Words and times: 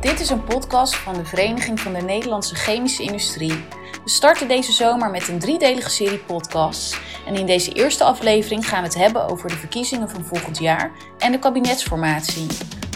Dit 0.00 0.20
is 0.20 0.30
een 0.30 0.44
podcast 0.44 0.96
van 0.96 1.14
de 1.14 1.24
Vereniging 1.24 1.80
van 1.80 1.92
de 1.92 2.00
Nederlandse 2.00 2.54
Chemische 2.54 3.02
Industrie. 3.02 3.64
We 4.04 4.10
starten 4.10 4.48
deze 4.48 4.72
zomer 4.72 5.10
met 5.10 5.28
een 5.28 5.38
driedelige 5.38 5.90
serie 5.90 6.18
podcasts. 6.18 6.98
En 7.26 7.34
in 7.34 7.46
deze 7.46 7.72
eerste 7.72 8.04
aflevering 8.04 8.68
gaan 8.68 8.80
we 8.80 8.86
het 8.86 8.96
hebben 8.96 9.28
over 9.28 9.48
de 9.48 9.56
verkiezingen 9.56 10.10
van 10.10 10.24
volgend 10.24 10.58
jaar 10.58 10.90
en 11.18 11.32
de 11.32 11.38
kabinetsformatie. 11.38 12.46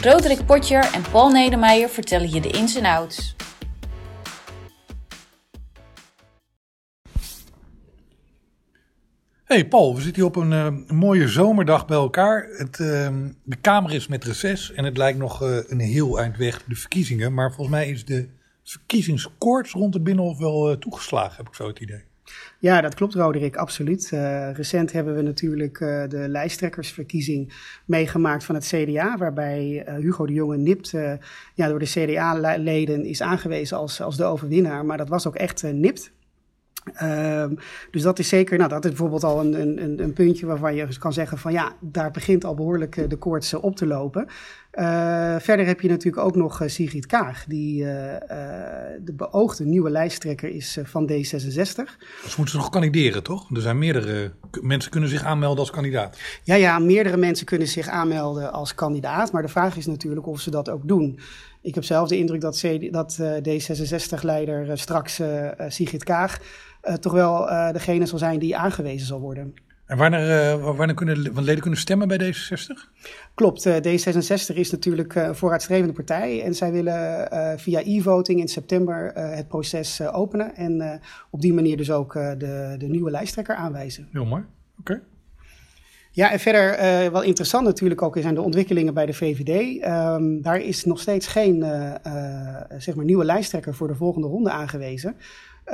Roderick 0.03 0.47
Potjer 0.47 0.91
en 0.95 1.03
Paul 1.11 1.31
Nedemeijer 1.31 1.89
vertellen 1.89 2.31
je 2.31 2.41
de 2.41 2.51
ins 2.51 2.75
en 2.75 2.85
outs. 2.85 3.35
Hey 9.53 9.69
Paul, 9.69 9.95
we 9.95 10.01
zitten 10.01 10.23
hier 10.23 10.31
op 10.31 10.37
een 10.37 10.53
eh, 10.53 10.97
mooie 10.97 11.29
zomerdag 11.29 11.87
bij 11.87 11.97
elkaar. 11.97 12.49
Het, 12.57 12.81
ehm, 12.81 13.29
de 13.43 13.57
Kamer 13.57 13.93
is 13.95 14.07
met 14.07 14.25
reces 14.25 14.73
en 14.73 14.85
het 14.85 14.97
lijkt 14.97 15.19
nog 15.19 15.43
eh, 15.43 15.57
een 15.67 15.81
heel 15.81 16.19
eind 16.19 16.37
weg 16.37 16.63
de 16.63 16.75
verkiezingen. 16.75 17.35
Maar 17.35 17.53
volgens 17.53 17.77
mij 17.77 17.91
is 17.91 18.05
de 18.05 18.29
verkiezingskoorts 18.63 19.73
rond 19.73 19.95
het 19.95 20.05
Binnenhof 20.05 20.39
wel 20.39 20.71
eh, 20.71 20.77
toegeslagen, 20.77 21.37
heb 21.37 21.49
ik 21.49 21.55
zo 21.55 21.67
het 21.67 21.79
idee. 21.79 22.03
Ja, 22.59 22.81
dat 22.81 22.95
klopt, 22.95 23.15
Roderick, 23.15 23.57
absoluut. 23.57 24.09
recent 24.53 24.93
hebben 24.93 25.17
we 25.17 25.23
natuurlijk 25.23 25.79
de 26.09 26.25
lijsttrekkersverkiezing 26.29 27.53
meegemaakt 27.85 28.45
van 28.45 28.55
het 28.55 28.67
CDA, 28.67 29.17
waarbij 29.17 29.87
Hugo 30.01 30.27
de 30.27 30.33
Jonge 30.33 30.57
nipt 30.57 30.91
ja, 31.55 31.69
door 31.69 31.79
de 31.79 31.85
CDA-leden 31.85 33.05
is 33.05 33.23
aangewezen 33.23 33.77
als, 33.77 34.01
als 34.01 34.17
de 34.17 34.25
overwinnaar. 34.25 34.85
Maar 34.85 34.97
dat 34.97 35.09
was 35.09 35.27
ook 35.27 35.37
echt 35.37 35.63
nipt. 35.63 36.13
Um, 37.03 37.59
dus 37.91 38.03
dat 38.03 38.19
is 38.19 38.29
zeker, 38.29 38.59
nou 38.59 38.71
dat 38.71 38.85
is 38.85 38.91
bijvoorbeeld 38.91 39.25
al 39.25 39.41
een, 39.41 39.83
een, 39.83 40.03
een 40.03 40.13
puntje 40.13 40.47
waarvan 40.47 40.75
je 40.75 40.99
kan 40.99 41.13
zeggen 41.13 41.39
van 41.39 41.53
ja, 41.53 41.73
daar 41.81 42.11
begint 42.11 42.45
al 42.45 42.55
behoorlijk 42.55 42.97
eh, 42.97 43.09
de 43.09 43.17
koorts 43.17 43.55
op 43.55 43.77
te 43.77 43.87
lopen. 43.87 44.27
Uh, 44.73 45.37
verder 45.39 45.67
heb 45.67 45.81
je 45.81 45.89
natuurlijk 45.89 46.25
ook 46.25 46.37
nog 46.37 46.63
uh, 46.63 46.69
Sigrid 46.69 47.07
Kaag, 47.07 47.45
die 47.45 47.83
uh, 47.83 47.87
de 49.01 49.13
beoogde 49.17 49.65
nieuwe 49.65 49.91
lijsttrekker 49.91 50.49
is 50.49 50.79
van 50.83 51.11
D66. 51.13 51.15
Dus 52.23 52.37
moeten 52.37 52.49
ze 52.49 52.57
nog 52.57 52.69
kandideren, 52.69 53.23
toch? 53.23 53.55
Er 53.55 53.61
zijn 53.61 53.79
meerdere 53.79 54.33
mensen 54.61 54.91
kunnen 54.91 55.09
zich 55.09 55.25
aanmelden 55.25 55.59
als 55.59 55.71
kandidaat. 55.71 56.19
Ja, 56.45 56.55
ja, 56.55 56.79
meerdere 56.79 57.17
mensen 57.17 57.47
kunnen 57.47 57.69
zich 57.69 57.89
aanmelden 57.89 58.53
als 58.53 58.75
kandidaat. 58.75 59.33
Maar 59.33 59.43
de 59.43 59.49
vraag 59.49 59.77
is 59.77 59.87
natuurlijk 59.87 60.27
of 60.27 60.41
ze 60.41 60.51
dat 60.51 60.69
ook 60.69 60.89
doen. 60.89 61.19
Ik 61.63 61.75
heb 61.75 61.85
zelf 61.85 62.09
de 62.09 62.19
indruk 62.19 62.41
dat, 62.41 62.61
C, 62.61 62.93
dat 62.93 63.21
D66-leider 63.21 64.79
straks 64.79 65.21
Sigrid 65.69 66.05
Kaag 66.05 66.39
uh, 66.83 66.95
toch 66.95 67.13
wel 67.13 67.49
uh, 67.49 67.73
degene 67.73 68.07
zal 68.07 68.19
zijn 68.19 68.39
die 68.39 68.57
aangewezen 68.57 69.07
zal 69.07 69.21
worden. 69.21 69.55
En 69.87 69.97
wanneer, 69.99 70.55
uh, 70.55 70.77
wanneer 70.77 70.95
kunnen 70.95 71.43
leden 71.43 71.61
kunnen 71.61 71.81
stemmen 71.81 72.09
bij 72.09 72.35
D66? 72.35 72.91
Klopt, 73.35 73.69
D66 73.69 74.55
is 74.55 74.71
natuurlijk 74.71 75.15
een 75.15 75.37
vooruitstrevende 75.37 75.93
partij 75.93 76.43
en 76.43 76.55
zij 76.55 76.73
willen 76.73 77.29
via 77.59 77.81
e-voting 77.85 78.41
in 78.41 78.49
september 78.49 79.13
het 79.15 79.49
proces 79.49 80.03
openen 80.03 80.55
en 80.55 81.01
op 81.31 81.41
die 81.41 81.53
manier 81.53 81.77
dus 81.77 81.91
ook 81.91 82.13
de, 82.13 82.75
de 82.79 82.89
nieuwe 82.89 83.11
lijsttrekker 83.11 83.55
aanwijzen. 83.55 84.09
Heel 84.13 84.25
mooi, 84.25 84.45
oké. 84.79 85.03
Ja, 86.15 86.33
en 86.33 86.41
verder 86.41 86.79
uh, 86.79 87.13
wel 87.13 87.23
interessant 87.23 87.65
natuurlijk 87.65 88.03
ook 88.03 88.17
zijn 88.21 88.35
de 88.35 88.41
ontwikkelingen 88.41 88.95
bij 88.95 89.07
de 89.07 89.13
VVD. 89.13 89.85
Um, 89.87 90.43
daar 90.43 90.61
is 90.61 90.85
nog 90.85 91.01
steeds 91.01 91.27
geen 91.27 91.57
uh, 91.57 91.95
uh, 92.07 92.57
zeg 92.79 92.95
maar 92.95 93.05
nieuwe 93.05 93.25
lijsttrekker 93.25 93.75
voor 93.75 93.89
de 93.89 93.95
volgende 93.95 94.29
ronde 94.29 94.51
aangewezen. 94.51 95.17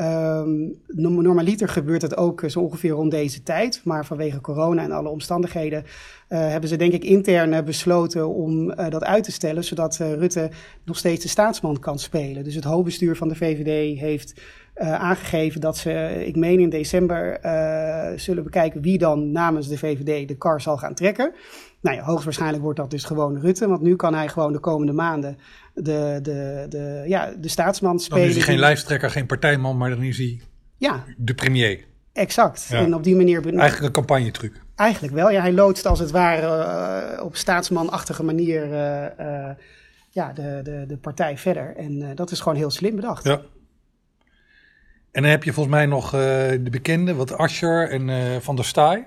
Um, 0.01 0.75
normaliter 0.87 1.69
gebeurt 1.69 2.03
het 2.03 2.17
ook 2.17 2.45
zo 2.47 2.61
ongeveer 2.61 2.91
rond 2.91 3.11
deze 3.11 3.43
tijd. 3.43 3.81
Maar 3.85 4.07
vanwege 4.07 4.41
corona 4.41 4.83
en 4.83 4.93
alle 4.93 5.09
omstandigheden 5.09 5.85
uh, 5.85 6.39
hebben 6.39 6.69
ze 6.69 6.77
denk 6.77 6.93
ik 6.93 7.05
intern 7.05 7.65
besloten 7.65 8.29
om 8.29 8.71
uh, 8.71 8.89
dat 8.89 9.05
uit 9.05 9.25
te 9.25 9.33
stellen. 9.33 9.65
Zodat 9.65 9.99
uh, 10.03 10.15
Rutte 10.15 10.51
nog 10.85 10.97
steeds 10.97 11.23
de 11.23 11.29
staatsman 11.29 11.79
kan 11.79 11.99
spelen. 11.99 12.45
Dus 12.45 12.55
het 12.55 12.65
hoofdbestuur 12.65 13.17
van 13.17 13.29
de 13.29 13.35
VVD 13.35 13.99
heeft 13.99 14.41
aangegeven 14.79 15.61
dat 15.61 15.77
ze, 15.77 16.23
ik 16.27 16.37
meen 16.37 16.61
in 16.61 16.71
december, 16.71 17.39
zullen 18.17 18.45
bekijken 18.45 18.83
wie 18.83 18.99
dan 18.99 19.33
namens 19.33 19.69
de 19.69 19.79
VVD 19.79 20.29
de 20.29 20.37
kar 20.37 20.61
zal 20.61 20.77
gaan 20.77 20.95
trekken. 20.95 21.33
Nou 21.81 21.97
ja, 21.97 22.03
hoogstwaarschijnlijk 22.03 22.63
wordt 22.63 22.79
dat 22.79 22.91
dus 22.91 23.05
gewoon 23.05 23.41
Rutte. 23.41 23.69
Want 23.69 23.81
nu 23.81 23.97
kan 23.97 24.15
hij 24.15 24.29
gewoon 24.29 24.53
de 24.53 24.59
komende 24.59 24.93
maanden 24.93 25.39
de, 25.75 26.19
de, 26.23 26.67
de, 26.69 27.05
ja, 27.07 27.33
de 27.39 27.49
staatsman 27.49 28.01
spelen. 28.01 28.21
Dan 28.21 28.29
is 28.29 28.37
hij 28.37 28.45
geen 28.45 28.59
lijsttrekker, 28.59 29.11
geen 29.11 29.27
partijman, 29.27 29.77
maar 29.77 29.91
dan 29.91 30.03
is 30.03 30.19
hij 30.19 30.41
ja. 30.77 31.05
de 31.17 31.35
premier. 31.35 31.85
Exact. 32.13 32.67
Ja. 32.71 32.79
En 32.79 32.95
op 32.95 33.05
die 33.05 33.17
manier... 33.17 33.47
Eigenlijk 33.47 33.87
een 33.87 33.93
campagnetruc. 33.93 34.53
Eigenlijk 34.75 35.15
wel. 35.15 35.31
Ja, 35.31 35.41
hij 35.41 35.53
loodst 35.53 35.87
als 35.87 35.99
het 35.99 36.11
ware 36.11 37.17
uh, 37.17 37.25
op 37.25 37.37
staatsmanachtige 37.37 38.23
manier 38.23 38.69
ja, 40.11 40.33
de, 40.33 40.61
de, 40.63 40.85
de 40.87 40.97
partij 40.97 41.39
verder. 41.39 41.77
En 41.77 42.15
dat 42.15 42.31
is 42.31 42.41
gewoon 42.41 42.59
heel 42.59 42.71
slim 42.71 42.95
bedacht. 42.95 43.25
Ja. 43.25 43.41
En 45.13 45.23
dan 45.23 45.31
heb 45.31 45.45
je 45.45 45.53
volgens 45.53 45.75
mij 45.75 45.87
nog 45.87 46.11
de 46.11 46.69
bekende, 46.71 47.15
wat 47.15 47.33
Ascher 47.33 47.91
en 47.91 48.43
Van 48.43 48.57
der 48.57 48.65
Staaij. 48.65 49.07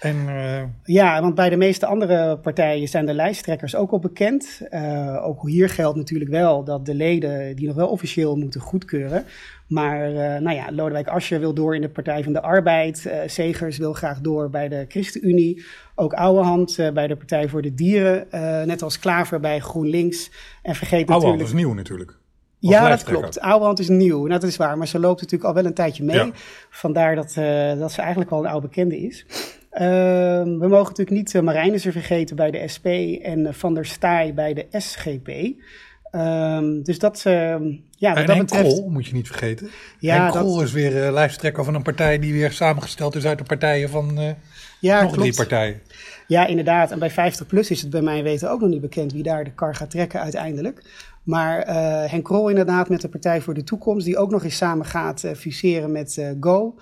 En, 0.00 0.16
uh... 0.16 0.62
Ja, 0.84 1.20
want 1.20 1.34
bij 1.34 1.50
de 1.50 1.56
meeste 1.56 1.86
andere 1.86 2.38
partijen 2.38 2.88
zijn 2.88 3.06
de 3.06 3.14
lijsttrekkers 3.14 3.74
ook 3.74 3.90
al 3.90 3.98
bekend. 3.98 4.60
Uh, 4.70 5.26
ook 5.26 5.48
hier 5.48 5.68
geldt 5.68 5.96
natuurlijk 5.96 6.30
wel 6.30 6.64
dat 6.64 6.86
de 6.86 6.94
leden 6.94 7.56
die 7.56 7.66
nog 7.66 7.76
wel 7.76 7.88
officieel 7.88 8.36
moeten 8.36 8.60
goedkeuren. 8.60 9.24
Maar 9.68 10.10
uh, 10.10 10.16
nou 10.16 10.52
ja, 10.52 10.72
Lodewijk 10.72 11.08
Asscher 11.08 11.40
wil 11.40 11.54
door 11.54 11.74
in 11.74 11.80
de 11.80 11.88
Partij 11.88 12.22
van 12.22 12.32
de 12.32 12.42
Arbeid. 12.42 13.10
Segers 13.26 13.78
wil 13.78 13.92
graag 13.92 14.20
door 14.20 14.50
bij 14.50 14.68
de 14.68 14.84
ChristenUnie. 14.88 15.64
Ook 15.94 16.12
Ouwehand 16.12 16.90
bij 16.94 17.06
de 17.06 17.16
Partij 17.16 17.48
voor 17.48 17.62
de 17.62 17.74
Dieren. 17.74 18.26
net 18.66 18.82
als 18.82 18.98
Klaver 18.98 19.40
bij 19.40 19.60
GroenLinks. 19.60 20.30
En 20.62 20.74
vergeet 20.74 21.08
Ouwehand 21.08 21.38
natuurlijk... 21.38 21.48
is 21.48 21.64
nieuw 21.64 21.74
natuurlijk. 21.74 22.18
Ja, 22.58 22.88
dat 22.88 23.02
klopt. 23.02 23.40
Ouwehand 23.40 23.78
is 23.78 23.88
nieuw. 23.88 24.18
Nou, 24.18 24.28
dat 24.28 24.42
is 24.42 24.56
waar. 24.56 24.78
Maar 24.78 24.86
ze 24.86 24.98
loopt 24.98 25.20
natuurlijk 25.20 25.48
al 25.48 25.54
wel 25.54 25.64
een 25.64 25.74
tijdje 25.74 26.04
mee. 26.04 26.16
Ja. 26.16 26.30
Vandaar 26.70 27.14
dat, 27.14 27.34
dat 27.78 27.92
ze 27.92 28.00
eigenlijk 28.00 28.30
al 28.30 28.38
een 28.38 28.50
oude 28.50 28.66
bekende 28.66 28.98
is. 28.98 29.26
Uh, 29.72 29.82
we 30.42 30.66
mogen 30.68 30.88
natuurlijk 30.88 31.10
niet 31.10 31.34
uh, 31.34 31.42
Marijnissen 31.42 31.92
vergeten 31.92 32.36
bij 32.36 32.50
de 32.50 32.68
SP 32.74 32.86
en 33.22 33.38
uh, 33.38 33.52
Van 33.52 33.74
der 33.74 33.86
Staaij 33.86 34.34
bij 34.34 34.54
de 34.54 34.66
SGP. 34.70 35.28
Um, 36.12 36.82
dus 36.82 36.98
dat, 36.98 37.24
uh, 37.26 37.56
ja, 37.90 38.14
en 38.14 38.26
dat 38.26 38.38
betreft... 38.38 38.74
Krol 38.74 38.88
moet 38.90 39.06
je 39.06 39.12
niet 39.12 39.26
vergeten. 39.26 39.70
Ja, 39.98 40.26
en 40.26 40.32
Krol 40.32 40.54
dat... 40.54 40.64
is 40.64 40.72
weer 40.72 41.06
uh, 41.06 41.12
lijsttrekker 41.12 41.64
van 41.64 41.74
een 41.74 41.82
partij 41.82 42.18
die 42.18 42.32
weer 42.32 42.52
samengesteld 42.52 43.14
is 43.14 43.24
uit 43.24 43.38
de 43.38 43.44
partijen 43.44 43.88
van 43.88 44.20
uh, 44.20 44.30
ja, 44.80 45.02
nog 45.02 45.12
klopt. 45.12 45.22
drie 45.22 45.34
partijen. 45.34 45.80
Ja, 46.26 46.46
inderdaad. 46.46 46.90
En 46.90 46.98
bij 46.98 47.10
50PLUS 47.10 47.68
is 47.68 47.80
het 47.80 47.90
bij 47.90 48.02
mij 48.02 48.22
weten 48.22 48.50
ook 48.50 48.60
nog 48.60 48.70
niet 48.70 48.80
bekend 48.80 49.12
wie 49.12 49.22
daar 49.22 49.44
de 49.44 49.54
kar 49.54 49.74
gaat 49.74 49.90
trekken 49.90 50.20
uiteindelijk. 50.20 50.82
Maar 51.26 51.68
uh, 51.68 52.10
Henk 52.10 52.24
Krol 52.24 52.48
inderdaad 52.48 52.88
met 52.88 53.00
de 53.00 53.08
Partij 53.08 53.40
voor 53.40 53.54
de 53.54 53.64
Toekomst, 53.64 54.06
die 54.06 54.18
ook 54.18 54.30
nog 54.30 54.44
eens 54.44 54.56
samen 54.56 54.86
gaat 54.86 55.22
uh, 55.22 55.32
fuseren 55.32 55.92
met 55.92 56.16
uh, 56.18 56.30
Go. 56.40 56.74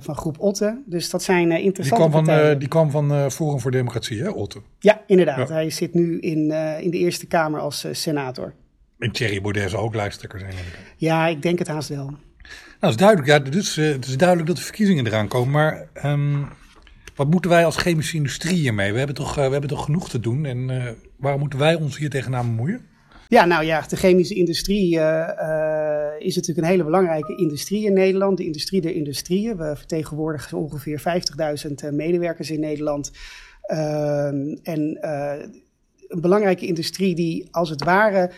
Van 0.00 0.14
groep 0.16 0.40
Otte. 0.40 0.82
Dus 0.86 1.10
dat 1.10 1.22
zijn 1.22 1.50
interessante 1.50 2.02
die 2.02 2.10
kwam 2.10 2.24
partijen. 2.24 2.50
Van, 2.50 2.58
die 2.58 2.68
kwam 2.68 2.90
van 2.90 3.30
Forum 3.30 3.60
voor 3.60 3.70
Democratie, 3.70 4.22
hè, 4.22 4.28
Otte? 4.28 4.60
Ja, 4.78 5.00
inderdaad. 5.06 5.48
Ja. 5.48 5.54
Hij 5.54 5.70
zit 5.70 5.94
nu 5.94 6.18
in, 6.18 6.50
in 6.80 6.90
de 6.90 6.98
Eerste 6.98 7.26
Kamer 7.26 7.60
als 7.60 7.86
senator. 7.92 8.54
En 8.98 9.12
Thierry 9.12 9.40
Baudet 9.40 9.70
zou 9.70 9.82
ook 9.82 9.94
lijsttrekker 9.94 10.38
zijn. 10.38 10.52
Ja, 10.96 11.26
ik 11.26 11.42
denk 11.42 11.58
het 11.58 11.68
haast 11.68 11.88
wel. 11.88 12.04
Nou, 12.04 12.16
dat 12.80 12.90
is 12.90 12.96
duidelijk. 12.96 13.28
Ja, 13.28 13.38
dus, 13.38 13.76
het 13.76 14.06
is 14.06 14.16
duidelijk 14.16 14.48
dat 14.48 14.56
de 14.56 14.62
verkiezingen 14.62 15.06
eraan 15.06 15.28
komen. 15.28 15.50
Maar 15.50 15.88
um, 16.04 16.48
wat 17.14 17.30
moeten 17.30 17.50
wij 17.50 17.64
als 17.64 17.76
chemische 17.76 18.16
industrie 18.16 18.56
hiermee? 18.56 18.92
We 18.92 18.98
hebben 18.98 19.16
toch, 19.16 19.34
we 19.34 19.40
hebben 19.40 19.68
toch 19.68 19.84
genoeg 19.84 20.08
te 20.08 20.20
doen? 20.20 20.44
En 20.44 20.70
waarom 21.16 21.40
moeten 21.40 21.58
wij 21.58 21.74
ons 21.74 21.98
hier 21.98 22.10
tegenaan 22.10 22.46
bemoeien? 22.46 22.88
Ja, 23.30 23.44
nou 23.44 23.64
ja, 23.64 23.84
de 23.88 23.96
chemische 23.96 24.34
industrie 24.34 24.96
uh, 24.96 25.28
uh, 25.38 26.06
is 26.18 26.34
natuurlijk 26.34 26.66
een 26.66 26.72
hele 26.72 26.84
belangrijke 26.84 27.36
industrie 27.36 27.84
in 27.84 27.92
Nederland. 27.92 28.36
De 28.36 28.44
industrie 28.44 28.80
der 28.80 28.94
industrieën. 28.94 29.56
We 29.56 29.76
vertegenwoordigen 29.76 30.58
ongeveer 30.58 31.02
50.000 31.88 31.94
medewerkers 31.94 32.50
in 32.50 32.60
Nederland. 32.60 33.10
Uh, 33.66 34.26
en 34.62 34.98
een 36.08 36.20
belangrijke 36.20 36.66
industrie 36.66 37.14
die 37.14 37.48
als 37.50 37.70
het 37.70 37.84
ware 37.84 38.30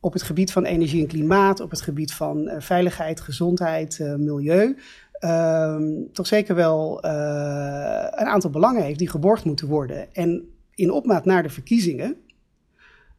op 0.00 0.12
het 0.12 0.22
gebied 0.22 0.52
van 0.52 0.64
energie 0.64 1.00
en 1.00 1.08
klimaat, 1.08 1.60
op 1.60 1.70
het 1.70 1.80
gebied 1.80 2.12
van 2.12 2.50
veiligheid, 2.58 3.20
gezondheid, 3.20 3.98
milieu, 4.18 4.76
ehm, 5.12 5.82
toch 6.12 6.26
zeker 6.26 6.54
wel 6.54 7.04
een 7.04 8.26
aantal 8.26 8.50
belangen 8.50 8.82
heeft 8.82 8.98
die 8.98 9.10
geborgd 9.10 9.44
moeten 9.44 9.68
worden. 9.68 10.14
En 10.14 10.48
in 10.74 10.90
opmaat 10.90 11.24
naar 11.24 11.42
de 11.42 11.50
verkiezingen 11.50 12.16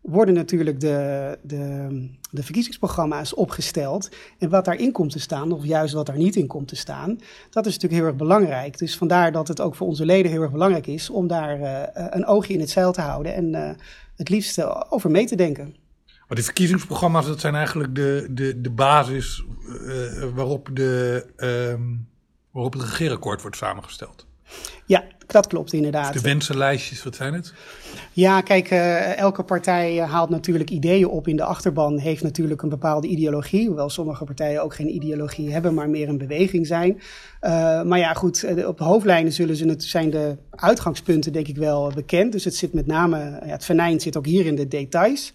worden 0.01 0.33
natuurlijk 0.33 0.80
de, 0.80 1.38
de, 1.42 1.88
de 2.31 2.44
verkiezingsprogramma's 2.44 3.36
opgesteld. 3.36 4.09
En 4.38 4.50
wat 4.50 4.65
daarin 4.65 4.92
komt 4.92 5.12
te 5.12 5.19
staan, 5.19 5.51
of 5.51 5.65
juist 5.65 5.94
wat 5.94 6.06
daar 6.06 6.18
niet 6.18 6.36
in 6.36 6.48
komt 6.48 6.68
te 6.68 6.75
staan, 6.75 7.19
dat 7.50 7.65
is 7.65 7.74
natuurlijk 7.74 8.01
heel 8.01 8.09
erg 8.09 8.15
belangrijk. 8.15 8.77
Dus 8.77 8.98
vandaar 8.98 9.31
dat 9.31 9.48
het 9.48 9.62
ook 9.62 9.75
voor 9.75 9.88
onze 9.88 10.06
leden 10.06 10.31
heel 10.31 10.42
erg 10.42 10.51
belangrijk 10.51 10.88
is 10.88 11.09
om 11.09 11.27
daar 11.27 11.59
uh, 11.59 11.83
een 12.09 12.25
oogje 12.25 12.53
in 12.53 12.59
het 12.59 12.69
zeil 12.69 12.92
te 12.92 13.01
houden 13.01 13.33
en 13.33 13.53
uh, 13.53 13.69
het 14.15 14.30
liefst 14.30 14.63
over 14.92 15.12
mee 15.12 15.25
te 15.25 15.36
denken. 15.36 15.75
Maar 16.06 16.36
die 16.36 16.44
verkiezingsprogramma's, 16.44 17.25
dat 17.25 17.39
zijn 17.39 17.56
eigenlijk 17.56 17.95
de, 17.95 18.27
de, 18.30 18.62
de 18.62 18.69
basis 18.69 19.44
waarop, 20.33 20.69
de, 20.74 21.25
waarop 22.51 22.74
het 22.74 22.81
regeerakkoord 22.81 23.42
wordt 23.42 23.57
samengesteld. 23.57 24.27
Ja, 24.86 25.03
dat 25.27 25.48
klopt 25.48 25.74
inderdaad. 25.74 26.13
De 26.13 26.21
wensenlijstjes, 26.21 27.03
wat 27.03 27.15
zijn 27.15 27.33
het? 27.33 27.53
Ja, 28.13 28.42
kijk, 28.42 28.71
uh, 28.71 29.18
elke 29.18 29.44
partij 29.44 29.98
haalt 29.98 30.30
natuurlijk 30.30 30.69
ideeën 30.69 31.07
op 31.07 31.27
in 31.27 31.36
de 31.36 31.44
achterban, 31.44 31.98
heeft 31.98 32.24
natuurlijk 32.24 32.62
een 32.62 32.69
bepaalde 32.69 33.07
ideologie, 33.07 33.68
hoewel 33.68 33.89
sommige 33.89 34.24
partijen 34.24 34.63
ook 34.63 34.75
geen 34.75 34.95
ideologie 34.95 35.51
hebben, 35.51 35.74
maar 35.74 35.89
meer 35.89 36.09
een 36.09 36.18
beweging 36.18 36.68
zijn. 36.68 36.92
Uh, 37.42 37.81
maar 37.83 38.00
ja, 38.00 38.13
goed, 38.13 38.65
op 38.65 38.77
de 38.77 38.83
hoofdlijnen 38.83 39.31
zullen 39.31 39.56
ze 39.56 39.68
het, 39.68 39.83
zijn 39.83 40.09
de 40.09 40.38
uitgangspunten 40.50 41.33
denk 41.33 41.48
ik 41.48 41.57
wel 41.57 41.92
bekend. 41.95 42.31
Dus 42.31 42.44
het 42.44 42.56
zit 42.56 42.74
met 42.74 42.88
name, 42.88 43.18
ja, 43.19 43.51
het 43.51 43.65
venijn 43.65 44.00
zit 44.00 44.18
ook 44.18 44.25
hier 44.25 44.45
in 44.45 44.56
de 44.56 44.68
details. 44.68 45.33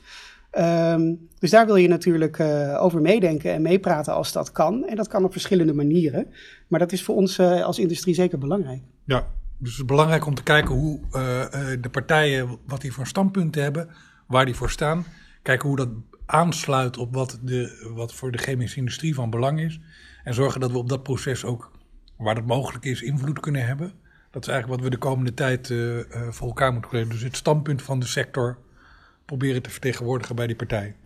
Um, 0.58 1.28
dus 1.38 1.50
daar 1.50 1.66
wil 1.66 1.76
je 1.76 1.88
natuurlijk 1.88 2.38
uh, 2.38 2.82
over 2.82 3.00
meedenken 3.00 3.52
en 3.52 3.62
meepraten 3.62 4.14
als 4.14 4.32
dat 4.32 4.52
kan. 4.52 4.86
En 4.86 4.96
dat 4.96 5.08
kan 5.08 5.24
op 5.24 5.32
verschillende 5.32 5.72
manieren. 5.74 6.26
Maar 6.68 6.80
dat 6.80 6.92
is 6.92 7.02
voor 7.02 7.14
ons 7.14 7.40
als 7.40 7.78
industrie 7.78 8.14
zeker 8.14 8.38
belangrijk. 8.38 8.82
Ja, 9.06 9.26
dus 9.58 9.70
het 9.70 9.80
is 9.80 9.84
belangrijk 9.84 10.26
om 10.26 10.34
te 10.34 10.42
kijken 10.42 10.74
hoe 10.74 11.00
uh, 11.00 11.12
de 11.80 11.88
partijen, 11.90 12.58
wat 12.66 12.80
die 12.80 12.92
voor 12.92 13.06
standpunten 13.06 13.62
hebben, 13.62 13.88
waar 14.26 14.44
die 14.44 14.54
voor 14.54 14.70
staan. 14.70 15.06
Kijken 15.42 15.68
hoe 15.68 15.76
dat 15.76 15.88
aansluit 16.24 16.96
op 16.96 17.14
wat, 17.14 17.38
de, 17.42 17.90
wat 17.94 18.14
voor 18.14 18.30
de 18.30 18.38
chemische 18.38 18.78
industrie 18.78 19.14
van 19.14 19.30
belang 19.30 19.60
is. 19.60 19.80
En 20.24 20.34
zorgen 20.34 20.60
dat 20.60 20.70
we 20.70 20.78
op 20.78 20.88
dat 20.88 21.02
proces 21.02 21.44
ook, 21.44 21.70
waar 22.16 22.34
dat 22.34 22.46
mogelijk 22.46 22.84
is, 22.84 23.02
invloed 23.02 23.40
kunnen 23.40 23.66
hebben. 23.66 23.92
Dat 24.30 24.42
is 24.42 24.48
eigenlijk 24.52 24.80
wat 24.80 24.90
we 24.90 24.96
de 24.96 25.06
komende 25.06 25.34
tijd 25.34 25.66
voor 26.30 26.46
elkaar 26.46 26.72
moeten 26.72 26.90
krijgen. 26.90 27.10
Dus 27.10 27.22
het 27.22 27.36
standpunt 27.36 27.82
van 27.82 27.98
de 28.00 28.06
sector 28.06 28.58
proberen 29.24 29.62
te 29.62 29.70
vertegenwoordigen 29.70 30.36
bij 30.36 30.46
die 30.46 30.56
partij? 30.56 30.96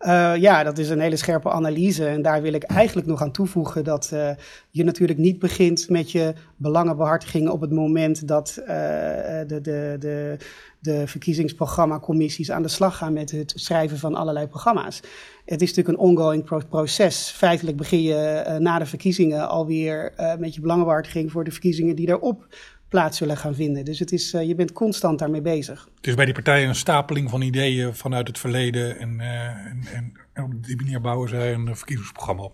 Uh, 0.00 0.36
ja, 0.36 0.62
dat 0.62 0.78
is 0.78 0.88
een 0.90 1.00
hele 1.00 1.16
scherpe 1.16 1.50
analyse. 1.50 2.06
En 2.06 2.22
daar 2.22 2.42
wil 2.42 2.52
ik 2.52 2.62
eigenlijk 2.62 3.06
nog 3.06 3.22
aan 3.22 3.30
toevoegen 3.30 3.84
dat 3.84 4.10
uh, 4.14 4.30
je 4.70 4.84
natuurlijk 4.84 5.18
niet 5.18 5.38
begint 5.38 5.88
met 5.88 6.12
je 6.12 6.34
belangenbehartiging 6.56 7.48
op 7.48 7.60
het 7.60 7.70
moment 7.70 8.28
dat 8.28 8.56
uh, 8.60 8.66
de, 8.66 9.60
de, 9.62 9.96
de, 9.98 10.36
de 10.80 11.06
verkiezingsprogrammacommissies 11.06 12.50
aan 12.50 12.62
de 12.62 12.68
slag 12.68 12.96
gaan 12.96 13.12
met 13.12 13.30
het 13.30 13.52
schrijven 13.56 13.98
van 13.98 14.14
allerlei 14.14 14.46
programma's. 14.46 15.00
Het 15.44 15.62
is 15.62 15.68
natuurlijk 15.68 15.98
een 15.98 16.08
ongoing 16.08 16.44
pro 16.44 16.60
proces. 16.68 17.30
Feitelijk 17.30 17.76
begin 17.76 18.02
je 18.02 18.56
na 18.58 18.78
de 18.78 18.86
verkiezingen 18.86 19.48
alweer 19.48 20.12
met 20.38 20.54
je 20.54 20.60
belangenbehartiging 20.60 21.32
voor 21.32 21.44
de 21.44 21.50
verkiezingen 21.50 21.96
die 21.96 22.06
daarop 22.06 22.46
plaats 22.88 23.18
zullen 23.18 23.36
gaan 23.36 23.54
vinden. 23.54 23.84
Dus 23.84 23.98
het 23.98 24.12
is, 24.12 24.34
uh, 24.34 24.42
je 24.42 24.54
bent 24.54 24.72
constant 24.72 25.18
daarmee 25.18 25.40
bezig. 25.40 25.88
Het 25.96 26.06
is 26.06 26.14
bij 26.14 26.24
die 26.24 26.34
partijen 26.34 26.68
een 26.68 26.74
stapeling 26.74 27.30
van 27.30 27.40
ideeën 27.40 27.94
vanuit 27.94 28.26
het 28.26 28.38
verleden. 28.38 28.98
En, 28.98 29.14
uh, 29.18 29.46
en, 29.46 29.80
en, 29.92 30.12
en, 30.32 30.44
op 30.44 30.64
die 30.64 30.76
manier 30.76 31.00
bouwen 31.00 31.28
zij 31.28 31.52
een 31.52 31.76
verkiezingsprogramma 31.76 32.42
op. 32.42 32.52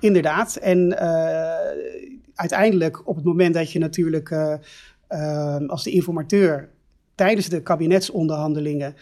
Inderdaad. 0.00 0.56
En 0.56 0.98
uiteindelijk, 2.34 3.08
op 3.08 3.16
het 3.16 3.24
moment 3.24 3.54
dat 3.54 3.72
je 3.72 3.78
natuurlijk 3.78 4.32
als 5.66 5.84
de 5.84 5.90
informateur 5.90 6.68
tijdens 7.14 7.48
de 7.48 7.62
kabinetsonderhandelingen. 7.62 8.94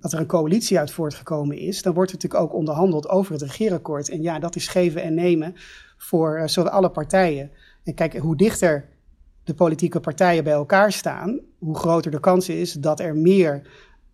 dat 0.00 0.12
er 0.12 0.18
een 0.18 0.26
coalitie 0.26 0.78
uit 0.78 0.90
voortgekomen 0.90 1.58
is, 1.58 1.82
dan 1.82 1.94
wordt 1.94 2.10
er 2.10 2.16
natuurlijk 2.16 2.42
ook 2.42 2.54
onderhandeld 2.54 3.08
over 3.08 3.32
het 3.32 3.42
regeerakkoord. 3.42 4.08
En 4.08 4.22
ja, 4.22 4.38
dat 4.38 4.56
is 4.56 4.68
geven 4.68 5.02
en 5.02 5.14
nemen 5.14 5.54
voor 5.96 6.42
zowel 6.48 6.72
alle 6.72 6.90
partijen. 6.90 7.50
En 7.84 7.94
kijk, 7.94 8.16
hoe 8.16 8.36
dichter 8.36 8.88
de 9.46 9.54
politieke 9.54 10.00
partijen 10.00 10.44
bij 10.44 10.52
elkaar 10.52 10.92
staan, 10.92 11.40
hoe 11.58 11.78
groter 11.78 12.10
de 12.10 12.20
kans 12.20 12.48
is 12.48 12.72
dat 12.72 13.00
er 13.00 13.16
meer 13.16 13.62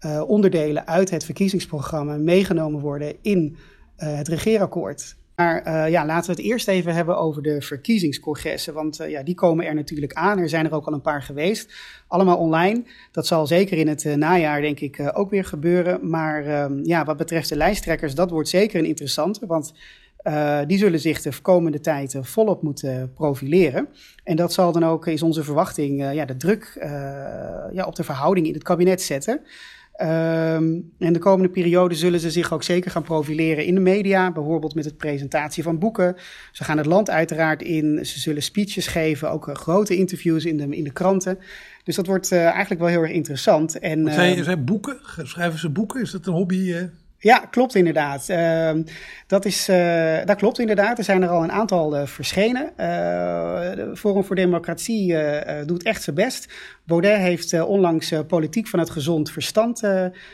uh, 0.01 0.23
onderdelen 0.27 0.87
uit 0.87 1.11
het 1.11 1.25
verkiezingsprogramma 1.25 2.17
meegenomen 2.17 2.81
worden 2.81 3.17
in 3.23 3.57
uh, 3.99 4.17
het 4.17 4.29
regeerakkoord. 4.29 5.17
Maar 5.37 5.67
uh, 5.67 5.91
ja, 5.91 6.07
laten 6.07 6.31
we 6.31 6.41
het 6.41 6.51
eerst 6.51 6.69
even 6.69 6.95
hebben 6.95 7.19
over 7.19 7.43
de 7.43 7.63
verkiezingscongressen. 7.63 8.75
Want 8.75 8.97
ja, 8.97 9.23
die 9.23 9.35
komen 9.35 9.67
er 9.67 9.75
natuurlijk 9.75 10.13
aan. 10.13 10.39
Er 10.39 10.49
zijn 10.49 10.67
er 10.67 10.75
ook 10.75 10.87
al 10.87 10.93
een 10.93 11.01
paar 11.01 11.23
geweest. 11.23 11.73
Allemaal 12.09 12.37
online. 12.37 12.85
Dat 13.13 13.27
zal 13.27 13.47
zeker 13.47 13.79
in 13.79 13.89
het 13.89 14.05
najaar, 14.17 14.61
denk 14.61 14.81
ik, 14.81 15.11
ook 15.13 15.31
weer 15.31 15.45
gebeuren. 15.45 16.09
Maar 16.09 16.45
ehm, 16.45 16.85
ja, 16.85 17.05
wat 17.05 17.17
betreft 17.17 17.49
de 17.49 17.57
lijsttrekkers, 17.57 18.15
dat 18.15 18.31
wordt 18.31 18.49
zeker 18.49 18.79
een 18.79 18.87
interessante. 18.87 19.47
Want 19.47 19.73
uh, 20.25 20.59
die 20.67 20.79
zullen 20.79 21.01
zich 21.01 21.23
de 21.23 21.33
komende 21.43 21.81
tijd 21.81 22.17
volop 22.21 22.63
moeten 22.63 23.13
profileren. 23.15 23.89
En 24.25 24.37
dat 24.37 24.53
zal 24.53 24.73
dan 24.73 24.85
ook, 24.85 25.07
is 25.07 25.23
onze 25.23 25.45
verwachting, 25.45 26.03
uh, 26.03 26.15
ja, 26.15 26.25
de 26.25 26.37
druk 26.37 26.77
ja, 27.73 27.85
op 27.87 27.97
de 27.97 28.05
verhouding 28.05 28.47
in 28.47 28.55
het 28.55 28.63
kabinet 28.63 29.03
zetten. 29.03 29.41
Um, 30.03 30.93
en 30.99 31.13
de 31.13 31.19
komende 31.19 31.53
periode 31.53 31.95
zullen 31.95 32.21
ze 32.21 32.31
zich 32.31 32.53
ook 32.53 32.63
zeker 32.63 32.91
gaan 32.91 33.03
profileren 33.03 33.65
in 33.65 33.75
de 33.75 33.81
media, 33.81 34.33
bijvoorbeeld 34.33 34.75
met 34.75 34.85
het 34.85 34.97
presentatie 34.97 35.63
van 35.63 35.79
boeken. 35.79 36.17
Ze 36.53 36.65
gaan 36.65 36.77
het 36.77 36.87
land 36.87 37.11
uiteraard 37.11 37.63
in, 37.63 38.07
ze 38.07 38.19
zullen 38.19 38.43
speeches 38.43 38.87
geven, 38.87 39.31
ook 39.31 39.51
grote 39.53 39.97
interviews 39.97 40.45
in 40.45 40.57
de, 40.57 40.77
in 40.77 40.85
de 40.85 40.93
kranten. 40.93 41.39
Dus 41.85 41.97
dat 41.97 42.07
wordt 42.07 42.33
eigenlijk 42.33 42.81
wel 42.81 42.89
heel 42.89 43.03
erg 43.03 43.11
interessant. 43.11 43.79
En, 43.79 44.13
zijn, 44.13 44.45
zijn 44.45 44.65
boeken? 44.65 44.99
Schrijven 45.23 45.59
ze 45.59 45.71
boeken? 45.71 46.01
Is 46.01 46.11
dat 46.11 46.27
een 46.27 46.33
hobby? 46.33 46.75
Ja, 47.23 47.39
klopt 47.39 47.75
inderdaad. 47.75 48.29
Uh, 48.29 48.71
dat, 49.27 49.45
is, 49.45 49.69
uh, 49.69 50.25
dat 50.25 50.37
klopt 50.37 50.59
inderdaad. 50.59 50.99
Er 50.99 51.05
zijn 51.05 51.23
er 51.23 51.29
al 51.29 51.43
een 51.43 51.53
aantal 51.53 51.97
uh, 51.97 52.07
verschenen. 52.07 52.71
Uh, 52.81 53.95
Forum 53.95 54.25
voor 54.25 54.37
Democratie 54.37 55.17
doet 55.67 55.83
echt 55.83 56.03
zijn 56.03 56.17
best. 56.17 56.53
Baudet 56.85 57.17
heeft 57.17 57.63
onlangs 57.63 58.15
Politiek 58.27 58.69
van 58.69 58.79
het 58.79 58.91
Gezond 58.91 59.31
Verstand 59.31 59.83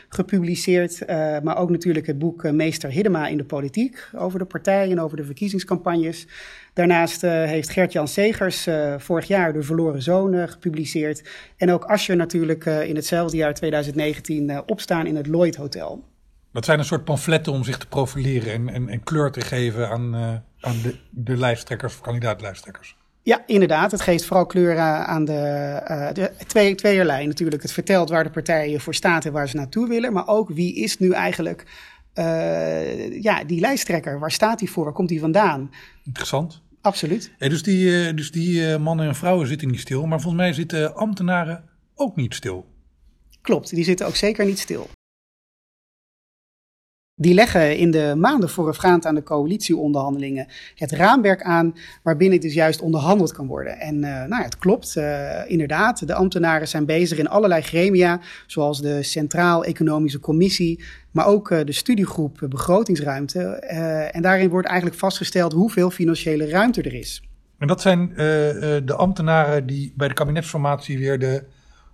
gepubliceerd. 0.09 1.03
maar 1.43 1.57
ook 1.57 1.69
natuurlijk 1.69 2.07
het 2.07 2.19
boek 2.19 2.51
Meester 2.51 2.89
Hiddema 2.89 3.27
in 3.27 3.37
de 3.37 3.43
Politiek. 3.43 4.09
Over 4.15 4.39
de 4.39 4.45
partijen 4.45 4.91
en 4.91 5.01
over 5.01 5.17
de 5.17 5.23
verkiezingscampagnes. 5.23 6.27
Daarnaast 6.73 7.21
heeft 7.21 7.69
Gert-Jan 7.69 8.07
Segers 8.07 8.67
vorig 8.97 9.27
jaar 9.27 9.53
De 9.53 9.63
Verloren 9.63 10.01
Zoon 10.01 10.47
gepubliceerd. 10.47 11.23
En 11.57 11.71
ook 11.71 11.83
Ascher 11.83 12.15
natuurlijk 12.15 12.65
in 12.65 12.95
hetzelfde 12.95 13.37
jaar 13.37 13.53
2019 13.53 14.61
opstaan 14.65 15.05
in 15.05 15.15
het 15.15 15.27
Lloyd 15.27 15.55
Hotel. 15.55 16.08
Dat 16.51 16.65
zijn 16.65 16.79
een 16.79 16.85
soort 16.85 17.03
pamfletten 17.03 17.53
om 17.53 17.63
zich 17.63 17.77
te 17.77 17.87
profileren 17.87 18.53
en, 18.53 18.69
en, 18.69 18.89
en 18.89 19.03
kleur 19.03 19.31
te 19.31 19.41
geven 19.41 19.89
aan, 19.89 20.15
uh, 20.15 20.21
aan 20.59 20.81
de, 20.81 20.95
de 21.09 21.37
lijsttrekkers 21.37 21.93
of 21.93 22.01
kandidaatlijsttrekkers. 22.01 22.97
Ja, 23.23 23.43
inderdaad. 23.45 23.91
Het 23.91 24.01
geeft 24.01 24.25
vooral 24.25 24.45
kleur 24.45 24.77
aan 24.79 25.25
de, 25.25 25.81
uh, 25.89 26.13
de 26.13 26.31
twee, 26.47 26.75
tweeërlei 26.75 27.27
natuurlijk. 27.27 27.61
Het 27.61 27.71
vertelt 27.71 28.09
waar 28.09 28.23
de 28.23 28.29
partijen 28.29 28.81
voor 28.81 28.95
staat 28.95 29.25
en 29.25 29.31
waar 29.31 29.49
ze 29.49 29.55
naartoe 29.55 29.87
willen. 29.87 30.13
Maar 30.13 30.27
ook 30.27 30.49
wie 30.49 30.75
is 30.75 30.97
nu 30.97 31.11
eigenlijk 31.11 31.65
uh, 32.15 33.21
ja, 33.21 33.43
die 33.43 33.59
lijsttrekker? 33.59 34.19
Waar 34.19 34.31
staat 34.31 34.59
hij 34.59 34.69
voor? 34.69 34.83
Waar 34.83 34.93
komt 34.93 35.09
hij 35.09 35.19
vandaan? 35.19 35.71
Interessant. 36.03 36.61
Absoluut. 36.81 37.31
Hey, 37.37 37.49
dus 37.49 37.63
die, 37.63 38.13
dus 38.13 38.31
die 38.31 38.77
mannen 38.77 39.07
en 39.07 39.15
vrouwen 39.15 39.47
zitten 39.47 39.67
niet 39.67 39.79
stil. 39.79 40.05
Maar 40.05 40.21
volgens 40.21 40.41
mij 40.41 40.53
zitten 40.53 40.95
ambtenaren 40.95 41.63
ook 41.95 42.15
niet 42.15 42.33
stil. 42.33 42.65
Klopt, 43.41 43.69
die 43.69 43.83
zitten 43.83 44.07
ook 44.07 44.15
zeker 44.15 44.45
niet 44.45 44.59
stil. 44.59 44.89
Die 47.21 47.33
leggen 47.33 47.77
in 47.77 47.91
de 47.91 48.13
maanden 48.17 48.49
voorafgaand 48.49 49.05
aan 49.05 49.15
de 49.15 49.23
coalitieonderhandelingen 49.23 50.47
het 50.75 50.91
raamwerk 50.91 51.41
aan 51.41 51.75
waarbinnen 52.03 52.39
dus 52.39 52.53
juist 52.53 52.81
onderhandeld 52.81 53.31
kan 53.31 53.47
worden. 53.47 53.79
En 53.79 53.95
uh, 53.95 54.23
nou, 54.23 54.43
het 54.43 54.57
klopt, 54.57 54.95
uh, 54.97 55.49
inderdaad. 55.49 56.07
De 56.07 56.13
ambtenaren 56.13 56.67
zijn 56.67 56.85
bezig 56.85 57.17
in 57.17 57.27
allerlei 57.27 57.61
gremia, 57.61 58.19
zoals 58.47 58.81
de 58.81 59.03
Centraal 59.03 59.63
Economische 59.63 60.19
Commissie, 60.19 60.83
maar 61.11 61.25
ook 61.25 61.51
uh, 61.51 61.59
de 61.65 61.71
studiegroep 61.71 62.45
Begrotingsruimte. 62.49 63.41
en 64.11 64.21
daarin 64.21 64.49
wordt 64.49 64.67
eigenlijk 64.67 64.99
vastgesteld 64.99 65.53
hoeveel 65.53 65.89
financiële 65.89 66.49
ruimte 66.49 66.81
er 66.81 66.93
is. 66.93 67.23
En 67.57 67.67
dat 67.67 67.81
zijn 67.81 68.13
de 68.85 68.95
ambtenaren 68.97 69.65
die 69.65 69.93
bij 69.95 70.07
de 70.07 70.13
kabinetsformatie 70.13 70.97
weer 70.97 71.19
de 71.19 71.43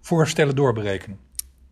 voorstellen 0.02 0.56
doorberekenen. 0.56 1.25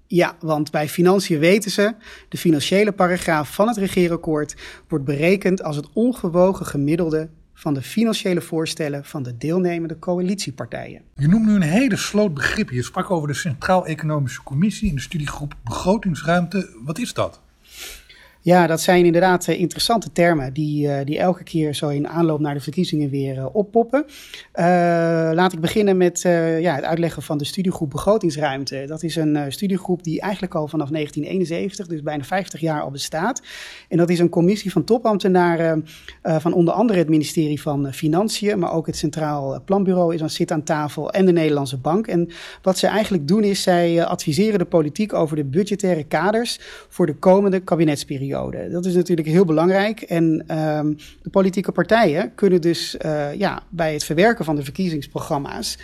Ja, 0.08 0.36
want 0.40 0.72
bij 0.72 0.90
financiën 0.90 1.40
weten 1.40 1.72
ze, 1.72 1.96
de 2.30 2.38
financiële 2.38 2.92
paragraaf 2.92 3.54
van 3.54 3.68
het 3.68 3.78
regeerakkoord 3.78 4.56
wordt 4.88 5.06
berekend 5.06 5.64
als 5.64 5.76
het 5.76 5.88
ongewogen 5.94 6.66
gemiddelde 6.66 7.30
van 7.54 7.74
de 7.74 7.82
financiële 7.82 8.42
voorstellen 8.42 9.06
van 9.06 9.24
de 9.24 9.38
deelnemende 9.38 10.00
coalitiepartijen. 10.00 11.02
Je 11.16 11.28
noemt 11.28 11.46
nu 11.46 11.56
een 11.56 11.62
hele 11.62 11.96
sloot 11.96 12.34
begrip. 12.34 12.70
Je 12.70 12.84
sprak 12.84 13.12
over 13.12 13.28
de 13.28 13.34
Centraal 13.34 13.86
Economische 13.86 14.44
Commissie 14.44 14.90
in 14.90 14.96
de 14.96 15.02
studiegroep 15.02 15.56
Begrotingsruimte. 15.64 16.70
Wat 16.84 17.00
is 17.00 17.14
dat? 17.14 17.42
Ja, 18.46 18.68
dat 18.68 18.82
zijn 18.82 19.06
inderdaad 19.06 19.48
eh, 19.48 19.60
interessante 19.60 20.12
termen 20.12 20.54
die, 20.54 20.88
uh, 20.88 20.98
die 21.04 21.20
elke 21.20 21.44
keer 21.44 21.74
zo 21.74 21.90
in 21.90 22.08
aanloop 22.08 22.40
naar 22.40 22.54
de 22.54 22.60
verkiezingen 22.60 23.10
weer 23.10 23.38
uh, 23.38 23.46
oppoppen. 23.54 24.06
laat 25.34 25.54
ik 25.54 25.60
beginnen 25.60 25.98
met 25.98 26.22
ja, 26.60 26.76
het 26.76 26.84
uitleggen 26.84 27.22
van 27.22 27.38
de 27.38 27.46
studiegroep 27.46 27.90
Begrotingsruimte. 27.90 28.84
Dat 28.88 29.04
is 29.04 29.16
een 29.16 29.52
studiegroep 29.52 30.04
die 30.04 30.22
eigenlijk 30.22 30.56
al 30.56 30.68
vanaf 30.68 30.90
1971, 30.90 31.88
dus 31.88 32.02
bijna 32.02 32.24
50 32.24 32.60
jaar 32.60 32.82
al 32.82 32.92
bestaat. 32.92 33.42
En 33.90 33.98
dat 33.98 34.10
is 34.10 34.20
een 34.20 34.30
commissie 34.30 34.72
van 34.72 34.84
topambtenaren 34.84 35.86
van 36.24 36.54
onder 36.54 36.74
andere 36.74 37.00
het 37.00 37.10
ministerie 37.10 37.62
van 37.62 37.94
Financiën, 37.94 38.60
maar 38.60 38.74
ook 38.74 38.86
het 38.86 38.98
Centraal 38.98 39.62
Planbureau 39.66 40.14
is 40.14 40.22
aan 40.22 40.30
zit 40.30 40.52
aan 40.52 40.64
tafel 40.64 41.12
en 41.12 41.26
de 41.26 41.32
Nederlandse 41.32 41.78
Bank. 41.78 42.08
En 42.08 42.30
wat 42.62 42.78
ze 42.78 42.88
eigenlijk 42.88 43.28
doen 43.28 43.44
is, 43.44 43.62
zij 43.62 44.06
adviseren 44.06 44.60
de 44.60 44.66
politiek 44.66 45.14
over 45.14 45.36
de 45.36 45.46
budgettaire 45.46 46.04
kaders 46.04 46.60
voor 46.90 47.06
de 47.06 47.16
komende 47.16 47.60
kabinetsperiode. 47.60 48.33
Dat 48.72 48.86
is 48.86 48.96
natuurlijk 48.96 49.28
heel 49.28 49.46
belangrijk. 49.46 50.02
En 50.02 50.44
ehm, 50.48 50.94
de 51.22 51.30
politieke 51.30 51.72
partijen 51.72 52.36
kunnen 52.36 52.62
dus 52.62 52.96
ja, 53.38 53.64
bij 53.70 53.94
het 53.94 54.04
verwerken 54.04 54.46
van 54.46 54.56
de 54.56 54.64
verkiezingsprogramma's 54.64 55.78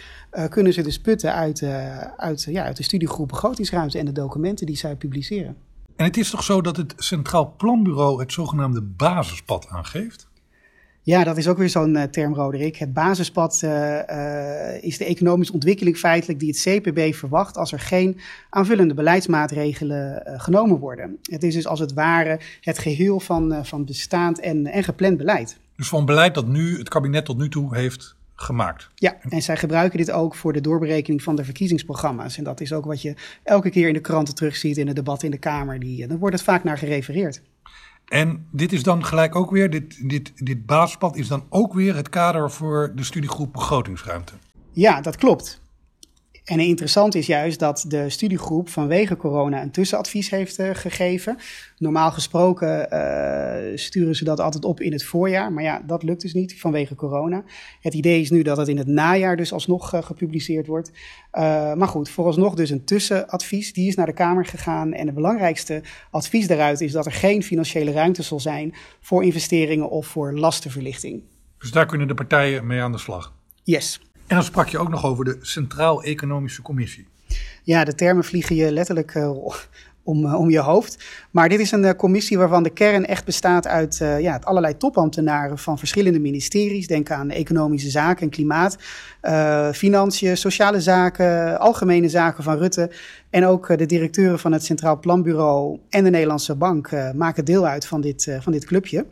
kunnen 0.49 0.73
ze 0.73 0.81
dus 0.81 0.99
putten 0.99 1.33
uit, 1.33 1.63
uit, 2.17 2.43
ja, 2.43 2.63
uit 2.63 2.77
de 2.77 2.83
studiegroep 2.83 3.27
begrotingsruimte 3.27 3.97
en 3.97 4.05
de 4.05 4.11
documenten 4.11 4.65
die 4.65 4.77
zij 4.77 4.95
publiceren. 4.95 5.55
En 5.95 6.05
het 6.05 6.17
is 6.17 6.29
toch 6.29 6.43
zo 6.43 6.61
dat 6.61 6.77
het 6.77 6.93
Centraal 6.97 7.53
Planbureau 7.57 8.19
het 8.19 8.31
zogenaamde 8.31 8.81
basispad 8.81 9.67
aangeeft? 9.67 10.28
Ja, 11.09 11.23
dat 11.23 11.37
is 11.37 11.47
ook 11.47 11.57
weer 11.57 11.69
zo'n 11.69 11.95
uh, 11.95 12.03
term, 12.03 12.33
Roderick. 12.33 12.75
Het 12.75 12.93
basispad 12.93 13.61
uh, 13.63 13.99
uh, 14.09 14.83
is 14.83 14.97
de 14.97 15.05
economische 15.05 15.53
ontwikkeling 15.53 15.97
feitelijk 15.97 16.39
die 16.39 16.49
het 16.49 16.61
CPB 16.61 17.13
verwacht 17.13 17.57
als 17.57 17.71
er 17.71 17.79
geen 17.79 18.19
aanvullende 18.49 18.93
beleidsmaatregelen 18.93 20.23
genomen 20.39 20.79
worden. 20.79 21.17
Het 21.21 21.43
is 21.43 21.53
dus 21.53 21.67
als 21.67 21.79
het 21.79 21.93
ware 21.93 22.39
het 22.61 22.77
geheel 22.77 23.19
van, 23.19 23.65
van 23.65 23.85
bestaand 23.85 24.39
en, 24.39 24.65
en 24.65 24.83
gepland 24.83 25.17
beleid. 25.17 25.57
Dus 25.75 25.87
van 25.87 26.05
beleid 26.05 26.33
dat 26.33 26.47
nu 26.47 26.77
het 26.77 26.89
kabinet 26.89 27.25
tot 27.25 27.37
nu 27.37 27.49
toe 27.49 27.75
heeft 27.75 28.15
gemaakt. 28.35 28.89
Ja, 28.95 29.17
en 29.29 29.41
zij 29.41 29.57
gebruiken 29.57 29.97
dit 29.97 30.11
ook 30.11 30.35
voor 30.35 30.53
de 30.53 30.61
doorberekening 30.61 31.23
van 31.23 31.35
de 31.35 31.43
verkiezingsprogramma's. 31.43 32.37
En 32.37 32.43
dat 32.43 32.61
is 32.61 32.73
ook 32.73 32.85
wat 32.85 33.01
je 33.01 33.13
elke 33.43 33.69
keer 33.69 33.87
in 33.87 33.93
de 33.93 33.99
kranten 33.99 34.35
terugziet 34.35 34.77
in 34.77 34.87
het 34.87 34.95
debat 34.95 35.23
in 35.23 35.31
de 35.31 35.37
Kamer. 35.37 35.79
Die, 35.79 36.07
dan 36.07 36.17
wordt 36.17 36.35
het 36.35 36.45
vaak 36.45 36.63
naar 36.63 36.77
gerefereerd. 36.77 37.41
En 38.09 38.47
dit 38.51 38.73
is 38.73 38.83
dan 38.83 39.05
gelijk 39.05 39.35
ook 39.35 39.51
weer, 39.51 39.69
dit, 39.69 40.09
dit, 40.09 40.31
dit 40.35 40.65
basispad 40.65 41.15
is 41.15 41.27
dan 41.27 41.45
ook 41.49 41.73
weer 41.73 41.95
het 41.95 42.09
kader 42.09 42.51
voor 42.51 42.91
de 42.95 43.03
studiegroep 43.03 43.53
begrotingsruimte. 43.53 44.33
Ja, 44.71 45.01
dat 45.01 45.15
klopt. 45.15 45.61
En 46.49 46.59
interessant 46.59 47.15
is 47.15 47.25
juist 47.25 47.59
dat 47.59 47.85
de 47.87 48.09
studiegroep 48.09 48.69
vanwege 48.69 49.17
corona 49.17 49.61
een 49.61 49.71
tussenadvies 49.71 50.29
heeft 50.29 50.59
uh, 50.59 50.69
gegeven. 50.73 51.37
Normaal 51.77 52.11
gesproken 52.11 52.87
uh, 52.93 53.77
sturen 53.77 54.15
ze 54.15 54.23
dat 54.23 54.39
altijd 54.39 54.65
op 54.65 54.81
in 54.81 54.91
het 54.91 55.03
voorjaar, 55.03 55.53
maar 55.53 55.63
ja, 55.63 55.81
dat 55.85 56.03
lukt 56.03 56.21
dus 56.21 56.33
niet 56.33 56.59
vanwege 56.59 56.95
corona. 56.95 57.43
Het 57.81 57.93
idee 57.93 58.21
is 58.21 58.29
nu 58.29 58.41
dat 58.41 58.57
het 58.57 58.67
in 58.67 58.77
het 58.77 58.87
najaar 58.87 59.37
dus 59.37 59.53
alsnog 59.53 59.93
uh, 59.93 60.03
gepubliceerd 60.03 60.67
wordt. 60.67 60.91
maar 61.75 61.87
goed, 61.87 62.09
vooralsnog 62.09 62.55
dus 62.55 62.69
een 62.69 62.83
tussenadvies. 62.83 63.73
Die 63.73 63.87
is 63.87 63.95
naar 63.95 64.05
de 64.05 64.13
Kamer 64.13 64.45
gegaan 64.45 64.93
en 64.93 65.05
het 65.05 65.15
belangrijkste 65.15 65.81
advies 66.11 66.47
daaruit 66.47 66.81
is 66.81 66.91
dat 66.91 67.05
er 67.05 67.11
geen 67.11 67.43
financiële 67.43 67.91
ruimte 67.91 68.23
zal 68.23 68.39
zijn 68.39 68.73
voor 69.01 69.23
investeringen 69.23 69.89
of 69.89 70.07
voor 70.07 70.33
lastenverlichting. 70.39 71.23
Dus 71.57 71.71
daar 71.71 71.85
kunnen 71.85 72.07
de 72.07 72.13
partijen 72.13 72.67
mee 72.67 72.81
aan 72.81 72.91
de 72.91 72.97
slag? 72.97 73.33
Yes. 73.63 73.99
En 74.29 74.35
dan 74.35 74.43
sprak 74.43 74.67
je 74.67 74.77
ook 74.77 74.89
nog 74.89 75.05
over 75.05 75.25
de 75.25 75.37
Centraal 75.41 76.03
Economische 76.03 76.61
Commissie. 76.61 77.07
Ja, 77.63 77.83
de 77.83 77.95
termen 77.95 78.23
vliegen 78.23 78.55
je 78.55 78.71
letterlijk 78.71 79.13
uh, 79.15 79.31
om, 80.03 80.25
uh, 80.25 80.39
om 80.39 80.49
je 80.49 80.59
hoofd. 80.59 81.03
Maar 81.31 81.49
dit 81.49 81.59
is 81.59 81.71
een 81.71 81.83
uh, 81.83 81.89
commissie 81.91 82.37
waarvan 82.37 82.63
de 82.63 82.69
kern 82.69 83.05
echt 83.05 83.25
bestaat 83.25 83.67
uit 83.67 83.97
ja, 83.97 84.39
allerlei 84.43 84.77
topambtenaren 84.77 85.57
van 85.57 85.77
verschillende 85.77 86.19
ministeries. 86.19 86.87
Denk 86.87 87.11
aan 87.11 87.29
economische 87.29 87.89
zaken 87.89 88.21
en 88.23 88.29
klimaat, 88.29 88.77
financiën, 89.75 90.37
sociale 90.37 90.81
zaken, 90.81 91.59
algemene 91.59 92.09
zaken 92.09 92.43
van 92.43 92.57
Rutte. 92.57 92.91
En 93.29 93.45
ook 93.45 93.77
de 93.77 93.85
directeuren 93.85 94.39
van 94.39 94.51
het 94.51 94.65
Centraal 94.65 94.99
Planbureau 94.99 95.79
en 95.89 96.03
de 96.03 96.09
Nederlandse 96.09 96.55
Bank 96.55 96.91
maken 97.15 97.45
deel 97.45 97.67
uit 97.67 97.85
van 97.85 98.01
dit, 98.01 98.37
van 98.41 98.51
dit 98.51 98.65
clubje. 98.65 99.05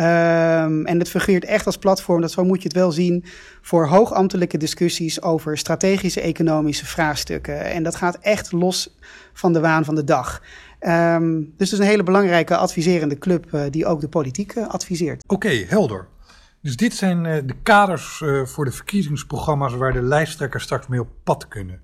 Um, 0.00 0.86
en 0.86 0.98
het 0.98 1.08
fungeert 1.08 1.44
echt 1.44 1.66
als 1.66 1.76
platform, 1.76 2.20
dat 2.20 2.30
zo 2.30 2.44
moet 2.44 2.62
je 2.62 2.68
het 2.68 2.76
wel 2.76 2.92
zien, 2.92 3.24
voor 3.62 3.86
hoogambtelijke 3.86 4.58
discussies 4.58 5.22
over 5.22 5.58
strategische 5.58 6.20
economische 6.20 6.86
vraagstukken. 6.86 7.64
En 7.64 7.82
dat 7.82 7.96
gaat 7.96 8.18
echt 8.20 8.52
los 8.52 8.96
van 9.32 9.52
de 9.52 9.60
waan 9.60 9.84
van 9.84 9.94
de 9.94 10.04
dag. 10.04 10.42
Um, 10.80 11.54
dus 11.56 11.70
het 11.70 11.78
is 11.80 11.84
een 11.84 11.90
hele 11.90 12.02
belangrijke 12.02 12.56
adviserende 12.56 13.18
club 13.18 13.52
uh, 13.52 13.62
die 13.70 13.86
ook 13.86 14.00
de 14.00 14.08
politiek 14.08 14.54
uh, 14.54 14.68
adviseert. 14.68 15.24
Oké, 15.26 15.64
helder. 15.68 16.06
Dus 16.62 16.76
dit 16.76 16.94
zijn 16.94 17.24
uh, 17.24 17.34
de 17.46 17.54
kaders 17.62 18.22
voor 18.44 18.64
de 18.64 18.72
verkiezingsprogramma's 18.72 19.74
waar 19.74 19.92
de 19.92 20.02
lijsttrekkers 20.02 20.64
straks 20.64 20.86
mee 20.86 21.00
op 21.00 21.08
pad 21.24 21.48
kunnen. 21.48 21.80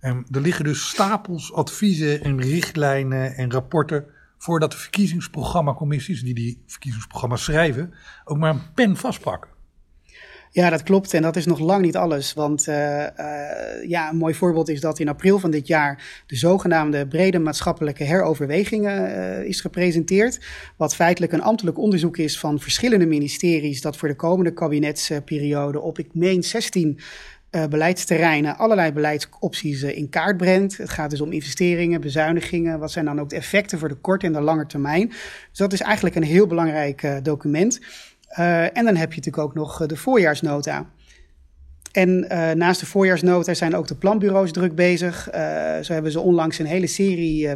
Um, 0.00 0.24
er 0.30 0.40
liggen 0.40 0.64
dus 0.64 0.88
stapels 0.88 1.52
adviezen 1.52 2.22
en 2.22 2.40
richtlijnen 2.40 3.34
en 3.34 3.52
rapporten 3.52 4.04
voordat 4.42 4.70
de 4.70 4.76
verkiezingsprogrammacommissies, 4.76 6.22
die 6.22 6.34
die 6.34 6.62
verkiezingsprogramma's 6.66 7.44
schrijven, 7.44 7.94
ook 8.24 8.38
maar 8.38 8.50
een 8.50 8.72
pen 8.74 8.96
vastpakken. 8.96 9.50
Ja, 10.52 10.70
dat 10.70 10.82
klopt. 10.82 11.14
En 11.14 11.22
dat 11.22 11.36
is 11.36 11.46
nog 11.46 11.58
lang 11.58 11.84
niet 11.84 11.96
alles. 11.96 12.34
Want 12.34 12.68
uh, 12.68 12.74
uh, 12.76 13.88
ja, 13.88 14.10
een 14.10 14.16
mooi 14.16 14.34
voorbeeld 14.34 14.68
is 14.68 14.80
dat 14.80 14.98
in 14.98 15.08
april 15.08 15.38
van 15.38 15.50
dit 15.50 15.66
jaar 15.66 16.22
de 16.26 16.36
zogenaamde 16.36 17.06
brede 17.06 17.38
maatschappelijke 17.38 18.04
heroverwegingen 18.04 19.08
uh, 19.08 19.44
is 19.44 19.60
gepresenteerd. 19.60 20.40
Wat 20.76 20.94
feitelijk 20.94 21.32
een 21.32 21.42
ambtelijk 21.42 21.78
onderzoek 21.78 22.16
is 22.16 22.38
van 22.38 22.60
verschillende 22.60 23.06
ministeries 23.06 23.80
dat 23.80 23.96
voor 23.96 24.08
de 24.08 24.16
komende 24.16 24.52
kabinetsperiode 24.52 25.80
op, 25.80 25.98
ik 25.98 26.14
meen, 26.14 26.42
16 26.42 27.00
uh, 27.50 27.64
beleidsterreinen 27.66 28.56
allerlei 28.56 28.92
beleidsopties 28.92 29.82
uh, 29.82 29.96
in 29.96 30.08
kaart 30.08 30.36
brengt. 30.36 30.76
Het 30.76 30.90
gaat 30.90 31.10
dus 31.10 31.20
om 31.20 31.32
investeringen, 31.32 32.00
bezuinigingen. 32.00 32.78
Wat 32.78 32.90
zijn 32.90 33.04
dan 33.04 33.20
ook 33.20 33.28
de 33.28 33.36
effecten 33.36 33.78
voor 33.78 33.88
de 33.88 33.94
korte 33.94 34.26
en 34.26 34.32
de 34.32 34.40
lange 34.40 34.66
termijn? 34.66 35.08
Dus 35.08 35.58
dat 35.58 35.72
is 35.72 35.80
eigenlijk 35.80 36.16
een 36.16 36.22
heel 36.22 36.46
belangrijk 36.46 37.02
uh, 37.02 37.16
document. 37.22 37.80
en 38.28 38.84
dan 38.84 38.96
heb 38.96 39.12
je 39.12 39.16
natuurlijk 39.16 39.38
ook 39.38 39.54
nog 39.54 39.86
de 39.86 39.96
voorjaarsnota. 39.96 40.86
En 41.92 42.26
uh, 42.32 42.50
naast 42.50 42.80
de 42.80 42.86
voorjaarsnota 42.86 43.54
zijn 43.54 43.76
ook 43.76 43.86
de 43.86 43.94
planbureaus 43.94 44.52
druk 44.52 44.74
bezig. 44.74 45.28
Uh, 45.34 45.40
zo 45.80 45.92
hebben 45.92 46.12
ze 46.12 46.20
onlangs 46.20 46.58
een 46.58 46.66
hele 46.66 46.86
serie, 46.86 47.46
uh, 47.46 47.52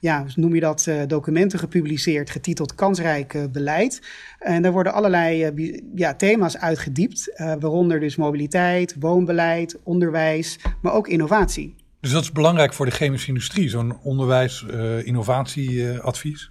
ja, 0.00 0.24
noem 0.34 0.54
je 0.54 0.60
dat, 0.60 0.88
documenten 1.06 1.58
gepubliceerd, 1.58 2.30
getiteld 2.30 2.74
Kansrijk 2.74 3.52
Beleid. 3.52 4.02
En 4.38 4.62
daar 4.62 4.72
worden 4.72 4.92
allerlei 4.92 5.52
ja, 5.94 6.14
thema's 6.14 6.56
uitgediept, 6.56 7.32
waaronder 7.36 8.00
dus 8.00 8.16
mobiliteit, 8.16 8.96
woonbeleid, 9.00 9.78
onderwijs, 9.82 10.58
maar 10.82 10.92
ook 10.92 11.08
innovatie. 11.08 11.74
Dus 12.00 12.12
dat 12.12 12.22
is 12.22 12.32
belangrijk 12.32 12.72
voor 12.72 12.86
de 12.86 12.92
chemische 12.92 13.28
industrie, 13.28 13.68
zo'n 13.68 13.98
onderwijs-innovatieadvies? 14.02 16.50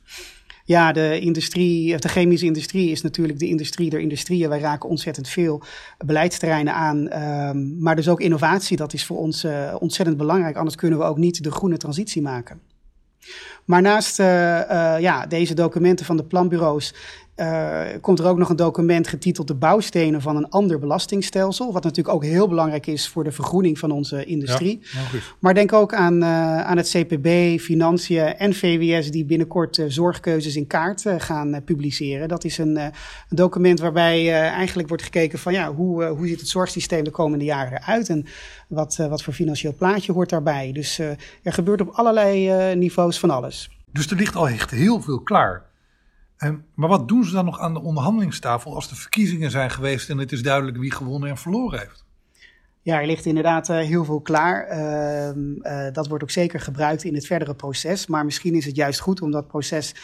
Ja, 0.68 0.92
de 0.92 1.20
industrie, 1.20 1.98
de 1.98 2.08
chemische 2.08 2.46
industrie 2.46 2.92
is 2.92 3.02
natuurlijk 3.02 3.40
de 3.40 3.48
industrie 3.48 3.90
der 3.90 4.00
industrieën. 4.00 4.50
Wij 4.50 4.60
raken 4.60 4.90
ontzettend 4.90 5.30
veel 5.30 5.62
beleidsterreinen 6.06 6.74
aan. 6.74 7.22
Um, 7.24 7.78
maar 7.80 7.96
dus 7.96 8.10
ook 8.10 8.22
innovatie, 8.22 8.78
dat 8.78 8.94
is 8.94 9.06
voor 9.06 9.18
ons 9.18 9.44
uh, 9.44 9.76
ontzettend 9.80 10.18
belangrijk. 10.18 10.56
Anders 10.56 10.76
kunnen 10.76 11.00
we 11.00 11.06
ook 11.06 11.18
niet 11.18 11.44
de 11.44 11.52
groene 11.52 11.78
transitie 11.78 12.22
maken. 12.22 12.62
Maar 13.66 13.82
naast 13.82 14.20
uh, 14.20 14.26
uh, 14.26 14.96
ja, 15.00 15.26
deze 15.26 15.54
documenten 15.54 16.06
van 16.06 16.18
de 16.18 16.26
planbureaus 16.26 16.94
uh, 17.38 17.82
komt 18.02 18.20
er 18.20 18.28
ook 18.28 18.38
nog 18.38 18.50
een 18.50 18.56
document 18.56 19.08
getiteld 19.08 19.48
De 19.48 19.56
bouwstenen 19.56 20.22
van 20.22 20.36
een 20.36 20.50
ander 20.50 20.80
belastingstelsel. 20.80 21.74
Wat 21.74 21.84
natuurlijk 21.84 22.16
ook 22.16 22.24
heel 22.24 22.48
belangrijk 22.48 22.88
is 22.88 23.08
voor 23.08 23.24
de 23.24 23.32
vergroening 23.32 23.80
van 23.80 23.92
onze 23.92 24.26
industrie. 24.26 24.80
Ja, 24.82 25.20
maar 25.40 25.54
denk 25.54 25.74
ook 25.74 25.94
aan, 25.94 26.24
uh, 26.24 26.62
aan 26.62 26.78
het 26.78 26.90
CPB, 26.90 27.60
Financiën 27.60 28.38
en 28.38 28.54
VWS, 28.54 29.12
die 29.12 29.26
binnenkort 29.26 29.78
uh, 29.78 29.86
zorgkeuzes 29.88 30.56
in 30.56 30.68
kaart 30.68 31.06
gaan 31.18 31.62
publiceren. 31.66 32.28
Dat 32.28 32.44
is 32.44 32.58
een, 32.58 32.76
een 32.76 32.92
document 33.30 33.80
waarbij 33.80 34.32
eigenlijk 34.34 34.88
wordt 34.88 35.04
gekeken 35.04 35.40
van 35.40 35.54
ja, 35.54 35.74
hoe, 35.74 36.06
hoe 36.06 36.28
ziet 36.28 36.40
het 36.40 36.50
zorgsysteem 36.50 37.04
de 37.04 37.12
komende 37.12 37.46
jaren 37.46 37.82
eruit 37.82 38.10
en 38.10 38.26
wat, 38.68 38.96
wat 38.96 39.24
voor 39.24 39.34
financieel 39.34 39.74
plaatje 39.74 40.12
hoort 40.12 40.30
daarbij. 40.30 40.72
Dus 40.72 41.00
er 41.44 41.54
gebeurt 41.54 41.82
op 41.82 41.90
allerlei 41.90 42.76
niveaus 42.76 43.20
van 43.20 43.30
alles. 43.30 43.70
Dus 43.92 44.10
er 44.10 44.18
ligt 44.18 44.36
al 44.36 44.50
echt 44.50 44.72
heel 44.72 45.02
veel 45.02 45.20
klaar. 45.20 45.67
Maar 46.74 46.90
wat 46.90 47.08
doen 47.08 47.24
ze 47.24 47.32
dan 47.32 47.46
nog 47.46 47.60
aan 47.60 47.74
de 47.74 47.82
onderhandelingstafel 47.82 48.76
als 48.76 48.90
de 48.90 48.96
verkiezingen 48.96 49.52
zijn 49.52 49.72
geweest 49.72 50.10
en 50.10 50.18
het 50.18 50.32
is 50.32 50.42
duidelijk 50.42 50.78
wie 50.78 50.92
gewonnen 50.92 51.30
en 51.30 51.38
verloren 51.38 51.80
heeft? 51.80 52.06
Ja, 52.88 53.00
er 53.00 53.06
ligt 53.06 53.26
inderdaad 53.26 53.70
uh, 53.70 53.78
heel 53.78 54.06
veel 54.06 54.22
klaar. 54.22 54.70
Uh, 54.72 55.36
uh, 55.36 55.94
dat 55.94 56.08
wordt 56.08 56.24
ook 56.24 56.32
zeker 56.32 56.60
gebruikt 56.60 57.04
in 57.04 57.14
het 57.14 57.26
verdere 57.26 57.56
proces. 57.56 58.08
Maar 58.08 58.26
misschien 58.26 58.56
is 58.56 58.66
het 58.66 58.76
juist 58.76 59.00
goed 59.00 59.22
om 59.22 59.32
dat 59.32 59.48
proces 59.48 59.96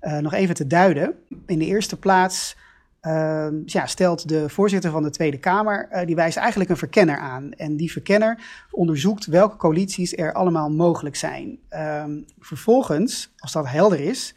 eh, 0.00 0.18
nog 0.18 0.32
even 0.32 0.54
te 0.54 0.66
duiden. 0.66 1.14
In 1.46 1.58
de 1.58 1.64
eerste 1.64 1.98
plaats 1.98 2.56
ehm, 3.00 3.54
ja, 3.64 3.86
stelt 3.86 4.28
de 4.28 4.48
voorzitter 4.48 4.90
van 4.90 5.02
de 5.02 5.10
Tweede 5.10 5.38
Kamer, 5.38 6.06
die 6.06 6.14
wijst 6.14 6.36
eigenlijk 6.36 6.70
een 6.70 6.76
verkenner 6.76 7.18
aan. 7.18 7.52
En 7.52 7.76
die 7.76 7.92
verkenner 7.92 8.38
onderzoekt 8.70 9.26
welke 9.26 9.56
coalities 9.56 10.16
er 10.16 10.32
allemaal 10.32 10.70
mogelijk 10.70 11.16
zijn. 11.16 11.58
Ehm, 11.68 12.20
vervolgens, 12.38 13.32
als 13.38 13.52
dat 13.52 13.68
helder 13.68 14.00
is, 14.00 14.34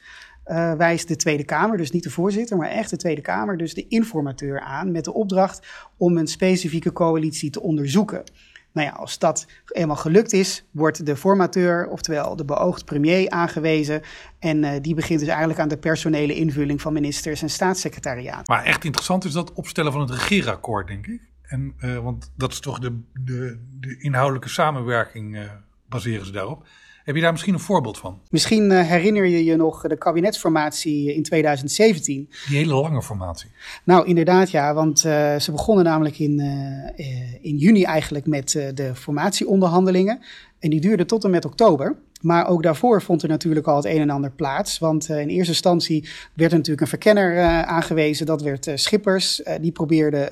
uh, 0.50 0.74
wijst 0.74 1.08
de 1.08 1.16
Tweede 1.16 1.44
Kamer, 1.44 1.78
dus 1.78 1.92
niet 1.92 2.04
de 2.04 2.10
voorzitter, 2.10 2.58
maar 2.58 2.70
echt 2.70 2.90
de 2.90 2.98
Tweede 2.98 3.22
Kamer, 3.22 3.58
dus 3.58 3.74
de 3.74 3.88
informateur 3.88 4.60
aan 4.60 4.92
met 4.92 5.04
de 5.04 5.14
opdracht 5.14 5.68
om 5.98 6.18
een 6.18 6.28
specifieke 6.28 6.92
coalitie 6.92 7.50
te 7.50 7.62
onderzoeken. 7.62 8.24
Nou 8.72 8.88
ja, 8.88 8.94
als 8.94 9.20
dat 9.20 9.48
eenmaal 9.68 9.96
gelukt 9.96 10.34
is, 10.34 10.66
wordt 10.72 11.06
de 11.06 11.16
formateur, 11.16 11.88
oftewel 11.88 12.36
de 12.36 12.46
beoogd 12.46 12.86
premier, 12.86 13.30
aangewezen. 13.30 14.02
En 14.40 14.64
uh, 14.64 14.72
die 14.82 14.96
begint 14.96 15.20
dus 15.20 15.28
eigenlijk 15.28 15.60
aan 15.60 15.68
de 15.68 15.78
personele 15.78 16.36
invulling 16.36 16.82
van 16.82 16.94
ministers 16.94 17.42
en 17.42 17.50
staatssecretariaat. 17.50 18.48
Maar 18.48 18.64
echt 18.64 18.84
interessant 18.84 19.26
is 19.26 19.32
dat 19.32 19.54
opstellen 19.54 19.92
van 19.92 20.02
het 20.02 20.10
regeerakkoord, 20.10 20.88
denk 20.88 21.08
ik. 21.08 21.22
En, 21.42 21.74
uh, 21.80 21.98
want 21.98 22.32
dat 22.36 22.52
is 22.52 22.60
toch 22.60 22.80
de, 22.80 23.00
de, 23.14 23.60
de 23.80 23.98
inhoudelijke 24.00 24.50
samenwerking, 24.50 25.50
baseren 25.88 26.26
ze 26.26 26.32
daarop. 26.32 26.68
Heb 27.10 27.18
je 27.18 27.24
daar 27.24 27.34
misschien 27.34 27.54
een 27.54 27.60
voorbeeld 27.60 27.98
van? 27.98 28.20
Misschien 28.30 28.72
uh, 28.72 28.88
herinner 28.88 29.26
je 29.26 29.44
je 29.44 29.56
nog 29.56 29.82
de 29.82 29.98
kabinetsformatie 29.98 31.16
in 31.16 31.24
2017. 31.24 32.30
Die 32.48 32.58
hele 32.58 32.74
lange 32.74 33.02
formatie. 33.02 33.50
Nou, 33.84 34.08
inderdaad 34.08 34.52
ja, 34.52 34.74
want 34.74 35.06
uh, 35.06 35.40
ze 35.40 35.52
begonnen 35.52 35.86
namelijk 35.86 36.20
in, 36.20 36.40
uh, 36.40 37.42
in 37.42 37.58
juni 37.58 37.84
eigenlijk 37.84 38.26
met 38.26 38.52
de 38.52 38.92
formatieonderhandelingen. 38.96 40.22
En 40.60 40.70
die 40.70 40.82
duurden 40.82 41.08
tot 41.08 41.24
en 41.24 41.30
met 41.30 41.46
oktober. 41.46 41.96
Maar 42.22 42.48
ook 42.48 42.64
daarvoor 42.64 43.02
vond 43.02 43.24
er 43.24 43.30
natuurlijk 43.30 43.68
al 43.68 43.76
het 43.76 43.86
een 43.86 44.02
en 44.02 44.10
ander 44.10 44.32
plaats. 44.32 44.80
Want 44.80 45.10
uh, 45.10 45.20
in 45.20 45.28
eerste 45.28 45.52
instantie 45.52 46.10
werd 46.34 46.52
er 46.52 46.58
natuurlijk 46.58 46.82
een 46.82 46.88
verkenner 46.88 47.34
uh, 47.34 47.62
aangewezen. 47.62 48.26
Dat 48.26 48.42
werd 48.42 48.68
uh, 48.68 48.76
Schippers. 48.76 49.42
die 49.62 49.72
probeerde 49.72 50.28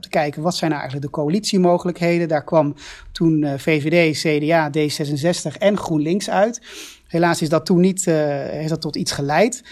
te 0.00 0.08
kijken 0.08 0.42
wat 0.42 0.56
zijn 0.56 0.70
nou 0.70 0.82
eigenlijk 0.82 1.12
de 1.12 1.20
coalitiemogelijkheden. 1.20 2.28
Daar 2.28 2.44
kwam 2.44 2.74
toen 3.12 3.46
VVD, 3.58 4.18
CDA, 4.18 4.70
D66 4.70 5.58
en 5.58 5.76
GroenLinks 5.76 6.30
uit. 6.30 6.60
Helaas 7.06 7.42
is 7.42 7.48
dat 7.48 7.66
toen 7.66 7.80
niet 7.80 8.04
heeft 8.04 8.68
dat 8.68 8.80
tot 8.80 8.96
iets 8.96 9.12
geleid. 9.12 9.62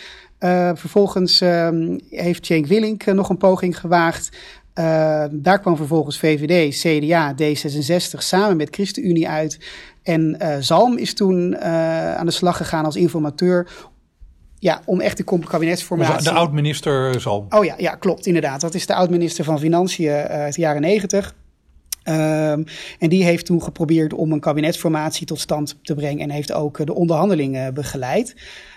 vervolgens 0.75 1.40
ehm, 1.40 1.99
heeft 2.11 2.47
Cenk 2.47 2.66
Willink 2.66 3.04
nog 3.04 3.28
een 3.28 3.37
poging 3.37 3.78
gewaagd. 3.78 4.31
Uh, 4.78 5.24
daar 5.30 5.60
kwam 5.60 5.76
vervolgens 5.76 6.18
VVD, 6.18 6.76
CDA, 6.80 7.34
D66 7.34 8.18
samen 8.18 8.56
met 8.56 8.74
ChristenUnie 8.74 9.28
uit. 9.28 9.58
En 10.02 10.36
uh, 10.42 10.56
Zalm 10.60 10.98
is 10.98 11.14
toen 11.14 11.52
uh, 11.52 12.14
aan 12.14 12.26
de 12.26 12.32
slag 12.32 12.56
gegaan 12.56 12.84
als 12.84 12.96
informateur. 12.96 13.68
Ja, 14.58 14.82
om 14.84 15.00
echt 15.00 15.16
de 15.16 15.24
kabinetsformatie... 15.24 16.24
De 16.24 16.30
oud-minister 16.30 17.20
Zalm. 17.20 17.46
Oh 17.48 17.64
ja, 17.64 17.74
ja, 17.76 17.94
klopt, 17.94 18.26
inderdaad. 18.26 18.60
Dat 18.60 18.74
is 18.74 18.86
de 18.86 18.94
oud-minister 18.94 19.44
van 19.44 19.58
Financiën 19.58 20.12
uit 20.12 20.54
de 20.54 20.60
jaren 20.60 20.80
negentig. 20.80 21.34
Um, 22.04 22.64
en 22.98 23.08
die 23.08 23.24
heeft 23.24 23.46
toen 23.46 23.62
geprobeerd 23.62 24.12
om 24.12 24.32
een 24.32 24.40
kabinetsformatie 24.40 25.26
tot 25.26 25.40
stand 25.40 25.78
te 25.82 25.94
brengen 25.94 26.22
en 26.22 26.30
heeft 26.30 26.52
ook 26.52 26.86
de 26.86 26.94
onderhandelingen 26.94 27.74
begeleid. 27.74 28.34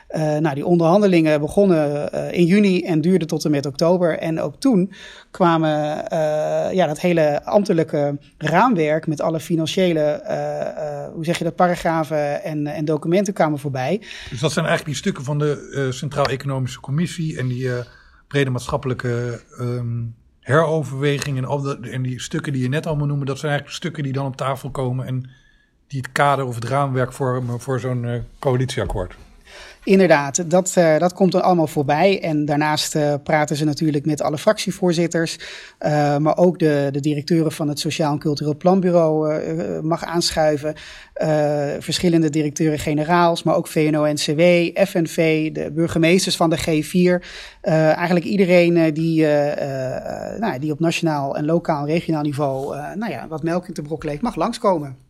Uh, 0.09 0.37
nou, 0.37 0.55
die 0.55 0.65
onderhandelingen 0.65 1.39
begonnen 1.39 2.09
uh, 2.13 2.31
in 2.31 2.45
juni 2.45 2.83
en 2.83 3.01
duurden 3.01 3.27
tot 3.27 3.45
en 3.45 3.51
met 3.51 3.65
oktober. 3.65 4.19
En 4.19 4.41
ook 4.41 4.55
toen 4.59 4.93
kwamen 5.31 5.97
uh, 6.13 6.73
ja, 6.73 6.87
dat 6.87 6.99
hele 6.99 7.43
ambtelijke 7.43 8.17
raamwerk 8.37 9.07
met 9.07 9.21
alle 9.21 9.39
financiële, 9.39 10.21
hoe 11.13 11.25
zeg 11.25 11.37
je 11.37 11.43
dat, 11.43 11.55
paragrafen 11.55 12.43
en, 12.43 12.67
en 12.67 12.85
documenten 12.85 13.33
kwamen 13.33 13.59
voorbij. 13.59 14.01
Dus 14.29 14.39
dat 14.39 14.51
zijn 14.51 14.65
eigenlijk 14.65 14.85
die 14.85 14.95
stukken 14.95 15.23
van 15.23 15.39
de 15.39 15.87
Centraal 15.91 16.25
Economische 16.25 16.79
Commissie 16.79 17.37
en 17.37 17.47
die 17.47 17.69
brede 18.27 18.49
maatschappelijke 18.49 19.41
um, 19.59 20.15
heroverweging 20.39 21.37
en, 21.37 21.91
en 21.91 22.01
die 22.01 22.21
stukken 22.21 22.53
die 22.53 22.61
je 22.61 22.69
net 22.69 22.85
allemaal 22.85 23.07
noemde, 23.07 23.25
dat 23.25 23.39
zijn 23.39 23.51
eigenlijk 23.51 23.79
stukken 23.81 24.03
die 24.03 24.13
dan 24.13 24.25
op 24.25 24.35
tafel 24.35 24.69
komen 24.69 25.05
en 25.05 25.29
die 25.87 25.99
het 25.99 26.11
kader 26.11 26.45
of 26.45 26.55
het 26.55 26.65
raamwerk 26.65 27.13
vormen 27.13 27.59
voor 27.59 27.79
zo'n 27.79 28.23
coalitieakkoord. 28.39 29.15
Inderdaad, 29.85 30.49
dat, 30.49 30.75
uh, 30.77 30.97
dat 30.97 31.13
komt 31.13 31.31
dan 31.31 31.43
allemaal 31.43 31.67
voorbij. 31.67 32.21
En 32.21 32.45
daarnaast 32.45 32.95
uh, 32.95 33.13
praten 33.23 33.55
ze 33.55 33.65
natuurlijk 33.65 34.05
met 34.05 34.21
alle 34.21 34.37
fractievoorzitters. 34.37 35.37
Uh, 35.79 36.17
maar 36.17 36.37
ook 36.37 36.59
de, 36.59 36.89
de 36.91 36.99
directeuren 36.99 37.51
van 37.51 37.67
het 37.67 37.79
Sociaal 37.79 38.11
en 38.11 38.19
Cultureel 38.19 38.55
Planbureau 38.57 39.41
mag 39.81 40.03
aanschuiven. 40.03 40.75
verschillende 41.79 42.29
directeuren-generaals, 42.29 43.43
maar 43.43 43.55
ook 43.55 43.67
VNO-NCW, 43.67 44.41
FNV, 44.87 45.51
de 45.51 45.71
burgemeesters 45.71 46.35
van 46.35 46.49
de 46.49 46.57
G4. 46.59 47.25
eigenlijk 47.61 48.25
iedereen 48.25 48.93
die, 48.93 49.25
nou, 50.39 50.59
die 50.59 50.71
op 50.71 50.79
nationaal 50.79 51.37
en 51.37 51.45
lokaal 51.45 51.79
en 51.79 51.93
regionaal 51.93 52.23
niveau 52.23 52.75
nou 52.95 53.11
ja, 53.11 53.27
wat 53.27 53.43
melk 53.43 53.67
in 53.67 53.73
te 53.73 53.81
brokken 53.81 54.09
leeft, 54.09 54.21
mag 54.21 54.35
langskomen. 54.35 55.05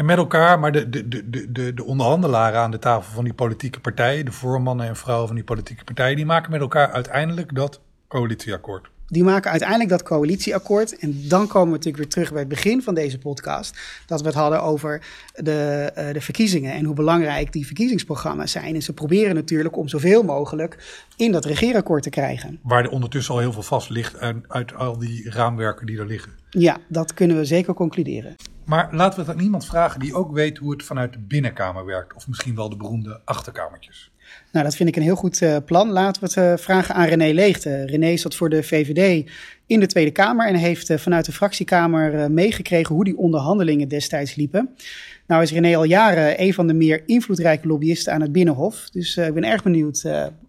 En 0.00 0.06
met 0.06 0.16
elkaar, 0.16 0.58
maar 0.58 0.72
de, 0.72 0.88
de, 0.88 1.08
de, 1.08 1.52
de, 1.52 1.74
de 1.74 1.84
onderhandelaren 1.84 2.60
aan 2.60 2.70
de 2.70 2.78
tafel 2.78 3.12
van 3.12 3.24
die 3.24 3.34
politieke 3.34 3.80
partijen, 3.80 4.24
de 4.24 4.32
voormannen 4.32 4.86
en 4.86 4.96
vrouwen 4.96 5.26
van 5.26 5.36
die 5.36 5.44
politieke 5.44 5.84
partijen, 5.84 6.16
die 6.16 6.26
maken 6.26 6.50
met 6.50 6.60
elkaar 6.60 6.90
uiteindelijk 6.90 7.54
dat 7.54 7.80
coalitieakkoord. 8.08 8.90
Die 9.10 9.24
maken 9.24 9.50
uiteindelijk 9.50 9.90
dat 9.90 10.02
coalitieakkoord. 10.02 10.98
En 10.98 11.28
dan 11.28 11.46
komen 11.46 11.68
we 11.68 11.76
natuurlijk 11.76 11.96
weer 11.96 12.12
terug 12.12 12.30
bij 12.30 12.38
het 12.38 12.48
begin 12.48 12.82
van 12.82 12.94
deze 12.94 13.18
podcast. 13.18 13.78
Dat 14.06 14.20
we 14.20 14.26
het 14.26 14.36
hadden 14.36 14.62
over 14.62 15.02
de, 15.34 15.92
uh, 15.98 16.12
de 16.12 16.20
verkiezingen 16.20 16.72
en 16.72 16.84
hoe 16.84 16.94
belangrijk 16.94 17.52
die 17.52 17.66
verkiezingsprogramma's 17.66 18.52
zijn. 18.52 18.74
En 18.74 18.82
ze 18.82 18.92
proberen 18.92 19.34
natuurlijk 19.34 19.76
om 19.76 19.88
zoveel 19.88 20.22
mogelijk 20.22 21.02
in 21.16 21.32
dat 21.32 21.44
regeerakkoord 21.44 22.02
te 22.02 22.10
krijgen. 22.10 22.58
Waar 22.62 22.84
er 22.84 22.90
ondertussen 22.90 23.34
al 23.34 23.40
heel 23.40 23.52
veel 23.52 23.62
vast 23.62 23.90
ligt 23.90 24.18
uit, 24.18 24.36
uit 24.48 24.74
al 24.74 24.98
die 24.98 25.30
raamwerken 25.30 25.86
die 25.86 25.98
er 25.98 26.06
liggen. 26.06 26.32
Ja, 26.50 26.76
dat 26.88 27.14
kunnen 27.14 27.36
we 27.36 27.44
zeker 27.44 27.74
concluderen. 27.74 28.36
Maar 28.64 28.88
laten 28.94 29.18
we 29.18 29.26
het 29.26 29.36
aan 29.36 29.44
iemand 29.44 29.66
vragen 29.66 30.00
die 30.00 30.14
ook 30.14 30.32
weet 30.32 30.58
hoe 30.58 30.72
het 30.72 30.82
vanuit 30.82 31.12
de 31.12 31.18
binnenkamer 31.18 31.84
werkt. 31.84 32.14
Of 32.14 32.28
misschien 32.28 32.54
wel 32.54 32.68
de 32.68 32.76
beroemde 32.76 33.20
achterkamertjes. 33.24 34.09
Nou, 34.52 34.64
dat 34.64 34.76
vind 34.76 34.88
ik 34.88 34.96
een 34.96 35.02
heel 35.02 35.16
goed 35.16 35.40
uh, 35.40 35.56
plan. 35.64 35.90
Laten 35.90 36.22
we 36.22 36.28
het 36.28 36.36
uh, 36.36 36.64
vragen 36.64 36.94
aan 36.94 37.06
René 37.06 37.32
Leegte. 37.32 37.86
René 37.86 38.16
zat 38.16 38.34
voor 38.34 38.48
de 38.48 38.62
VVD 38.62 39.30
in 39.66 39.80
de 39.80 39.86
Tweede 39.86 40.10
Kamer 40.10 40.48
en 40.48 40.54
heeft 40.54 40.90
uh, 40.90 40.98
vanuit 40.98 41.24
de 41.24 41.32
fractiekamer 41.32 42.30
meegekregen 42.30 42.94
hoe 42.94 43.04
die 43.04 43.16
onderhandelingen 43.16 43.88
destijds 43.88 44.34
liepen. 44.34 44.76
Nou 45.26 45.42
is 45.42 45.52
René 45.52 45.76
al 45.76 45.84
jaren 45.84 46.42
een 46.42 46.54
van 46.54 46.66
de 46.66 46.74
meer 46.74 47.02
invloedrijke 47.06 47.66
lobbyisten 47.66 48.12
aan 48.12 48.20
het 48.20 48.32
Binnenhof. 48.32 48.90
Dus 48.90 49.16
ik 49.16 49.34
ben 49.34 49.44
erg 49.44 49.62
benieuwd 49.62 50.08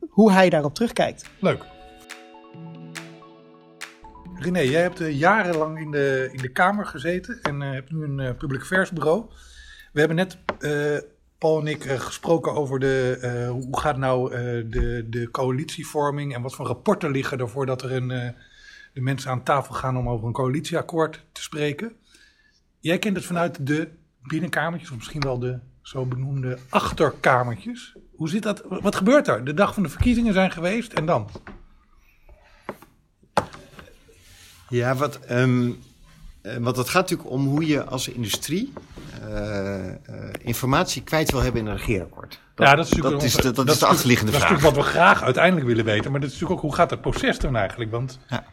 hoe 0.09 0.31
hij 0.31 0.49
daarop 0.49 0.75
terugkijkt. 0.75 1.25
Leuk. 1.39 1.65
René, 4.35 4.59
jij 4.59 4.81
hebt 4.81 4.99
jarenlang 5.09 5.79
in 5.79 5.91
de, 5.91 6.29
in 6.31 6.41
de 6.41 6.51
Kamer 6.51 6.85
gezeten 6.85 7.39
en 7.41 7.59
hebt 7.59 7.91
nu 7.91 8.03
een 8.03 8.19
uh, 8.19 8.29
public 8.37 8.61
affairs 8.61 8.91
bureau. 8.91 9.25
We 9.93 9.99
hebben 9.99 10.17
net, 10.17 10.37
Paul 11.41 11.59
en 11.59 11.67
ik, 11.67 11.83
gesproken 11.83 12.53
over 12.53 12.79
de, 12.79 13.47
hoe 13.51 13.79
gaat 13.79 13.97
nou 13.97 14.29
de, 14.69 15.05
de 15.09 15.31
coalitievorming 15.31 16.35
en 16.35 16.41
wat 16.41 16.55
voor 16.55 16.65
rapporten 16.65 17.11
liggen 17.11 17.39
ervoor 17.39 17.65
dat 17.65 17.81
er 17.81 17.91
een, 17.91 18.07
de 18.93 19.01
mensen 19.01 19.31
aan 19.31 19.43
tafel 19.43 19.73
gaan 19.73 19.97
om 19.97 20.09
over 20.09 20.27
een 20.27 20.33
coalitieakkoord 20.33 21.23
te 21.31 21.41
spreken. 21.41 21.91
Jij 22.79 22.99
kent 22.99 23.15
het 23.15 23.25
vanuit 23.25 23.67
de 23.67 23.89
binnenkamertjes, 24.21 24.91
of 24.91 24.97
misschien 24.97 25.21
wel 25.21 25.39
de 25.39 25.59
zo 25.81 26.05
benoemde 26.05 26.57
achterkamertjes. 26.69 27.95
Hoe 28.15 28.29
zit 28.29 28.43
dat? 28.43 28.63
Wat 28.69 28.95
gebeurt 28.95 29.27
er? 29.27 29.43
De 29.43 29.53
dag 29.53 29.73
van 29.73 29.83
de 29.83 29.89
verkiezingen 29.89 30.33
zijn 30.33 30.51
geweest 30.51 30.93
en 30.93 31.05
dan? 31.05 31.29
Ja, 34.69 34.95
wat, 34.95 35.19
um, 35.31 35.79
want 36.59 36.77
het 36.77 36.89
gaat 36.89 37.09
natuurlijk 37.09 37.29
om 37.29 37.47
hoe 37.47 37.65
je 37.65 37.83
als 37.83 38.07
industrie 38.07 38.73
informatie 40.41 41.03
kwijt 41.03 41.31
wil 41.31 41.41
hebben 41.41 41.61
in 41.61 41.67
een 41.67 41.77
regeerakkoord. 41.77 42.39
Dat, 42.55 42.67
ja, 42.67 42.75
dat 42.75 42.85
is 42.85 42.91
natuurlijk 42.91 43.21
dat 43.21 43.29
is, 43.29 43.35
de, 43.35 43.51
dat 43.51 43.69
is 43.69 43.79
de 43.79 43.85
achterliggende 43.85 44.31
vraag. 44.31 44.49
Dat 44.49 44.57
is 44.57 44.63
natuurlijk 44.63 44.85
wat 44.85 44.93
we 44.93 44.99
graag 44.99 45.23
uiteindelijk 45.23 45.65
willen 45.65 45.85
weten. 45.85 46.11
Maar 46.11 46.19
dat 46.19 46.29
is 46.29 46.35
natuurlijk 46.35 46.61
ook 46.61 46.69
hoe 46.69 46.79
gaat 46.79 46.89
het 46.89 47.01
proces 47.01 47.39
dan 47.39 47.55
eigenlijk? 47.55 47.91
Want 47.91 48.19
ja. 48.27 48.45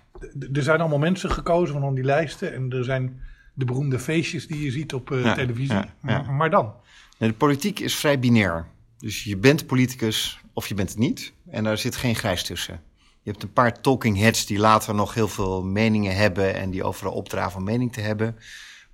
er 0.53 0.63
zijn 0.63 0.81
allemaal 0.81 0.99
mensen 0.99 1.31
gekozen 1.31 1.81
van 1.81 1.95
die 1.95 2.05
lijsten. 2.05 2.55
En 2.55 2.71
er 2.71 2.85
zijn 2.85 3.21
de 3.55 3.65
beroemde 3.65 3.99
feestjes 3.99 4.47
die 4.47 4.63
je 4.63 4.71
ziet 4.71 4.95
op 4.95 5.11
uh, 5.11 5.25
ja, 5.25 5.35
televisie. 5.35 5.81
Ja, 6.03 6.23
maar 6.23 6.51
dan? 6.51 6.75
de 7.19 7.33
politiek 7.33 7.79
is 7.79 7.95
vrij 7.95 8.19
binair. 8.19 8.67
Dus 8.99 9.25
je 9.25 9.37
bent 9.37 9.67
politicus 9.67 10.41
of 10.53 10.67
je 10.67 10.75
bent 10.75 10.89
het 10.89 10.99
niet. 10.99 11.33
En 11.51 11.65
daar 11.65 11.79
zit 11.79 11.97
geen 11.97 12.15
grijs 12.15 12.43
tussen. 12.43 12.81
Je 13.23 13.31
hebt 13.31 13.43
een 13.43 13.53
paar 13.53 13.81
talking 13.81 14.19
heads 14.19 14.47
die 14.47 14.59
later 14.59 14.95
nog 14.95 15.15
heel 15.15 15.29
veel 15.29 15.63
meningen 15.63 16.17
hebben 16.17 16.55
en 16.55 16.71
die 16.71 16.85
overal 16.85 17.13
opdraven 17.13 17.59
om 17.59 17.65
mening 17.65 17.93
te 17.93 18.01
hebben. 18.01 18.37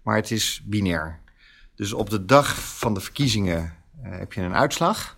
Maar 0.02 0.16
het 0.16 0.30
is 0.30 0.62
binair. 0.64 1.20
Dus 1.76 1.92
op 1.92 2.10
de 2.10 2.24
dag 2.24 2.76
van 2.76 2.94
de 2.94 3.00
verkiezingen 3.00 3.74
uh, 4.04 4.18
heb 4.18 4.32
je 4.32 4.40
een 4.40 4.54
uitslag. 4.54 5.16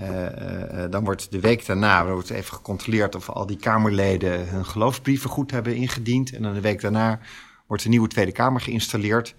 Uh, 0.00 0.20
uh, 0.20 0.84
dan 0.90 1.04
wordt 1.04 1.30
de 1.30 1.40
week 1.40 1.66
daarna 1.66 2.06
wordt 2.06 2.30
even 2.30 2.54
gecontroleerd 2.54 3.14
of 3.14 3.30
al 3.30 3.46
die 3.46 3.56
Kamerleden 3.56 4.48
hun 4.48 4.64
geloofsbrieven 4.64 5.30
goed 5.30 5.50
hebben 5.50 5.74
ingediend. 5.74 6.32
En 6.32 6.42
dan 6.42 6.54
de 6.54 6.60
week 6.60 6.80
daarna 6.80 7.20
wordt 7.66 7.82
de 7.82 7.88
nieuwe 7.88 8.08
Tweede 8.08 8.32
Kamer 8.32 8.60
geïnstalleerd. 8.60 9.34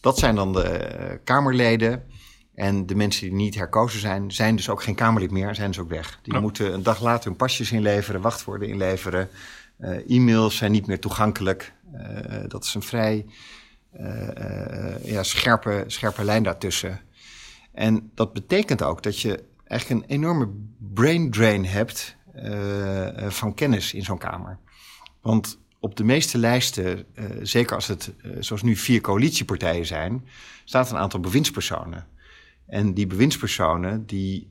Dat 0.00 0.18
zijn 0.18 0.34
dan 0.34 0.52
de 0.52 1.20
Kamerleden. 1.24 2.04
En 2.54 2.86
de 2.86 2.94
mensen 2.94 3.22
die 3.22 3.34
niet 3.34 3.54
herkozen 3.54 4.00
zijn, 4.00 4.30
zijn 4.30 4.56
dus 4.56 4.68
ook 4.68 4.82
geen 4.82 4.94
Kamerlid 4.94 5.30
meer, 5.30 5.54
zijn 5.54 5.70
dus 5.70 5.78
ook 5.78 5.88
weg. 5.88 6.18
Die 6.22 6.40
moeten 6.40 6.72
een 6.72 6.82
dag 6.82 7.02
later 7.02 7.28
hun 7.28 7.36
pasjes 7.36 7.72
inleveren, 7.72 8.20
wachtwoorden 8.20 8.68
inleveren. 8.68 9.28
Uh, 9.78 10.10
e-mails 10.10 10.56
zijn 10.56 10.72
niet 10.72 10.86
meer 10.86 11.00
toegankelijk. 11.00 11.72
Uh, 11.94 12.00
dat 12.48 12.64
is 12.64 12.74
een 12.74 12.82
vrij 12.82 13.26
ja, 15.02 15.22
scherpe, 15.22 15.84
scherpe 15.86 16.24
lijn 16.24 16.42
daartussen. 16.42 17.00
En 17.72 18.10
dat 18.14 18.32
betekent 18.32 18.82
ook 18.82 19.02
dat 19.02 19.20
je 19.20 19.44
eigenlijk 19.64 20.02
een 20.02 20.08
enorme 20.08 20.48
brain 20.94 21.30
drain 21.30 21.64
hebt 21.64 22.16
van 23.28 23.54
kennis 23.54 23.94
in 23.94 24.02
zo'n 24.02 24.18
Kamer. 24.18 24.58
Want 25.20 25.58
op 25.80 25.96
de 25.96 26.04
meeste 26.04 26.38
lijsten, 26.38 27.06
zeker 27.42 27.74
als 27.74 27.86
het 27.86 28.12
zoals 28.38 28.62
nu 28.62 28.76
vier 28.76 29.00
coalitiepartijen 29.00 29.86
zijn, 29.86 30.28
staat 30.64 30.90
een 30.90 30.96
aantal 30.96 31.20
bewindspersonen. 31.20 32.06
En 32.66 32.94
die 32.94 33.06
bewindspersonen 33.06 34.06
die 34.06 34.50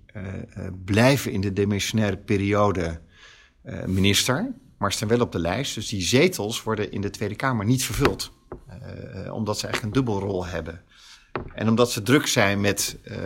blijven 0.86 1.32
in 1.32 1.42
de 1.42 1.54
demissionaire 1.54 2.18
periode 2.18 3.02
minister, 3.86 4.54
maar 4.78 4.92
staan 4.92 5.08
wel 5.08 5.20
op 5.22 5.32
de 5.32 5.40
lijst. 5.40 5.76
Dus 5.76 5.88
die 5.88 6.02
zetels 6.02 6.64
worden 6.64 6.92
in 6.92 7.02
de 7.02 7.10
Tweede 7.10 7.36
Kamer 7.36 7.66
niet 7.66 7.84
vervuld, 7.84 8.32
omdat 9.32 9.60
ze 9.60 9.68
eigenlijk 9.68 9.84
een 9.84 10.04
dubbelrol 10.04 10.46
hebben. 10.46 10.82
En 11.54 11.68
omdat 11.70 11.92
ze 11.92 12.02
druk 12.02 12.28
zijn 12.28 12.62
met 12.62 12.98
uh, 13.04 13.18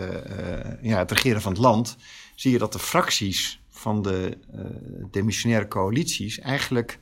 ja, 0.82 0.98
het 0.98 1.12
regeren 1.12 1.42
van 1.42 1.52
het 1.52 1.62
land, 1.62 1.98
zie 2.36 2.52
je 2.52 2.58
dat 2.58 2.74
de 2.74 2.80
fracties 2.80 3.62
van 3.70 4.02
de 4.02 4.38
demissionaire 5.12 5.68
coalities 5.68 6.40
eigenlijk 6.40 7.00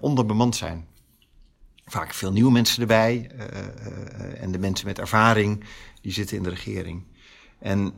onderbemand 0.00 0.56
zijn. 0.56 0.86
Vaak 1.84 2.14
veel 2.14 2.32
nieuwe 2.32 2.52
mensen 2.52 2.80
erbij 2.80 3.30
en 4.36 4.52
de 4.52 4.58
mensen 4.58 4.86
met 4.86 4.98
ervaring 4.98 5.64
die 6.02 6.12
zitten 6.12 6.36
in 6.36 6.42
de 6.42 6.48
regering. 6.48 7.04
En 7.58 7.92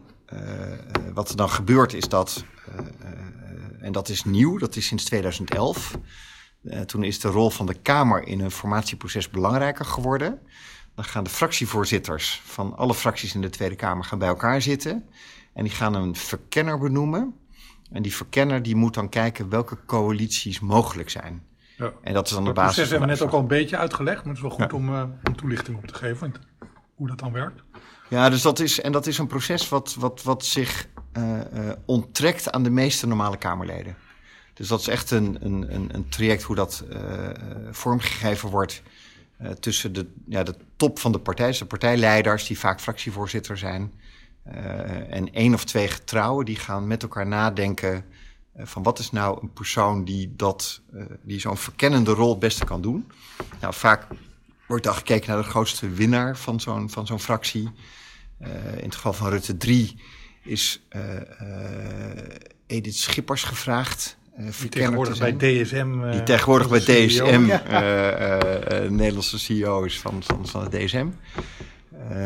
wat 1.15 1.31
er 1.31 1.37
dan 1.37 1.51
gebeurt 1.51 1.93
is 1.93 2.09
dat, 2.09 2.45
en 3.81 3.93
dat 3.93 4.09
is 4.09 4.25
nieuw, 4.25 4.59
dat 4.59 4.77
is 4.77 4.87
sinds 4.87 5.05
2011. 5.05 5.99
Toen 6.87 7.05
is 7.05 7.21
de 7.21 7.29
rol 7.29 7.51
van 7.51 7.67
de 7.67 7.75
Kamer 7.75 8.27
in 8.27 8.41
een 8.41 8.51
formatieproces 8.51 9.31
belangrijker 9.31 9.85
geworden. 9.85 10.41
Dan 10.95 11.05
gaan 11.05 11.25
de 11.25 11.31
fractievoorzitters 11.31 12.43
van 12.45 12.77
alle 12.77 12.95
fracties 12.95 13.35
in 13.35 13.41
de 13.41 13.51
Tweede 13.51 13.75
Kamer 13.75 14.05
gaan 14.05 14.19
bij 14.19 14.29
elkaar 14.29 14.63
zitten. 14.63 15.05
En 15.55 15.65
die 15.65 15.73
gaan 15.73 15.95
een 15.95 16.17
verkenner 16.17 16.79
benoemen. 16.79 17.35
En 17.93 18.03
die 18.03 18.15
verkenner 18.15 18.63
die 18.63 18.77
moet 18.77 18.95
dan 18.95 19.09
kijken 19.09 19.49
welke 19.49 19.79
coalities 19.87 20.61
mogelijk 20.61 21.11
zijn. 21.11 21.43
Ja. 21.77 21.93
En 22.03 22.15
dat 22.15 22.27
is 22.27 22.33
dan 22.33 22.45
de 22.45 22.53
basis. 22.53 22.75
proces 22.75 22.91
hebben 22.91 23.09
we 23.09 23.15
net 23.15 23.23
ook 23.23 23.33
al 23.33 23.41
een 23.41 23.47
beetje 23.47 23.77
uitgelegd, 23.77 24.17
maar 24.25 24.35
het 24.35 24.37
is 24.37 24.43
wel 24.43 24.51
goed 24.51 24.71
Ja. 24.71 24.77
om 24.77 24.89
uh, 24.89 25.03
een 25.23 25.35
toelichting 25.35 25.77
op 25.77 25.87
te 25.87 25.95
geven. 25.95 26.35
Hoe 26.95 27.09
dat 27.09 27.19
dan 27.19 27.33
werkt. 27.33 27.63
Ja, 28.09 28.31
dus 28.31 28.43
dat 28.43 28.59
is, 28.61 28.81
en 28.81 28.93
dat 28.93 29.07
is 29.07 29.19
een 29.19 29.27
proces 29.27 29.69
wat, 29.69 29.95
wat, 29.95 30.23
wat 30.23 30.45
zich 30.45 30.89
uh, 31.19 31.39
uh, 31.55 31.73
onttrekt 31.87 32.53
aan 32.53 32.63
de 32.63 32.71
meeste 32.71 33.07
normale 33.07 33.37
Kamerleden. 33.37 33.97
Dus 34.63 34.71
dat 34.71 34.81
is 34.81 34.89
echt 34.89 35.11
een, 35.11 35.39
een, 35.41 35.95
een, 35.95 36.09
traject 36.09 36.43
hoe 36.43 36.57
dat 36.57 36.85
uh, 36.93 36.99
vormgegeven 37.71 38.49
wordt 38.49 38.83
uh, 39.41 39.51
tussen 39.51 39.93
de, 39.93 40.07
ja, 40.27 40.43
de 40.43 40.55
top 40.77 40.99
van 40.99 41.13
de 41.13 41.19
partij, 41.19 41.47
dus 41.47 41.59
de 41.59 41.65
partijleiders, 41.65 42.47
die 42.47 42.59
vaak 42.59 42.81
fractievoorzitter 42.81 43.59
zijn, 43.59 43.93
uh, 44.47 44.55
en 45.13 45.33
één 45.33 45.55
of 45.55 45.65
twee 45.65 45.89
getrouwen, 45.89 46.45
die 46.45 46.57
gaan 46.57 46.87
met 46.87 47.03
elkaar 47.03 47.27
nadenken 47.27 48.05
uh, 48.57 48.67
van 48.67 48.83
wat 48.83 48.99
is 48.99 49.11
nou 49.11 49.39
een 49.43 49.53
persoon 49.53 50.05
die, 50.05 50.33
dat, 50.37 50.81
die 51.23 51.41
zo'n 51.41 51.57
verkennende 51.57 52.13
rol 52.13 52.31
het 52.31 52.39
beste 52.39 52.65
kan 52.65 52.81
doen. 52.81 53.11
Nou, 53.61 53.75
vaak 53.75 54.07
wordt 54.67 54.85
dan 54.85 54.95
gekeken 54.95 55.29
naar 55.29 55.43
de 55.43 55.49
grootste 55.49 55.89
winnaar 55.89 56.37
van 56.37 56.61
zo'n, 56.61 56.91
van 56.91 57.07
zo'n 57.07 57.21
fractie. 57.21 57.71
in 58.77 58.85
het 58.85 58.95
geval 58.95 59.13
van 59.13 59.29
Rutte 59.29 59.57
3 59.57 60.03
is 60.43 60.87
Edith 62.67 62.97
Schippers 62.97 63.43
gevraagd. 63.43 64.21
Uh, 64.39 64.47
die 64.61 64.69
tegenwoordig 64.69 65.19
bij 65.19 65.33
DSM. 65.33 66.11
Die 66.11 66.23
tegenwoordig 66.23 66.69
bij 66.69 66.81
DSM 66.81 67.59
Nederlandse 68.89 69.39
CEO 69.39 69.83
is 69.83 70.01
van, 70.01 70.23
van, 70.23 70.47
van 70.47 70.63
het 70.63 70.71
DSM. 70.71 71.07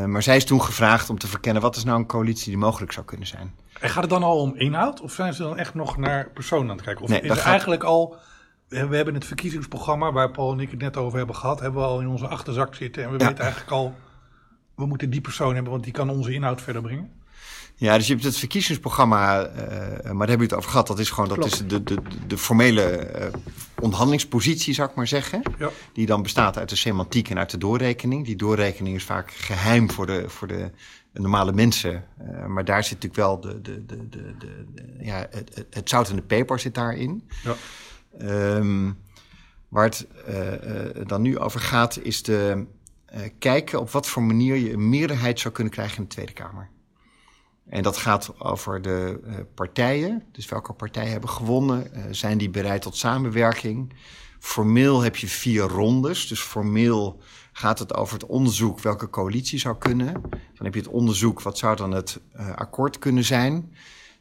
maar 0.07 0.23
zij 0.23 0.37
is 0.37 0.45
toen 0.45 0.63
gevraagd 0.63 1.11
om 1.11 1.19
te 1.19 1.27
verkennen 1.27 1.63
wat 1.63 1.77
is 1.77 1.85
nou 1.85 1.99
een 1.99 2.07
coalitie 2.07 2.49
die 2.49 2.59
mogelijk 2.59 2.93
zou 2.93 3.07
kunnen 3.07 3.27
zijn. 3.27 3.55
En 3.81 3.91
gaat 3.91 4.03
het 4.03 4.11
dan 4.11 4.23
al 4.23 4.41
om 4.41 4.55
inhoud 4.55 5.01
of 5.01 5.13
zijn 5.13 5.35
ze 5.35 5.43
dan 5.43 5.59
echt 5.59 5.75
nog 5.75 5.97
naar 5.97 6.31
personen 6.31 6.71
aan 6.71 6.77
het 6.77 6.85
kijken? 6.85 7.05
Of 7.05 7.11
nee, 7.11 7.21
is 7.21 7.31
gaat... 7.31 7.45
eigenlijk 7.45 7.85
al. 7.85 8.17
We 8.69 8.97
hebben 8.97 9.15
het 9.15 9.25
verkiezingsprogramma 9.25 10.13
waar 10.13 10.31
Paul 10.31 10.53
en 10.53 10.61
ik 10.61 10.71
het 10.71 10.81
net 10.81 10.97
over 10.97 11.19
hebben 11.19 11.37
gehad, 11.37 11.61
hebben 11.61 11.81
we 11.81 11.87
al 11.87 12.01
in 12.01 12.09
onze 12.09 12.27
achterzak 12.27 12.75
zitten. 12.75 13.03
En 13.03 13.11
we 13.11 13.19
ja. 13.19 13.27
weten 13.27 13.43
eigenlijk 13.43 13.73
al, 13.73 13.95
we 14.75 14.87
moeten 14.87 15.11
die 15.11 15.21
persoon 15.21 15.55
hebben, 15.55 15.73
want 15.73 15.85
die 15.85 15.93
kan 15.93 16.11
onze 16.11 16.33
inhoud 16.33 16.63
verder 16.63 16.83
brengen. 16.83 17.11
Ja, 17.79 17.97
dus 17.97 18.07
je 18.07 18.13
hebt 18.13 18.25
het 18.25 18.37
verkiezingsprogramma, 18.37 19.47
uh, 19.47 19.51
maar 19.51 20.03
daar 20.03 20.29
hebben 20.29 20.39
we 20.39 20.43
het 20.43 20.55
over 20.55 20.71
gehad. 20.71 20.87
Dat 20.87 20.99
is 20.99 21.11
gewoon 21.11 21.29
dat 21.29 21.45
is 21.45 21.67
de, 21.67 21.83
de, 21.83 21.97
de 22.27 22.39
formele 22.39 23.11
uh, 23.19 23.27
onderhandelingspositie, 23.81 24.75
zou 24.75 24.89
ik 24.89 24.95
maar 24.95 25.07
zeggen. 25.07 25.43
Ja. 25.59 25.71
Die 25.93 26.07
dan 26.07 26.23
bestaat 26.23 26.59
uit 26.59 26.69
de 26.69 26.77
semantiek 26.77 27.31
en 27.31 27.39
uit 27.39 27.51
de 27.51 27.59
doorrekening. 27.59 28.25
Die 28.25 28.37
doorrekening 28.37 28.97
is 28.97 29.05
vaak 29.05 29.31
geheim 29.31 29.91
voor 29.91 30.07
de, 30.07 30.25
voor 30.29 30.49
de 30.49 30.71
normale 31.13 31.53
mensen. 31.53 32.05
Uh, 32.23 32.47
maar 32.47 32.65
daar 32.65 32.85
zit 32.85 32.93
natuurlijk 32.93 33.21
wel 33.21 33.41
de, 33.41 33.61
de, 33.61 33.87
de, 33.87 34.09
de, 34.09 34.35
de, 34.39 34.97
ja, 35.01 35.27
het, 35.31 35.55
het, 35.55 35.67
het, 35.71 35.89
zout 35.89 36.09
en 36.09 36.17
de 36.17 36.23
peper 36.23 36.59
zit 36.59 36.75
daarin. 36.75 37.29
Ja. 37.43 37.55
Um, 38.57 38.99
waar 39.69 39.85
het 39.85 40.07
dan 41.09 41.23
nu 41.23 41.39
over 41.39 41.61
gaat, 41.61 41.99
is 42.03 42.23
de 42.23 42.67
kijken 43.39 43.81
op 43.81 43.91
wat 43.91 44.07
voor 44.07 44.23
manier 44.23 44.57
je 44.57 44.73
een 44.73 44.89
meerderheid 44.89 45.41
zou 45.41 45.55
kunnen 45.55 45.73
krijgen 45.73 45.97
in 45.97 46.03
de 46.03 46.09
Tweede 46.09 46.33
Kamer. 46.33 46.75
En 47.69 47.83
dat 47.83 47.97
gaat 47.97 48.41
over 48.41 48.83
de 48.83 49.21
uh, 49.25 49.35
partijen. 49.55 50.23
Dus 50.33 50.49
welke 50.49 50.73
partijen 50.73 51.11
hebben 51.11 51.31
gewonnen? 51.31 51.91
Uh, 51.95 52.03
zijn 52.11 52.39
die 52.39 52.51
bereid 52.51 52.83
tot 52.83 52.97
samenwerking? 52.97 53.95
Formeel 54.39 55.01
heb 55.01 55.17
je 55.17 55.29
vier 55.29 55.63
rondes. 55.63 56.27
Dus 56.27 56.41
formeel 56.41 57.21
gaat 57.53 57.79
het 57.79 57.95
over 57.95 58.15
het 58.15 58.27
onderzoek 58.27 58.81
welke 58.81 59.11
coalitie 59.11 59.59
zou 59.59 59.79
kunnen. 59.79 60.13
Dan 60.31 60.65
heb 60.65 60.75
je 60.75 60.81
het 60.81 60.89
onderzoek 60.89 61.43
wat 61.43 61.59
zou 61.59 61.77
dan 61.77 61.93
het 61.93 62.21
uh, 62.37 62.55
akkoord 62.55 62.99
kunnen 62.99 63.25
zijn. 63.25 63.75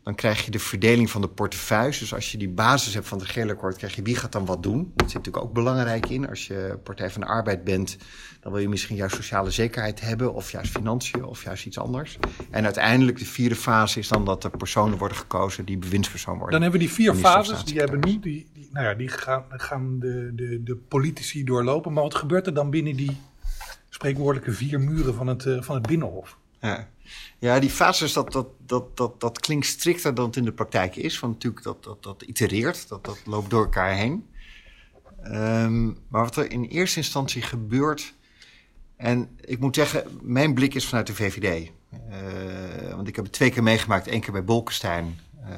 Dan 0.05 0.15
krijg 0.15 0.45
je 0.45 0.51
de 0.51 0.59
verdeling 0.59 1.09
van 1.09 1.21
de 1.21 1.27
portefeuille. 1.27 1.99
Dus 1.99 2.13
als 2.13 2.31
je 2.31 2.37
die 2.37 2.49
basis 2.49 2.93
hebt 2.93 3.07
van 3.07 3.17
het 3.17 3.27
regeerakkoord, 3.27 3.77
krijg 3.77 3.95
je 3.95 4.01
wie 4.01 4.15
gaat 4.15 4.31
dan 4.31 4.45
wat 4.45 4.63
doen. 4.63 4.91
Dat 4.95 5.11
zit 5.11 5.17
natuurlijk 5.17 5.45
ook 5.45 5.53
belangrijk 5.53 6.09
in. 6.09 6.29
Als 6.29 6.47
je 6.47 6.79
Partij 6.83 7.09
van 7.09 7.21
de 7.21 7.27
Arbeid 7.27 7.63
bent, 7.63 7.97
dan 8.39 8.51
wil 8.51 8.61
je 8.61 8.69
misschien 8.69 8.95
juist 8.95 9.15
sociale 9.15 9.51
zekerheid 9.51 10.01
hebben, 10.01 10.33
of 10.33 10.51
juist 10.51 10.71
financiën, 10.71 11.23
of 11.23 11.43
juist 11.43 11.65
iets 11.65 11.79
anders. 11.79 12.17
En 12.49 12.63
uiteindelijk 12.63 13.19
de 13.19 13.25
vierde 13.25 13.55
fase 13.55 13.99
is 13.99 14.07
dan 14.07 14.25
dat 14.25 14.43
er 14.43 14.49
personen 14.49 14.97
worden 14.97 15.17
gekozen 15.17 15.65
die 15.65 15.77
bewindspersoon 15.77 16.37
worden. 16.37 16.51
Dan 16.51 16.61
hebben 16.61 16.79
we 16.79 16.85
die 16.85 16.95
vier 16.95 17.15
fases 17.15 17.63
die 17.63 17.79
hebben 17.79 17.99
nu, 17.99 18.19
die, 18.19 18.49
die, 18.53 18.69
nou 18.71 18.85
ja, 18.85 18.93
die 18.93 19.09
gaan, 19.09 19.43
gaan 19.49 19.99
de, 19.99 20.31
de, 20.35 20.63
de 20.63 20.75
politici 20.75 21.43
doorlopen. 21.43 21.93
Maar 21.93 22.03
wat 22.03 22.15
gebeurt 22.15 22.47
er 22.47 22.53
dan 22.53 22.69
binnen 22.69 22.95
die 22.95 23.17
spreekwoordelijke 23.89 24.51
vier 24.51 24.79
muren 24.79 25.13
van 25.13 25.27
het, 25.27 25.45
uh, 25.45 25.61
van 25.61 25.75
het 25.75 25.87
binnenhof? 25.87 26.37
Ja. 26.59 26.87
Ja, 27.39 27.59
die 27.59 27.69
fases, 27.69 28.13
dat, 28.13 28.31
dat, 28.31 28.47
dat, 28.65 28.97
dat, 28.97 29.19
dat 29.19 29.39
klinkt 29.39 29.65
strikter 29.65 30.13
dan 30.13 30.25
het 30.25 30.35
in 30.35 30.45
de 30.45 30.51
praktijk 30.51 30.95
is. 30.95 31.19
Want 31.19 31.33
natuurlijk, 31.33 31.63
dat, 31.63 31.83
dat, 31.83 32.03
dat 32.03 32.21
itereert, 32.21 32.87
dat, 32.87 33.05
dat 33.05 33.19
loopt 33.25 33.49
door 33.49 33.63
elkaar 33.63 33.95
heen. 33.95 34.27
Um, 35.23 35.97
maar 36.07 36.23
wat 36.23 36.35
er 36.35 36.51
in 36.51 36.63
eerste 36.63 36.97
instantie 36.97 37.41
gebeurt... 37.41 38.13
En 38.97 39.29
ik 39.41 39.59
moet 39.59 39.75
zeggen, 39.75 40.03
mijn 40.21 40.53
blik 40.53 40.73
is 40.73 40.87
vanuit 40.87 41.07
de 41.07 41.15
VVD. 41.15 41.71
Uh, 41.91 42.93
want 42.95 43.07
ik 43.07 43.15
heb 43.15 43.25
het 43.25 43.33
twee 43.33 43.49
keer 43.49 43.63
meegemaakt. 43.63 44.07
één 44.07 44.21
keer 44.21 44.31
bij 44.31 44.43
Bolkestein 44.43 45.19
uh, 45.39 45.49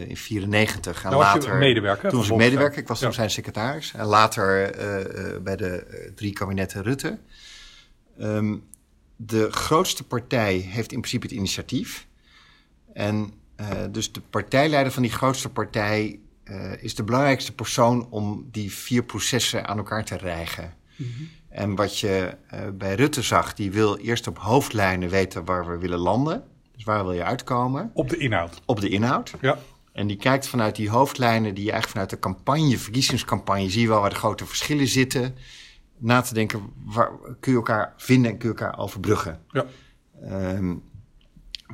uh, 0.00 0.08
in 0.08 0.16
94. 0.16 1.04
En 1.04 1.10
nou, 1.10 1.22
later, 1.22 1.56
medewerker. 1.56 2.10
Toen 2.10 2.18
was 2.18 2.30
ik 2.30 2.36
medewerker, 2.36 2.78
ik 2.78 2.88
was 2.88 3.00
toen 3.00 3.12
zijn 3.12 3.30
secretaris. 3.30 3.92
En 3.96 4.04
later 4.04 4.70
bij 5.42 5.56
de 5.56 6.10
drie 6.14 6.32
kabinetten 6.32 6.82
Rutte. 6.82 7.18
Um, 8.20 8.68
de 9.26 9.52
grootste 9.52 10.04
partij 10.04 10.56
heeft 10.56 10.92
in 10.92 10.98
principe 10.98 11.26
het 11.26 11.34
initiatief. 11.34 12.06
En 12.92 13.32
uh, 13.60 13.66
dus 13.90 14.12
de 14.12 14.20
partijleider 14.20 14.92
van 14.92 15.02
die 15.02 15.12
grootste 15.12 15.48
partij 15.48 16.18
uh, 16.44 16.82
is 16.82 16.94
de 16.94 17.04
belangrijkste 17.04 17.52
persoon 17.52 18.06
om 18.10 18.48
die 18.50 18.72
vier 18.72 19.02
processen 19.02 19.66
aan 19.66 19.76
elkaar 19.76 20.04
te 20.04 20.16
rijgen. 20.16 20.74
Mm 20.96 21.06
-hmm. 21.16 21.28
En 21.48 21.74
wat 21.74 21.98
je 21.98 22.34
uh, 22.54 22.60
bij 22.74 22.94
Rutte 22.94 23.22
zag, 23.22 23.54
die 23.54 23.70
wil 23.70 23.96
eerst 23.96 24.26
op 24.26 24.38
hoofdlijnen 24.38 25.08
weten 25.08 25.44
waar 25.44 25.70
we 25.70 25.78
willen 25.78 25.98
landen. 25.98 26.44
Dus 26.74 26.84
waar 26.84 27.04
wil 27.04 27.12
je 27.12 27.24
uitkomen? 27.24 27.90
Op 27.94 28.08
de 28.08 28.16
inhoud. 28.16 28.60
Op 28.64 28.80
de 28.80 28.88
inhoud. 28.88 29.32
Ja. 29.40 29.58
En 29.92 30.06
die 30.06 30.16
kijkt 30.16 30.48
vanuit 30.48 30.76
die 30.76 30.90
hoofdlijnen, 30.90 31.54
die 31.54 31.64
je 31.64 31.70
eigenlijk 31.70 31.90
vanuit 31.90 32.10
de 32.10 32.18
campagne, 32.18 32.78
verkiezingscampagne, 32.78 33.70
zie 33.70 33.80
je 33.80 33.88
wel 33.88 34.00
waar 34.00 34.10
de 34.10 34.16
grote 34.16 34.46
verschillen 34.46 34.88
zitten 34.88 35.34
na 36.00 36.20
te 36.20 36.34
denken, 36.34 36.72
waar 36.84 37.10
kun 37.40 37.52
je 37.52 37.58
elkaar 37.58 37.94
vinden 37.96 38.30
en 38.30 38.38
kun 38.38 38.48
je 38.48 38.54
elkaar 38.54 38.78
overbruggen. 38.78 39.40
Ja. 39.48 39.66
Um, 40.54 40.82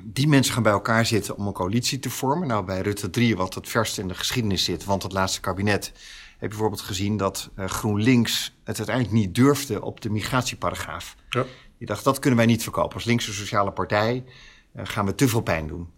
die 0.04 0.28
mensen 0.28 0.54
gaan 0.54 0.62
bij 0.62 0.72
elkaar 0.72 1.06
zitten 1.06 1.36
om 1.36 1.46
een 1.46 1.52
coalitie 1.52 1.98
te 1.98 2.10
vormen. 2.10 2.48
Nou, 2.48 2.64
bij 2.64 2.80
Rutte 2.80 3.10
3, 3.10 3.36
wat 3.36 3.54
het 3.54 3.68
verst 3.68 3.98
in 3.98 4.08
de 4.08 4.14
geschiedenis 4.14 4.64
zit, 4.64 4.84
want 4.84 5.02
het 5.02 5.12
laatste 5.12 5.40
kabinet, 5.40 5.92
heb 6.32 6.40
je 6.40 6.48
bijvoorbeeld 6.48 6.80
gezien 6.80 7.16
dat 7.16 7.50
uh, 7.58 7.64
GroenLinks 7.66 8.56
het 8.64 8.76
uiteindelijk 8.76 9.16
niet 9.16 9.34
durfde 9.34 9.82
op 9.82 10.00
de 10.00 10.10
migratieparagraaf. 10.10 11.16
Ja. 11.28 11.44
Die 11.78 11.86
dacht, 11.86 12.04
dat 12.04 12.18
kunnen 12.18 12.38
wij 12.38 12.48
niet 12.48 12.62
verkopen. 12.62 12.94
Als 12.94 13.04
linkse 13.04 13.32
sociale 13.32 13.72
partij 13.72 14.24
uh, 14.76 14.82
gaan 14.84 15.06
we 15.06 15.14
te 15.14 15.28
veel 15.28 15.40
pijn 15.40 15.66
doen. 15.66 15.90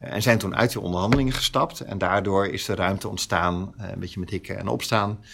Uh, 0.00 0.12
en 0.12 0.22
zijn 0.22 0.38
toen 0.38 0.56
uit 0.56 0.72
die 0.72 0.80
onderhandelingen 0.80 1.32
gestapt. 1.32 1.80
En 1.80 1.98
daardoor 1.98 2.46
is 2.46 2.68
er 2.68 2.76
ruimte 2.76 3.08
ontstaan, 3.08 3.74
een 3.76 3.98
beetje 3.98 4.20
met 4.20 4.30
hikken 4.30 4.58
en 4.58 4.68
opstaan, 4.68 5.24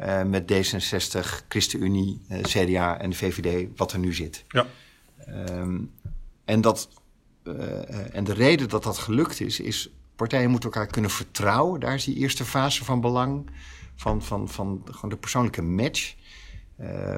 uh, 0.00 0.22
met 0.22 0.52
D66, 0.52 1.46
ChristenUnie, 1.48 2.20
uh, 2.30 2.42
CDA 2.42 2.98
en 2.98 3.10
de 3.10 3.16
VVD, 3.16 3.68
wat 3.76 3.92
er 3.92 3.98
nu 3.98 4.14
zit. 4.14 4.44
Ja. 4.48 4.66
Um, 5.28 5.92
en, 6.44 6.60
dat, 6.60 6.88
uh, 7.44 8.14
en 8.14 8.24
de 8.24 8.32
reden 8.32 8.68
dat 8.68 8.82
dat 8.82 8.98
gelukt 8.98 9.40
is, 9.40 9.60
is 9.60 9.90
partijen 10.16 10.50
moeten 10.50 10.70
elkaar 10.70 10.86
kunnen 10.86 11.10
vertrouwen. 11.10 11.80
Daar 11.80 11.94
is 11.94 12.04
die 12.04 12.16
eerste 12.16 12.44
fase 12.44 12.84
van 12.84 13.00
belang, 13.00 13.50
van, 13.94 14.22
van, 14.22 14.48
van 14.48 14.82
gewoon 14.90 15.10
de 15.10 15.16
persoonlijke 15.16 15.62
match. 15.62 16.14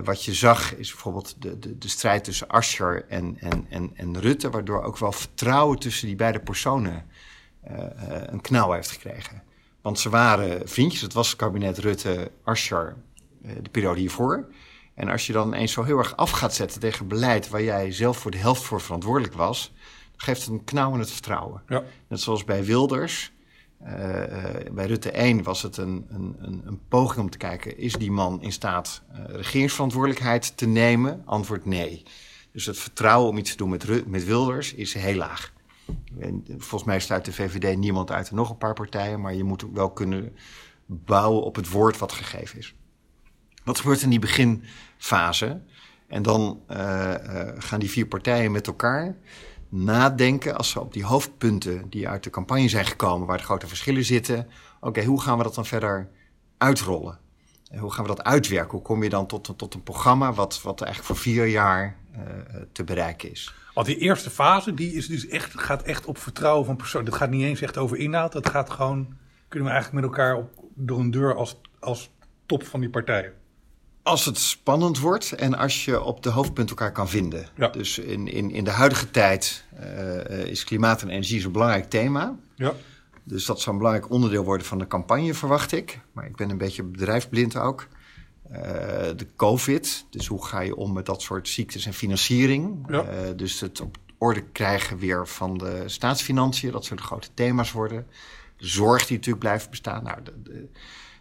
wat 0.04 0.24
je 0.24 0.34
zag 0.34 0.74
is 0.74 0.90
bijvoorbeeld 0.90 1.42
de, 1.42 1.58
de, 1.58 1.78
de 1.78 1.88
strijd 1.88 2.24
tussen 2.24 2.48
Asscher 2.48 3.04
en, 3.08 3.36
en, 3.40 3.66
en, 3.68 3.90
en 3.94 4.20
Rutte, 4.20 4.50
waardoor 4.50 4.82
ook 4.82 4.98
wel 4.98 5.12
vertrouwen 5.12 5.78
tussen 5.78 6.06
die 6.06 6.16
beide 6.16 6.40
personen 6.40 7.04
een 8.26 8.40
knauw 8.40 8.72
heeft 8.72 8.90
gekregen. 8.90 9.42
Want 9.82 9.98
ze 9.98 10.08
waren 10.08 10.68
vriendjes. 10.68 11.00
Het 11.00 11.12
was 11.12 11.28
het 11.28 11.36
kabinet 11.36 11.78
Rutte-Asscher 11.78 12.96
de 13.40 13.70
periode 13.70 14.00
hiervoor. 14.00 14.48
En 14.94 15.08
als 15.08 15.26
je 15.26 15.32
dan 15.32 15.54
eens 15.54 15.72
zo 15.72 15.82
heel 15.82 15.98
erg 15.98 16.16
af 16.16 16.30
gaat 16.30 16.54
zetten 16.54 16.80
tegen 16.80 17.08
beleid 17.08 17.48
waar 17.48 17.62
jij 17.62 17.92
zelf 17.92 18.18
voor 18.18 18.30
de 18.30 18.36
helft 18.36 18.62
voor 18.62 18.80
verantwoordelijk 18.80 19.34
was, 19.34 19.72
dan 20.10 20.20
geeft 20.20 20.40
het 20.40 20.50
een 20.50 20.64
knauw 20.64 20.92
in 20.92 20.98
het 20.98 21.10
vertrouwen. 21.10 21.62
Ja. 21.68 21.82
Net 22.08 22.20
zoals 22.20 22.44
bij 22.44 22.64
Wilders. 22.64 23.32
Uh, 23.82 23.92
uh, 23.92 24.72
bij 24.72 24.86
Rutte 24.86 25.10
1 25.10 25.42
was 25.42 25.62
het 25.62 25.76
een, 25.76 26.06
een, 26.10 26.36
een, 26.38 26.62
een, 26.64 26.80
poging 26.88 27.20
om 27.20 27.30
te 27.30 27.38
kijken: 27.38 27.78
is 27.78 27.92
die 27.92 28.10
man 28.10 28.42
in 28.42 28.52
staat 28.52 29.02
uh, 29.12 29.18
regeringsverantwoordelijkheid 29.26 30.56
te 30.56 30.66
nemen? 30.66 31.22
Antwoord 31.24 31.64
nee. 31.64 32.02
Dus 32.52 32.66
het 32.66 32.78
vertrouwen 32.78 33.30
om 33.30 33.38
iets 33.38 33.50
te 33.50 33.56
doen 33.56 33.68
met, 33.68 34.06
met 34.06 34.24
Wilders 34.24 34.74
is 34.74 34.94
heel 34.94 35.14
laag. 35.14 35.52
En 36.18 36.44
volgens 36.46 36.84
mij 36.84 37.00
sluit 37.00 37.24
de 37.24 37.32
VVD 37.32 37.76
niemand 37.76 38.10
uit 38.10 38.30
en 38.30 38.36
nog 38.36 38.50
een 38.50 38.58
paar 38.58 38.74
partijen, 38.74 39.20
maar 39.20 39.34
je 39.34 39.44
moet 39.44 39.64
wel 39.72 39.90
kunnen 39.90 40.36
bouwen 40.86 41.42
op 41.42 41.56
het 41.56 41.70
woord 41.70 41.98
wat 41.98 42.12
gegeven 42.12 42.58
is. 42.58 42.74
Wat 43.64 43.78
gebeurt 43.78 44.02
in 44.02 44.10
die 44.10 44.18
beginfase? 44.18 45.60
En 46.06 46.22
dan 46.22 46.60
gaan 47.58 47.80
die 47.80 47.90
vier 47.90 48.06
partijen 48.06 48.52
met 48.52 48.66
elkaar 48.66 49.16
nadenken 49.68 50.56
als 50.56 50.70
ze 50.70 50.80
op 50.80 50.92
die 50.92 51.04
hoofdpunten 51.04 51.90
die 51.90 52.08
uit 52.08 52.24
de 52.24 52.30
campagne 52.30 52.68
zijn 52.68 52.86
gekomen, 52.86 53.26
waar 53.26 53.38
de 53.38 53.44
grote 53.44 53.66
verschillen 53.66 54.04
zitten. 54.04 54.48
Oké, 54.80 55.04
hoe 55.04 55.20
gaan 55.20 55.38
we 55.38 55.44
dat 55.44 55.54
dan 55.54 55.66
verder 55.66 56.08
uitrollen? 56.58 57.18
Hoe 57.76 57.92
gaan 57.92 58.04
we 58.04 58.14
dat 58.14 58.24
uitwerken? 58.24 58.70
Hoe 58.70 58.82
kom 58.82 59.02
je 59.02 59.08
dan 59.08 59.26
tot, 59.26 59.54
tot 59.56 59.74
een 59.74 59.82
programma 59.82 60.32
wat, 60.32 60.62
wat 60.62 60.80
eigenlijk 60.80 61.12
voor 61.12 61.22
vier 61.32 61.46
jaar 61.46 61.96
uh, 62.16 62.20
te 62.72 62.84
bereiken 62.84 63.30
is? 63.30 63.54
Want 63.74 63.86
die 63.86 63.98
eerste 63.98 64.30
fase, 64.30 64.74
die 64.74 64.92
is 64.92 65.06
dus 65.06 65.26
echt, 65.26 65.60
gaat 65.60 65.82
echt 65.82 66.06
op 66.06 66.18
vertrouwen 66.18 66.66
van 66.66 66.76
persoon. 66.76 67.04
Dat 67.04 67.14
gaat 67.14 67.30
niet 67.30 67.42
eens 67.42 67.60
echt 67.60 67.76
over 67.76 67.96
inhoud. 67.96 68.32
Dat 68.32 68.48
gaat 68.48 68.70
gewoon, 68.70 69.16
kunnen 69.48 69.68
we 69.68 69.74
eigenlijk 69.74 70.04
met 70.04 70.16
elkaar 70.16 70.36
op, 70.36 70.50
door 70.74 70.98
een 70.98 71.10
deur 71.10 71.34
als, 71.34 71.60
als 71.78 72.10
top 72.46 72.66
van 72.66 72.80
die 72.80 72.90
partijen. 72.90 73.32
Als 74.02 74.24
het 74.24 74.38
spannend 74.38 74.98
wordt 74.98 75.32
en 75.32 75.54
als 75.54 75.84
je 75.84 76.02
op 76.02 76.22
de 76.22 76.30
hoofdpunten 76.30 76.76
elkaar 76.76 76.92
kan 76.92 77.08
vinden. 77.08 77.46
Ja. 77.56 77.68
Dus 77.68 77.98
in, 77.98 78.28
in, 78.28 78.50
in 78.50 78.64
de 78.64 78.70
huidige 78.70 79.10
tijd 79.10 79.64
uh, 79.80 80.44
is 80.44 80.64
klimaat 80.64 81.02
en 81.02 81.08
energie 81.08 81.40
zo'n 81.40 81.52
belangrijk 81.52 81.90
thema. 81.90 82.36
Ja. 82.54 82.72
Dus 83.28 83.44
dat 83.44 83.60
zou 83.60 83.70
een 83.70 83.82
belangrijk 83.82 84.12
onderdeel 84.12 84.44
worden 84.44 84.66
van 84.66 84.78
de 84.78 84.86
campagne, 84.86 85.34
verwacht 85.34 85.72
ik. 85.72 86.00
Maar 86.12 86.26
ik 86.26 86.36
ben 86.36 86.50
een 86.50 86.58
beetje 86.58 86.82
bedrijfsblind 86.82 87.56
ook. 87.56 87.88
Uh, 88.52 88.58
de 89.16 89.26
COVID, 89.36 90.06
dus 90.10 90.26
hoe 90.26 90.46
ga 90.46 90.60
je 90.60 90.76
om 90.76 90.92
met 90.92 91.06
dat 91.06 91.22
soort 91.22 91.48
ziektes 91.48 91.86
en 91.86 91.92
financiering? 91.92 92.84
Ja. 92.88 93.04
Uh, 93.04 93.10
dus 93.36 93.60
het 93.60 93.80
op 93.80 93.96
orde 94.18 94.40
krijgen 94.40 94.98
weer 94.98 95.26
van 95.28 95.58
de 95.58 95.82
staatsfinanciën, 95.86 96.72
dat 96.72 96.84
zullen 96.84 97.02
grote 97.02 97.28
thema's 97.34 97.72
worden. 97.72 98.06
De 98.56 98.66
zorg 98.66 99.06
die 99.06 99.16
natuurlijk 99.16 99.44
blijft 99.44 99.70
bestaan. 99.70 100.02
Nou, 100.02 100.22
de, 100.22 100.42
de, 100.42 100.68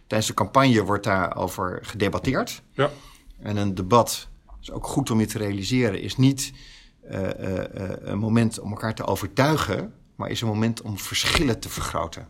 tijdens 0.06 0.28
de 0.28 0.34
campagne 0.34 0.84
wordt 0.84 1.04
daarover 1.04 1.78
gedebatteerd. 1.82 2.62
Ja. 2.72 2.90
En 3.38 3.56
een 3.56 3.74
debat, 3.74 4.28
is 4.60 4.70
ook 4.70 4.86
goed 4.86 5.10
om 5.10 5.20
je 5.20 5.26
te 5.26 5.38
realiseren, 5.38 6.00
is 6.00 6.16
niet 6.16 6.52
uh, 7.10 7.28
een 8.00 8.18
moment 8.18 8.60
om 8.60 8.70
elkaar 8.70 8.94
te 8.94 9.04
overtuigen, 9.04 9.94
maar 10.18 10.30
is 10.30 10.40
een 10.40 10.48
moment 10.48 10.82
om 10.82 10.98
verschillen 10.98 11.60
te 11.60 11.68
vergroten. 11.68 12.28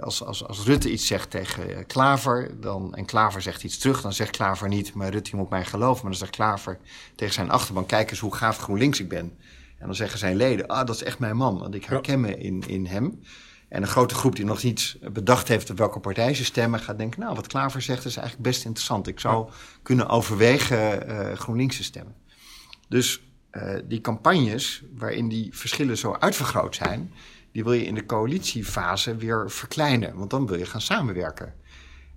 Als, 0.00 0.24
als, 0.24 0.46
als 0.46 0.64
Rutte 0.64 0.90
iets 0.90 1.06
zegt 1.06 1.30
tegen 1.30 1.86
Klaver 1.86 2.60
dan, 2.60 2.94
en 2.94 3.04
Klaver 3.04 3.42
zegt 3.42 3.64
iets 3.64 3.78
terug, 3.78 4.00
dan 4.00 4.12
zegt 4.12 4.30
Klaver 4.30 4.68
niet, 4.68 4.94
maar 4.94 5.10
Rutte 5.10 5.36
moet 5.36 5.50
mij 5.50 5.64
geloven. 5.64 6.02
Maar 6.02 6.10
dan 6.10 6.20
zegt 6.20 6.36
Klaver 6.36 6.78
tegen 7.14 7.34
zijn 7.34 7.50
achterban, 7.50 7.86
kijk 7.86 8.10
eens 8.10 8.20
hoe 8.20 8.34
gaaf 8.34 8.58
GroenLinks 8.58 9.00
ik 9.00 9.08
ben. 9.08 9.38
En 9.78 9.86
dan 9.86 9.94
zeggen 9.94 10.18
zijn 10.18 10.36
leden, 10.36 10.66
ah, 10.66 10.86
dat 10.86 10.94
is 10.94 11.02
echt 11.02 11.18
mijn 11.18 11.36
man, 11.36 11.58
want 11.58 11.74
ik 11.74 11.84
herken 11.84 12.20
me 12.20 12.38
in, 12.38 12.64
in 12.66 12.86
hem. 12.86 13.20
En 13.68 13.82
een 13.82 13.88
grote 13.88 14.14
groep 14.14 14.36
die 14.36 14.44
nog 14.44 14.62
niet 14.62 14.96
bedacht 15.12 15.48
heeft 15.48 15.70
op 15.70 15.78
welke 15.78 16.00
partij 16.00 16.34
ze 16.34 16.44
stemmen, 16.44 16.80
gaat 16.80 16.98
denken: 16.98 17.20
Nou, 17.20 17.34
wat 17.34 17.46
Klaver 17.46 17.82
zegt 17.82 18.04
is 18.04 18.16
eigenlijk 18.16 18.48
best 18.48 18.64
interessant. 18.64 19.06
Ik 19.06 19.20
zou 19.20 19.46
ja. 19.46 19.52
kunnen 19.82 20.08
overwegen 20.08 21.10
uh, 21.10 21.32
GroenLinks 21.32 21.76
te 21.76 21.82
stemmen. 21.82 22.14
Dus 22.88 23.27
uh, 23.52 23.74
die 23.84 24.00
campagnes, 24.00 24.82
waarin 24.94 25.28
die 25.28 25.48
verschillen 25.52 25.98
zo 25.98 26.12
uitvergroot 26.12 26.74
zijn, 26.74 27.12
die 27.52 27.64
wil 27.64 27.72
je 27.72 27.84
in 27.84 27.94
de 27.94 28.06
coalitiefase 28.06 29.16
weer 29.16 29.50
verkleinen. 29.50 30.16
Want 30.16 30.30
dan 30.30 30.46
wil 30.46 30.58
je 30.58 30.66
gaan 30.66 30.80
samenwerken. 30.80 31.54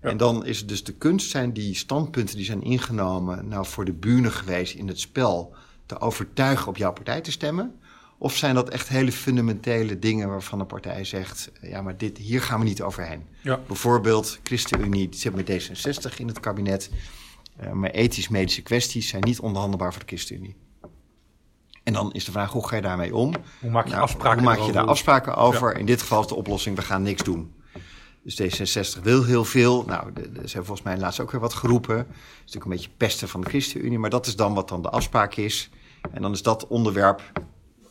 Ja. 0.02 0.10
En 0.10 0.18
dan 0.18 0.46
is 0.46 0.60
het 0.60 0.68
dus 0.68 0.84
de 0.84 0.94
kunst 0.94 1.30
zijn 1.30 1.54
die 1.54 1.76
standpunten 1.76 2.36
die 2.36 2.46
zijn 2.46 2.62
ingenomen, 2.62 3.48
nou 3.48 3.66
voor 3.66 3.86
de 3.86 3.94
buren 3.94 4.32
geweest 4.32 4.76
in 4.76 4.88
het 4.88 5.00
spel, 5.00 5.56
te 5.86 6.00
overtuigen 6.00 6.68
op 6.68 6.78
jouw 6.78 6.94
partij 6.94 7.22
te 7.22 7.32
stemmen. 7.32 7.80
Of 8.18 8.36
zijn 8.36 8.56
dat 8.56 8.70
echt 8.70 8.88
hele 8.88 9.12
fundamentele 9.12 10.00
dingen 10.00 10.30
waarvan 10.30 10.60
een 10.60 10.66
partij 10.66 11.04
zegt: 11.04 11.52
ja, 11.62 11.82
maar 11.82 11.98
dit, 11.98 12.18
hier 12.18 12.42
gaan 12.42 12.60
we 12.60 12.66
niet 12.66 12.82
overheen? 12.82 13.24
Ja. 13.42 13.60
Bijvoorbeeld, 13.68 14.40
ChristenUnie 14.44 15.10
die 15.10 15.20
zit 15.20 15.36
met 15.36 15.52
D66 15.52 16.18
in 16.18 16.28
het 16.28 16.40
kabinet. 16.40 16.90
Uh, 17.64 17.72
maar 17.72 17.90
ethisch-medische 17.90 18.62
kwesties 18.62 19.08
zijn 19.08 19.24
niet 19.24 19.40
onderhandelbaar 19.40 19.92
voor 19.92 20.02
de 20.02 20.08
ChristenUnie. 20.08 20.56
En 21.84 21.94
dan 21.94 22.14
is 22.14 22.26
de 22.26 22.32
vraag: 22.32 22.52
hoe 22.52 22.68
ga 22.68 22.76
je 22.76 22.82
daarmee 22.82 23.16
om? 23.16 23.34
Hoe 23.60 23.72
maak 23.72 23.86
je, 23.86 23.92
nou, 23.92 24.04
afspraken 24.04 24.44
hoe 24.44 24.56
maak 24.56 24.66
je 24.66 24.72
daar 24.72 24.86
afspraken 24.86 25.36
over? 25.36 25.74
Ja. 25.74 25.80
In 25.80 25.86
dit 25.86 26.02
geval 26.02 26.22
is 26.22 26.28
de 26.28 26.36
oplossing: 26.36 26.76
we 26.76 26.82
gaan 26.82 27.02
niks 27.02 27.24
doen. 27.24 27.54
Dus 28.24 28.42
D66 28.42 29.02
wil 29.02 29.24
heel 29.24 29.46
veel. 29.46 29.84
Nou, 29.88 30.12
er 30.16 30.50
zijn 30.50 30.66
volgens 30.66 30.82
mij 30.88 30.98
laatst 30.98 31.20
ook 31.20 31.32
weer 31.32 31.42
wat 31.42 31.54
geroepen. 31.54 31.98
Dat 31.98 32.06
is 32.08 32.38
natuurlijk 32.38 32.66
een 32.66 32.72
beetje 32.72 32.90
pesten 32.98 33.30
van 33.30 33.42
de 33.42 33.50
ChristenUnie. 33.50 34.00
Maar 34.00 34.10
dat 34.10 34.28
is 34.28 34.36
dan 34.36 34.54
wat 34.54 34.70
dan 34.70 34.82
de 34.82 34.90
afspraak 34.90 35.36
is. 35.36 35.70
En 36.12 36.22
dan 36.22 36.32
is 36.32 36.42
dat 36.42 36.68
onderwerp 36.68 37.32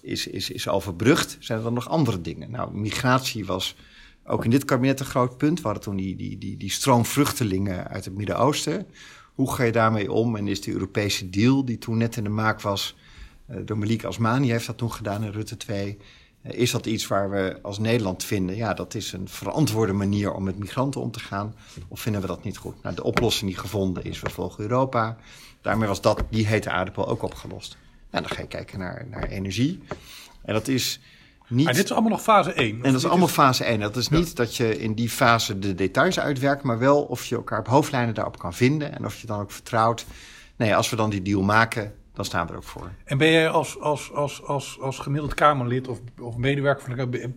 is, 0.01 0.27
is, 0.27 0.51
is 0.51 0.69
overbrugd. 0.69 1.37
Zijn 1.41 1.59
er 1.59 1.65
dan 1.65 1.75
nog 1.75 1.89
andere 1.89 2.21
dingen? 2.21 2.51
Nou, 2.51 2.75
migratie 2.75 3.47
was 3.47 3.77
ook 4.25 4.45
in 4.45 4.51
dit 4.51 4.65
kabinet 4.65 5.01
een 5.01 5.07
groot 5.07 5.37
punt. 5.37 5.59
We 5.59 5.65
hadden 5.65 5.83
toen 5.83 5.97
die, 5.97 6.17
die, 6.17 6.39
die, 6.39 6.57
die 6.57 6.71
stroom 6.71 7.05
vluchtelingen 7.05 7.89
uit 7.89 8.05
het 8.05 8.15
Midden-Oosten. 8.15 8.87
Hoe 9.35 9.53
ga 9.53 9.63
je 9.63 9.73
daarmee 9.73 10.13
om? 10.13 10.37
En 10.37 10.49
is 10.49 10.61
de 10.61 10.73
Europese 10.73 11.31
deal, 11.31 11.65
die 11.65 11.79
toen 11.79 11.97
net 11.97 12.17
in 12.17 12.25
de 12.25 12.31
maak 12.31 12.61
was... 12.61 12.97
Door 13.65 13.79
Malik 13.79 14.05
Asmani 14.05 14.51
heeft 14.51 14.67
dat 14.67 14.79
toen 14.79 14.93
gedaan 14.93 15.25
in 15.25 15.31
Rutte 15.31 15.57
2... 15.57 15.99
Uh, 16.43 16.53
is 16.53 16.71
dat 16.71 16.87
iets 16.87 17.07
waar 17.07 17.31
we 17.31 17.59
als 17.63 17.79
Nederland 17.79 18.25
vinden... 18.25 18.57
ja, 18.57 18.75
dat 18.75 18.95
is 18.95 19.13
een 19.13 19.29
verantwoorde 19.29 19.93
manier 19.93 20.33
om 20.33 20.45
met 20.45 20.59
migranten 20.59 21.01
om 21.01 21.11
te 21.11 21.21
gaan... 21.21 21.55
of 21.89 22.01
vinden 22.01 22.21
we 22.21 22.27
dat 22.27 22.45
niet 22.45 22.57
goed? 22.57 22.83
Nou, 22.83 22.95
de 22.95 23.03
oplossing 23.03 23.51
die 23.51 23.61
gevonden 23.61 24.05
is, 24.05 24.21
we 24.21 24.31
volgen 24.31 24.63
Europa. 24.63 25.17
Daarmee 25.61 25.89
was 25.89 26.01
dat, 26.01 26.23
die 26.31 26.47
hete 26.47 26.71
aardappel 26.71 27.09
ook 27.09 27.23
opgelost. 27.23 27.77
Nou, 28.11 28.27
dan 28.27 28.37
ga 28.37 28.43
je 28.43 28.49
kijken 28.49 28.79
naar, 28.79 29.07
naar 29.11 29.29
energie. 29.29 29.81
En 30.43 30.55
dat 30.55 30.69
is 30.69 31.01
niet... 31.49 31.69
En 31.69 31.75
dit 31.75 31.85
is 31.85 31.93
allemaal 31.93 32.11
nog 32.11 32.23
fase 32.23 32.53
1? 32.53 32.75
En 32.75 32.93
dat 32.93 33.01
is 33.01 33.07
allemaal 33.07 33.29
fase 33.29 33.65
1. 33.65 33.81
Dat 33.81 33.97
is 33.97 34.09
ja. 34.11 34.17
niet 34.17 34.37
dat 34.37 34.57
je 34.57 34.79
in 34.79 34.95
die 34.95 35.11
fase 35.11 35.59
de 35.59 35.75
details 35.75 36.19
uitwerkt... 36.21 36.63
maar 36.63 36.79
wel 36.79 37.03
of 37.03 37.25
je 37.25 37.35
elkaar 37.35 37.59
op 37.59 37.67
hoofdlijnen 37.67 38.15
daarop 38.15 38.39
kan 38.39 38.55
vinden... 38.55 38.95
en 38.95 39.05
of 39.05 39.21
je 39.21 39.27
dan 39.27 39.41
ook 39.41 39.51
vertrouwt... 39.51 40.07
nee, 40.57 40.77
als 40.77 40.91
we 40.91 40.97
dan 40.97 41.11
die 41.11 41.23
deal 41.23 41.43
maken, 41.43 41.95
dan 42.13 42.25
staan 42.25 42.47
we 42.47 42.53
er 42.53 42.59
ook 42.59 42.65
voor. 42.65 42.91
En 43.05 43.19
ben 43.19 43.31
jij 43.31 43.49
als, 43.49 43.81
als, 43.81 44.13
als, 44.13 44.45
als, 44.45 44.79
als 44.81 44.99
gemiddeld 44.99 45.35
Kamerlid 45.35 45.89
of, 45.89 46.01
of 46.21 46.37
medewerker 46.37 46.85
van 46.85 47.11
de 47.11 47.33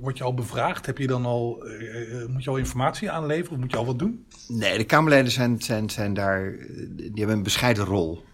word 0.00 0.18
je 0.18 0.24
al 0.24 0.34
bevraagd? 0.34 0.86
Heb 0.86 0.98
je 0.98 1.06
dan 1.06 1.24
al, 1.24 1.66
uh, 1.66 2.26
moet 2.26 2.44
je 2.44 2.50
al 2.50 2.56
informatie 2.56 3.10
aanleveren 3.10 3.52
of 3.52 3.58
moet 3.58 3.70
je 3.70 3.76
al 3.76 3.86
wat 3.86 3.98
doen? 3.98 4.26
Nee, 4.48 4.78
de 4.78 4.84
Kamerleden 4.84 5.32
zijn, 5.32 5.62
zijn, 5.62 5.90
zijn 5.90 6.14
daar... 6.14 6.52
die 6.96 7.12
hebben 7.14 7.36
een 7.36 7.42
bescheiden 7.42 7.84
rol... 7.84 8.24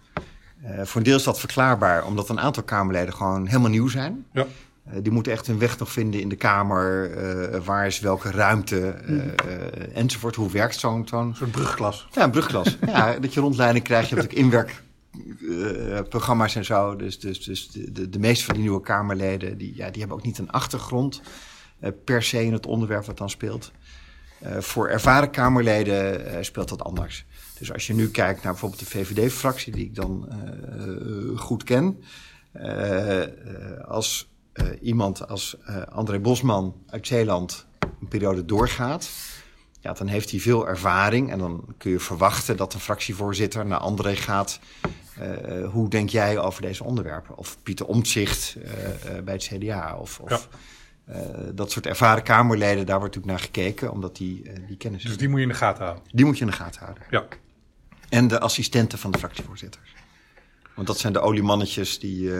Uh, 0.65 0.83
voor 0.85 0.97
een 0.97 1.07
deel 1.07 1.17
is 1.17 1.23
dat 1.23 1.41
verklaarbaar, 1.41 2.05
omdat 2.05 2.29
een 2.29 2.41
aantal 2.41 2.63
Kamerleden 2.63 3.15
gewoon 3.15 3.47
helemaal 3.47 3.71
nieuw 3.71 3.89
zijn. 3.89 4.27
Ja. 4.33 4.47
Uh, 4.89 4.95
die 5.03 5.13
moeten 5.13 5.33
echt 5.33 5.47
hun 5.47 5.59
weg 5.59 5.79
nog 5.79 5.93
vinden 5.93 6.21
in 6.21 6.29
de 6.29 6.37
Kamer. 6.37 7.11
Uh, 7.53 7.61
waar 7.65 7.87
is 7.87 8.01
welke 8.01 8.31
ruimte 8.31 8.95
mm. 9.07 9.21
enzovoort. 9.95 10.35
Hoe 10.35 10.51
werkt 10.51 10.79
zo'n... 10.79 11.09
zo'n 11.09 11.27
een 11.27 11.35
soort 11.35 11.51
brugklas. 11.51 12.09
Ja, 12.13 12.23
een 12.23 12.31
brugklas. 12.31 12.77
ja, 12.87 13.19
dat 13.19 13.35
je 13.35 13.41
rondleiding 13.41 13.85
krijgt. 13.85 14.09
Je 14.09 14.15
hebt 14.15 14.33
ook 14.33 14.39
inwerkprogramma's 15.13 16.55
en 16.57 16.65
zo. 16.65 16.97
Dus, 16.97 17.21
dus, 17.21 17.45
dus 17.45 17.69
de, 17.69 18.09
de, 18.09 18.19
meeste 18.19 18.45
van 18.45 18.55
die 18.55 18.63
nieuwe 18.63 18.81
Kamerleden... 18.81 19.59
die, 19.59 19.77
ja, 19.77 19.91
die 19.91 20.01
hebben 20.01 20.19
ook 20.19 20.25
niet 20.25 20.39
een 20.39 20.51
achtergrond 20.51 21.21
per 22.05 22.23
se 22.23 22.45
in 22.45 22.53
het 22.53 22.67
onderwerp 22.67 23.05
wat 23.05 23.19
dan 23.19 23.31
speelt. 23.31 23.73
voor 24.43 24.89
ervaren 24.89 25.31
Kamerleden 25.31 26.45
speelt 26.45 26.69
dat 26.69 26.85
anders. 26.85 27.27
Dus 27.59 27.73
als 27.73 27.87
je 27.87 27.95
nu 27.95 28.11
kijkt 28.11 28.43
naar 28.43 28.53
bijvoorbeeld 28.53 28.81
de 28.81 28.87
VVD-fractie, 28.87 29.73
die 29.73 29.85
ik 29.85 29.95
dan 29.95 30.29
goed 31.37 31.65
ken. 31.65 32.03
Als 33.87 34.31
iemand 34.81 35.29
als 35.29 35.57
André 35.89 36.19
Bosman 36.19 36.75
uit 36.87 37.07
Zeeland 37.07 37.67
een 38.01 38.09
periode 38.09 38.45
doorgaat, 38.45 39.11
ja, 39.81 39.93
dan 39.93 40.07
heeft 40.07 40.31
hij 40.31 40.41
veel 40.41 40.69
ervaring. 40.69 41.31
En 41.31 41.39
dan 41.39 41.75
kun 41.79 41.91
je 41.91 42.01
verwachten 42.01 42.57
dat 42.57 42.75
een 42.75 42.81
fractievoorzitter 42.81 43.67
naar 43.67 43.79
André 43.79 44.17
gaat. 44.17 44.61
hoe 45.73 45.89
denk 45.89 46.09
jij 46.09 46.39
over 46.39 46.63
deze 46.63 46.85
onderwerpen? 46.85 47.37
Of 47.37 47.57
Pieter 47.63 47.87
Omtzigt 47.87 48.57
bij 49.25 49.35
het 49.35 49.43
CDA. 49.43 49.97
Of, 49.97 50.21
of 50.21 50.49
ja. 51.07 51.53
dat 51.53 51.71
soort 51.71 51.87
ervaren 51.87 52.23
Kamerleden, 52.23 52.87
daar 52.87 52.99
wordt 52.99 53.15
natuurlijk 53.15 53.41
naar 53.41 53.53
gekeken, 53.53 53.93
omdat 53.93 54.17
die, 54.17 54.43
die 54.67 54.77
kennis 54.77 55.03
Dus 55.03 55.17
die 55.17 55.29
moet 55.29 55.39
je 55.39 55.47
in 55.47 55.53
de 55.53 55.59
gaten 55.59 55.85
houden? 55.85 56.05
Die 56.13 56.25
moet 56.25 56.39
je 56.39 56.45
in 56.45 56.51
de 56.51 56.57
gaten 56.57 56.81
houden. 56.81 57.03
Ja. 57.11 57.25
En 58.09 58.29
de 58.29 58.41
assistenten 58.41 58.99
van 58.99 59.11
de 59.11 59.19
fractievoorzitters. 59.19 59.95
Want 60.75 60.87
dat 60.87 60.99
zijn 60.99 61.13
de 61.13 61.21
oliemannetjes 61.21 61.99
die 61.99 62.31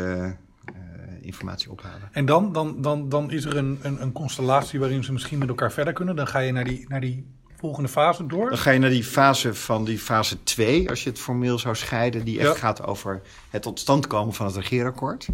informatie 1.23 1.71
ophalen. 1.71 2.09
En 2.13 2.27
dan, 2.27 2.53
dan, 2.53 2.83
dan, 2.83 3.09
dan 3.09 3.31
is 3.31 3.45
er 3.45 3.57
een, 3.57 3.79
een, 3.83 4.03
een, 4.03 4.13
constellatie 4.13 4.79
waarin 4.81 5.05
ze 5.05 5.13
misschien 5.13 5.39
met 5.39 5.49
elkaar 5.49 5.73
verder 5.73 5.93
kunnen. 5.93 6.17
Dan 6.17 6.27
ga 6.27 6.39
je 6.39 6.53
naar 6.53 6.65
die, 6.65 6.85
naar 6.89 7.01
die 7.01 7.27
volgende 7.57 7.89
fase 7.89 8.27
door? 8.27 8.49
Dan 8.49 8.59
ga 8.59 8.71
je 8.71 8.79
naar 8.79 8.91
die 8.91 9.05
fase 9.05 9.55
van 9.55 9.85
die 9.85 9.99
fase 9.99 10.43
2, 10.43 10.89
als 10.89 11.05
je 11.05 11.11
het 11.11 11.19
formeel 11.19 11.59
zou 11.59 11.77
scheiden, 11.77 12.25
die 12.25 12.39
echt 12.39 12.49
Ja. 12.49 12.55
gaat 12.55 12.83
over 12.87 13.23
het 13.51 13.63
tot 13.63 13.81
stand 13.81 14.07
komen 14.07 14.35
van 14.35 14.47
het 14.47 14.57
regeerakkoord. 14.57 15.29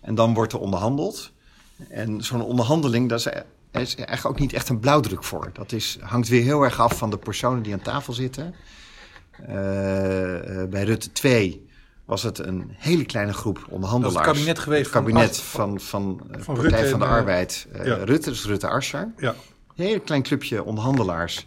En 0.00 0.14
dan 0.14 0.34
wordt 0.34 0.52
er 0.52 0.58
onderhandeld. 0.58 1.32
En 1.88 2.22
zo'n 2.22 2.42
onderhandeling, 2.42 3.08
daar 3.08 3.18
is, 3.18 3.26
is 3.26 3.94
eigenlijk 3.94 4.26
ook 4.26 4.38
niet 4.38 4.52
echt 4.52 4.68
een 4.68 4.80
blauwdruk 4.80 5.24
voor. 5.24 5.50
Dat 5.52 5.72
is, 5.72 5.98
hangt 6.00 6.28
weer 6.28 6.42
heel 6.42 6.62
erg 6.62 6.80
af 6.80 6.98
van 6.98 7.10
de 7.10 7.18
personen 7.18 7.62
die 7.62 7.72
aan 7.72 7.82
tafel 7.82 8.12
zitten. 8.12 8.54
Eh, 9.46 10.62
eh, 10.62 10.68
bij 10.68 10.84
Rutte 10.84 11.12
2 11.12 11.65
was 12.06 12.22
het 12.22 12.38
een 12.38 12.70
hele 12.76 13.04
kleine 13.04 13.32
groep 13.32 13.66
onderhandelaars. 13.70 14.14
Dat 14.16 14.26
het 14.26 14.34
kabinet 14.36 14.58
geweest 14.58 14.82
Het 14.84 14.92
van 14.92 15.02
kabinet 15.04 15.28
Ars- 15.28 15.38
van, 15.38 15.80
van, 15.80 16.20
eh, 16.30 16.40
van 16.40 16.54
Partij 16.54 16.70
Rutte 16.72 16.90
van 16.90 16.98
de 16.98 17.04
en, 17.06 17.10
Arbeid. 17.10 17.66
eh, 17.72 17.86
ja. 17.86 17.94
Rutte, 17.94 18.30
dus 18.30 18.44
Rutte 18.44 18.68
Asscher. 18.68 19.12
Ja. 19.18 19.34
Een 19.76 19.84
heel 19.86 20.00
klein 20.00 20.22
clubje 20.22 20.64
onderhandelaars. 20.64 21.46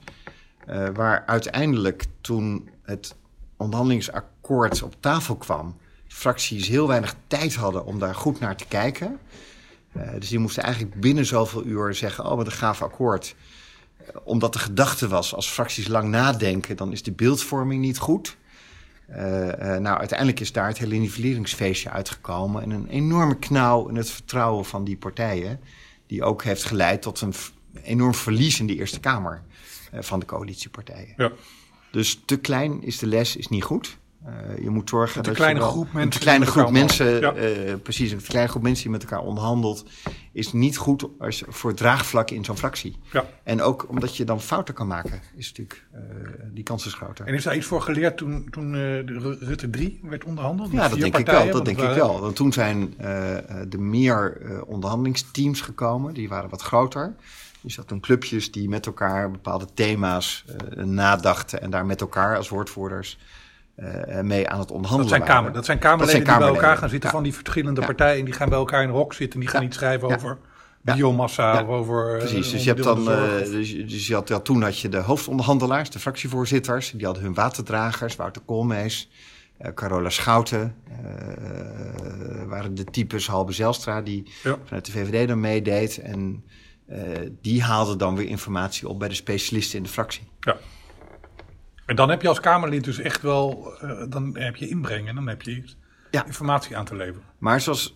eh, 0.66 0.88
waar 0.94 1.24
uiteindelijk 1.26 2.06
toen 2.22 2.70
het 2.84 3.16
onderhandelingsakkoord 3.58 4.82
op 4.84 4.96
tafel 5.00 5.36
kwam, 5.36 5.78
fracties 6.08 6.68
heel 6.68 6.88
weinig 6.88 7.16
tijd 7.28 7.56
hadden 7.56 7.86
om 7.86 8.00
daar 8.00 8.16
goed 8.16 8.40
naar 8.40 8.56
te 8.56 8.66
kijken. 8.68 9.20
Eh, 9.92 10.10
dus 10.20 10.30
die 10.30 10.40
moesten 10.40 10.64
eigenlijk 10.64 11.00
binnen 11.02 11.26
zoveel 11.26 11.66
uur 11.66 11.94
zeggen: 11.96 12.26
Oh, 12.26 12.36
wat 12.36 12.46
een 12.46 12.52
gaaf 12.52 12.82
akkoord. 12.82 13.36
Omdat 14.24 14.54
de 14.54 14.60
gedachte 14.60 15.08
was: 15.08 15.36
als 15.36 15.48
fracties 15.50 15.88
lang 15.88 16.10
nadenken, 16.10 16.76
dan 16.76 16.92
is 16.92 17.04
de 17.04 17.12
beeldvorming 17.12 17.82
niet 17.82 17.98
goed. 17.98 18.38
Eh, 19.10 19.76
eh, 19.76 19.82
nou, 19.82 19.98
uiteindelijk 19.98 20.40
is 20.40 20.52
daar 20.52 20.68
het 20.68 20.78
hele 20.78 20.96
nivelleringsfeestje 20.96 21.90
uitgekomen. 21.90 22.62
En 22.62 22.70
een 22.70 22.88
enorme 22.88 23.38
knauw 23.40 23.88
in 23.88 23.96
het 23.96 24.10
vertrouwen 24.10 24.66
van 24.66 24.84
die 24.84 24.98
partijen. 24.98 25.60
Die 26.08 26.24
ook 26.24 26.44
heeft 26.44 26.64
geleid 26.64 27.02
tot 27.02 27.22
een 27.22 27.34
enorm 27.84 28.14
verlies 28.14 28.60
in 28.60 28.68
de 28.68 28.76
Eerste 28.76 29.00
Kamer 29.00 29.44
eh, 29.92 30.02
van 30.02 30.20
de 30.20 30.26
coalitiepartijen. 30.26 31.14
Ja. 31.18 31.32
Dus 31.92 32.22
te 32.26 32.38
klein 32.38 32.84
is 32.84 32.98
de 32.98 33.08
les, 33.08 33.36
is 33.36 33.48
niet 33.48 33.64
goed. 33.64 33.98
Eh, 34.26 34.64
je 34.64 34.70
moet 34.70 34.90
zorgen 34.90 35.18
Een 35.18 35.24
dat 35.24 35.34
kleine 35.36 35.60
je 35.60 35.66
wel- 35.66 35.74
groep 35.74 35.86
een 35.88 35.92
mensen 35.94 36.12
te 36.12 36.20
kleine 36.20 36.46
groep 36.46 36.72
mensen, 36.72 37.36
eh, 37.68 37.74
precies, 37.84 38.12
een 38.12 38.22
kleine 38.22 38.50
groep 38.50 38.64
mensen 38.64 38.84
die 38.84 38.92
met 38.92 39.02
elkaar 39.04 39.20
onderhandelt, 39.20 39.86
is 40.32 40.54
niet 40.54 40.78
goed 40.78 41.06
als, 41.20 41.44
voor 41.48 41.70
het 41.70 41.80
draagvlak 41.80 42.30
in 42.32 42.46
zo'n 42.46 42.58
fractie. 42.58 42.98
ja. 43.12 43.26
En 43.44 43.62
ook 43.62 43.90
omdat 43.90 44.18
je 44.18 44.24
dan 44.24 44.42
fouten 44.42 44.74
kan 44.74 44.88
maken, 44.88 45.22
is 45.36 45.48
natuurlijk 45.48 45.86
eh, 45.92 46.00
die 46.54 46.64
kans 46.64 46.86
is 46.86 46.94
groter. 46.94 47.26
En 47.26 47.34
is 47.34 47.44
daar 47.44 47.56
iets 47.56 47.66
voor 47.66 47.82
geleerd 47.82 48.18
toen, 48.18 48.48
toen 48.52 48.72
de 48.72 49.04
Ru- 49.06 49.38
Rutte 49.40 49.70
3 49.70 50.00
werd 50.04 50.24
onderhandeld? 50.24 50.72
Ja, 50.72 50.88
dat 50.90 51.00
denk 51.00 51.18
ik 51.18 51.26
wel. 51.26 51.44
Dat 51.46 51.54
want 51.54 51.66
denk 51.66 51.80
ik 51.82 51.94
wel. 51.96 52.20
Want 52.22 52.36
toen 52.36 52.54
zijn 52.54 52.94
er 53.00 53.80
meer 53.82 54.38
onderhandelingsteams 54.66 55.62
gekomen. 55.62 56.14
Die 56.14 56.30
waren 56.30 56.50
wat 56.50 56.62
groter. 56.62 57.16
Dus 57.62 57.76
dat 57.76 57.88
toen 57.88 58.00
clubjes 58.00 58.52
die 58.52 58.70
met 58.70 58.86
elkaar 58.86 59.32
bepaalde 59.32 59.68
thema's 59.74 60.46
nadachten. 60.76 61.62
En 61.62 61.70
daar 61.70 61.86
met 61.86 62.02
elkaar 62.02 62.38
als 62.38 62.50
woordvoerders 62.50 63.18
eh, 63.80 64.22
mee 64.22 64.50
aan 64.50 64.60
het 64.60 64.68
Dat 64.68 64.76
onderhandelen 64.78 65.10
zijn, 65.10 65.22
waren. 65.22 65.36
kamer, 65.36 65.54
dat 65.54 65.66
zijn 65.66 65.80
Kamerleden 65.80 66.12
zijn 66.26 66.38
die 66.38 66.46
bij 66.46 66.56
elkaar 66.56 66.78
gaan 66.78 66.90
zitten 66.90 67.10
ja. 67.10 67.16
van 67.16 67.24
die 67.24 67.34
verschillende 67.34 67.80
Ja. 67.82 67.86
partijen. 67.88 68.26
Die 68.26 68.34
gaan 68.34 68.50
bij 68.50 68.58
elkaar 68.58 68.84
in 68.84 68.90
een 68.90 68.96
hok 68.96 69.14
zitten 69.14 69.34
en 69.34 69.40
die 69.46 69.50
gaan 69.50 69.62
Ja. 69.62 69.68
iets 69.68 69.78
schrijven 69.78 70.16
over 70.16 70.38
biomassa 70.82 71.62
of 71.64 71.68
over... 71.68 72.12
eh, 72.14 72.18
Precies, 72.18 72.52
dus 72.52 72.64
je 72.64 72.70
hebt 72.70 72.84
dan, 72.84 73.12
eh, 73.12 73.38
dus, 73.52 73.72
je- 73.72 73.86
dus 73.86 74.08
je 74.08 74.14
had, 74.14 74.28
ja, 74.28 74.40
toen 74.40 74.62
had 74.64 74.80
je 74.80 74.90
de 74.90 74.98
hoofdonderhandelaars, 74.98 75.90
de 75.90 76.00
fractievoorzitters, 76.00 76.92
die 76.92 77.06
hadden 77.06 77.24
hun 77.24 77.34
waterdragers, 77.34 78.16
Wouter 78.16 78.42
Koolmees, 78.46 79.10
eh, 79.58 79.74
Carola 79.74 80.10
Schouten, 80.10 80.76
eh, 80.90 82.44
waren 82.48 82.76
de 82.76 82.84
types 82.84 83.28
Halbe 83.28 83.52
Zelstra 83.52 84.02
die 84.02 84.32
Ja. 84.44 84.58
vanuit 84.66 84.86
de 84.86 84.92
VVD 84.92 85.28
dan 85.28 85.40
meedeed. 85.40 85.98
En 85.98 86.44
eh, 86.88 87.00
die 87.42 87.64
haalden 87.64 87.98
dan 87.98 88.16
weer 88.16 88.28
informatie 88.28 88.88
op 88.88 89.00
bij 89.00 89.08
de 89.08 89.16
specialisten 89.16 89.78
in 89.78 89.84
de 89.84 89.90
fractie. 89.90 90.24
Ja. 90.40 90.58
En 91.90 91.96
dan 91.96 92.10
heb 92.10 92.22
je 92.22 92.28
als 92.28 92.40
Kamerlid 92.40 92.84
dus 92.84 93.00
echt 93.00 93.22
wel, 93.22 93.74
eh, 93.82 94.04
dan 94.10 94.38
heb 94.38 94.56
je 94.56 94.68
inbreng 94.68 95.08
en 95.08 95.16
dan 95.16 95.28
heb 95.28 95.42
je 95.42 95.64
Ja. 96.12 96.26
informatie 96.26 96.78
aan 96.78 96.86
te 96.86 96.96
leveren. 96.96 97.24
Maar 97.38 97.62
zoals 97.62 97.94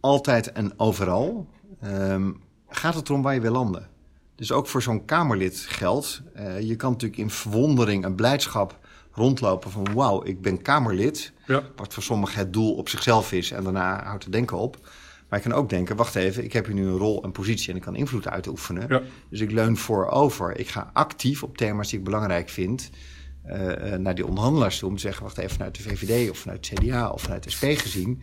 altijd 0.00 0.52
en 0.52 0.72
overal 0.76 1.48
ehm, 1.80 2.30
gaat 2.68 2.94
het 2.94 3.08
erom 3.08 3.22
waar 3.22 3.34
je 3.34 3.40
wil 3.40 3.52
landen. 3.52 3.88
Dus 4.36 4.52
ook 4.52 4.66
voor 4.66 4.82
zo'n 4.82 5.04
Kamerlid 5.04 5.58
geldt. 5.68 6.22
eh, 6.34 6.60
je 6.60 6.76
kan 6.76 6.90
natuurlijk 6.92 7.20
in 7.20 7.30
verwondering 7.30 8.04
en 8.04 8.14
blijdschap 8.14 8.78
rondlopen 9.12 9.70
van 9.70 9.86
wauw, 9.94 10.24
ik 10.24 10.40
ben 10.42 10.62
Kamerlid. 10.62 11.32
Ja. 11.46 11.62
Wat 11.76 11.94
voor 11.94 12.02
sommigen 12.02 12.38
het 12.38 12.52
doel 12.52 12.74
op 12.74 12.88
zichzelf 12.88 13.32
is 13.32 13.50
en 13.50 13.62
daarna 13.64 14.04
houdt 14.04 14.24
het 14.24 14.32
denken 14.32 14.56
op. 14.56 14.78
Maar 15.28 15.42
je 15.42 15.48
kan 15.48 15.58
ook 15.58 15.68
denken, 15.68 15.96
wacht 15.96 16.14
even, 16.14 16.44
ik 16.44 16.52
heb 16.52 16.66
hier 16.66 16.74
nu 16.74 16.86
een 16.86 16.96
rol 16.96 17.22
en 17.22 17.32
positie 17.32 17.70
en 17.70 17.76
ik 17.76 17.82
kan 17.82 17.96
invloed 17.96 18.28
uitoefenen. 18.28 18.86
Ja. 18.88 19.02
Dus 19.30 19.40
ik 19.40 19.50
leun 19.50 19.76
voorover. 19.76 20.58
Ik 20.58 20.68
ga 20.68 20.90
actief 20.92 21.42
op 21.42 21.56
thema's 21.56 21.88
die 21.90 21.98
ik 21.98 22.04
belangrijk 22.04 22.48
vind 22.48 22.90
eh, 23.44 23.92
eh, 23.92 24.00
naar 24.00 24.14
die 24.14 24.26
onderhandelaars 24.26 24.78
toe 24.78 24.88
om 24.88 24.94
te 24.94 25.00
zeggen, 25.00 25.22
wacht 25.22 25.38
even, 25.38 25.50
vanuit 25.50 25.76
de 25.76 25.82
VVD 25.82 26.30
of 26.30 26.38
vanuit 26.38 26.70
het 26.70 26.78
CDA 26.78 27.08
of 27.08 27.22
vanuit 27.22 27.42
de 27.44 27.50
SP 27.56 27.64
gezien, 27.64 28.22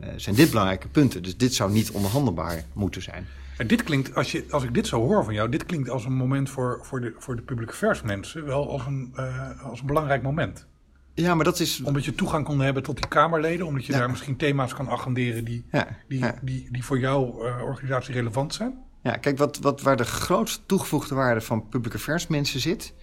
eh, 0.00 0.08
zijn 0.16 0.34
dit 0.34 0.48
belangrijke 0.50 0.88
punten. 0.88 1.22
Dus 1.22 1.36
dit 1.36 1.54
zou 1.54 1.72
niet 1.72 1.90
onderhandelbaar 1.90 2.64
moeten 2.72 3.02
zijn. 3.02 3.26
En 3.56 3.66
dit 3.66 3.82
klinkt, 3.82 4.14
als, 4.14 4.32
je, 4.32 4.44
als 4.50 4.64
ik 4.64 4.74
dit 4.74 4.86
zo 4.86 5.00
hoor 5.00 5.24
van 5.24 5.34
jou, 5.34 5.48
dit 5.48 5.66
klinkt 5.66 5.90
als 5.90 6.04
een 6.04 6.12
moment 6.12 6.50
voor, 6.50 6.78
voor, 6.82 7.00
de, 7.00 7.14
voor 7.18 7.36
de 7.36 7.42
publieke 7.42 7.72
affairs 7.72 8.02
mensen 8.02 8.44
wel 8.44 8.70
als 8.70 8.86
een, 8.86 9.16
als 9.62 9.80
een 9.80 9.86
belangrijk 9.86 10.22
moment. 10.22 10.66
Ja, 11.14 11.34
maar 11.34 11.44
dat 11.44 11.60
is. 11.60 11.82
Omdat 11.82 12.04
je 12.04 12.14
toegang 12.14 12.44
kon 12.44 12.60
hebben 12.60 12.82
tot 12.82 12.96
die 12.96 13.08
Kamerleden, 13.08 13.66
omdat 13.66 13.86
je 13.86 13.92
Ja. 13.92 13.98
daar 13.98 14.10
misschien 14.10 14.36
thema's 14.36 14.74
kan 14.74 14.88
agenderen 14.88 15.44
die, 15.44 15.64
Ja, 15.72 15.88
die, 16.08 16.18
ja. 16.18 16.38
die, 16.42 16.68
die 16.70 16.84
voor 16.84 16.98
jouw 16.98 17.22
organisatie 17.62 18.14
relevant 18.14 18.54
zijn. 18.54 18.78
Ja, 19.02 19.16
kijk, 19.16 19.38
wat, 19.38 19.58
wat, 19.58 19.82
waar 19.82 19.96
de 19.96 20.04
grootste 20.04 20.60
toegevoegde 20.66 21.14
waarde 21.14 21.40
van 21.40 21.68
public 21.68 21.94
affairs 21.94 22.26
mensen 22.26 22.60
zit, 22.60 22.94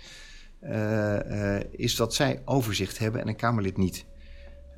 is 1.72 1.96
dat 1.96 2.14
zij 2.14 2.42
overzicht 2.46 2.98
hebben 2.98 3.22
en 3.22 3.28
een 3.28 3.36
Kamerlid 3.36 3.78
niet. 3.78 4.06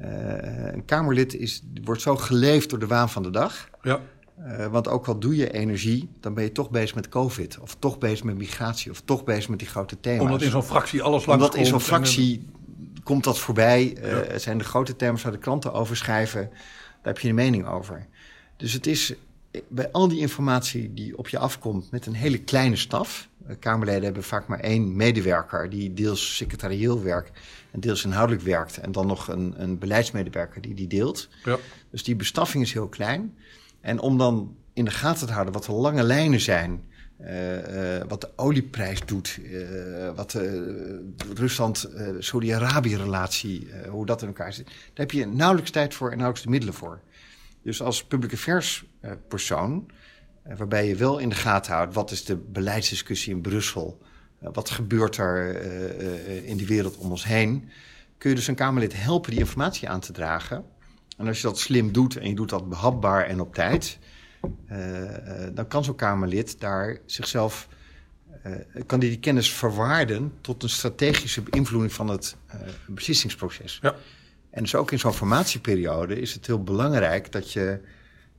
Eh, 0.01 0.73
een 0.73 0.85
Kamerlid 0.85 1.33
is, 1.35 1.63
wordt 1.83 2.01
zo 2.01 2.15
geleefd 2.15 2.69
door 2.69 2.79
de 2.79 2.87
waan 2.87 3.09
van 3.09 3.23
de 3.23 3.29
dag. 3.29 3.69
Ja. 3.81 3.99
Eh, 4.37 4.67
want 4.67 4.87
ook 4.87 5.07
al 5.07 5.19
doe 5.19 5.35
je 5.35 5.51
energie, 5.51 6.09
dan 6.19 6.33
ben 6.33 6.43
je 6.43 6.51
toch 6.51 6.69
bezig 6.69 6.95
met 6.95 7.09
COVID. 7.09 7.59
Of 7.59 7.75
toch 7.79 7.97
bezig 7.97 8.23
met 8.23 8.37
migratie. 8.37 8.91
Of 8.91 9.01
toch 9.01 9.23
bezig 9.23 9.49
met 9.49 9.59
die 9.59 9.67
grote 9.67 9.99
thema's. 9.99 10.21
Omdat 10.21 10.41
in 10.41 10.49
zo'n 10.49 10.63
fractie 10.63 11.01
alles 11.01 11.25
langs 11.25 11.43
Omdat 11.43 11.59
in 11.59 11.65
zo'n 11.65 11.79
fractie 11.79 12.49
komt 13.03 13.23
dat 13.23 13.39
voorbij. 13.39 13.97
Eh, 13.97 14.11
Ja. 14.11 14.17
Het 14.17 14.41
zijn 14.41 14.57
de 14.57 14.63
grote 14.63 14.95
thema's 14.95 15.21
waar 15.23 15.31
de 15.31 15.37
kranten 15.37 15.73
over 15.73 15.97
schrijven. 15.97 16.49
Daar 16.49 17.13
heb 17.13 17.19
je 17.19 17.29
een 17.29 17.35
mening 17.35 17.67
over. 17.67 18.07
Dus 18.57 18.73
het 18.73 18.87
is 18.87 19.11
eh, 19.11 19.17
bij 19.67 19.91
al 19.91 20.07
die 20.07 20.19
informatie 20.19 20.93
die 20.93 21.17
op 21.17 21.27
je 21.27 21.37
afkomt 21.37 21.91
met 21.91 22.05
een 22.05 22.13
hele 22.13 22.37
kleine 22.37 22.75
staf. 22.75 23.29
eh, 23.47 23.55
Kamerleden 23.59 24.03
hebben 24.03 24.23
vaak 24.23 24.47
maar 24.47 24.59
één 24.59 24.95
medewerker 24.95 25.69
die 25.69 25.93
deels 25.93 26.35
secretarieel 26.35 27.03
werkt 27.03 27.31
en 27.71 27.79
deels 27.79 28.03
inhoudelijk 28.03 28.43
werkt. 28.45 28.77
En 28.77 28.91
dan 28.91 29.07
nog 29.07 29.27
een, 29.27 29.53
een 29.57 29.77
beleidsmedewerker 29.79 30.61
die 30.61 30.73
die 30.73 30.87
deelt. 30.87 31.29
Ja. 31.43 31.57
Dus 31.91 32.03
die 32.03 32.15
bestaffing 32.15 32.63
is 32.63 32.73
heel 32.73 32.87
klein. 32.89 33.35
En 33.81 33.99
om 33.99 34.17
dan 34.17 34.55
in 34.73 34.85
de 34.85 34.91
gaten 34.91 35.27
te 35.27 35.33
houden 35.33 35.53
wat 35.53 35.65
de 35.65 35.71
lange 35.71 36.03
lijnen 36.03 36.39
zijn. 36.41 36.83
eh, 37.17 37.97
eh, 37.99 38.07
wat 38.07 38.21
de 38.21 38.29
olieprijs 38.35 38.99
doet. 39.05 39.39
wat 40.15 40.31
de 40.31 41.13
Rusland-Saudi-Arabië-relatie. 41.35 43.67
hoe 43.89 44.05
dat 44.05 44.21
in 44.21 44.27
elkaar 44.27 44.53
zit. 44.53 44.65
Daar 44.65 44.75
heb 44.93 45.11
je 45.11 45.25
nauwelijks 45.27 45.71
tijd 45.71 45.93
voor 45.93 46.07
en 46.07 46.13
nauwelijks 46.17 46.43
de 46.45 46.49
middelen 46.49 46.75
voor. 46.75 46.99
Dus 47.63 47.81
als 47.81 48.03
public 48.03 48.33
affairs 48.33 48.85
eh, 48.99 49.11
persoon. 49.27 49.91
eh, 50.43 50.57
waarbij 50.57 50.87
je 50.87 50.95
wel 50.95 51.17
in 51.17 51.29
de 51.29 51.35
gaten 51.35 51.73
houdt. 51.73 51.93
wat 51.93 52.11
is 52.11 52.25
de 52.25 52.35
beleidsdiscussie 52.35 53.33
in 53.33 53.41
Brussel. 53.41 54.01
Eh, 54.39 54.49
wat 54.53 54.69
gebeurt 54.69 55.17
er 55.17 55.55
in 56.45 56.57
de 56.57 56.65
wereld 56.65 56.97
om 56.97 57.11
ons 57.11 57.23
heen. 57.23 57.69
Kun 58.17 58.29
je 58.29 58.35
dus 58.35 58.47
een 58.47 58.55
Kamerlid 58.55 58.93
helpen 59.03 59.31
die 59.31 59.39
informatie 59.39 59.89
aan 59.89 59.99
te 59.99 60.11
dragen. 60.11 60.63
En 61.17 61.27
als 61.27 61.41
je 61.41 61.47
dat 61.47 61.59
slim 61.59 61.91
doet 61.91 62.17
en 62.17 62.29
je 62.29 62.35
doet 62.35 62.49
dat 62.49 62.69
behapbaar 62.69 63.25
en 63.25 63.39
op 63.39 63.53
tijd, 63.53 63.99
dan 65.53 65.67
kan 65.67 65.83
zo'n 65.83 65.95
Kamerlid 65.95 66.59
daar 66.59 66.97
zichzelf, 67.05 67.67
kan 68.85 68.99
die, 68.99 69.19
kennis 69.19 69.53
verwaarden 69.53 70.33
tot 70.41 70.63
een 70.63 70.69
strategische 70.69 71.41
beïnvloeding 71.41 71.93
van 71.93 72.07
het 72.07 72.35
beslissingsproces. 72.87 73.79
Ja. 73.81 73.95
En 74.51 74.61
dus 74.61 74.75
ook 74.75 74.91
in 74.91 74.99
zo'n 74.99 75.13
formatieperiode 75.13 76.19
is 76.19 76.33
het 76.33 76.47
heel 76.47 76.63
belangrijk 76.63 77.31
dat 77.31 77.51
je 77.51 77.79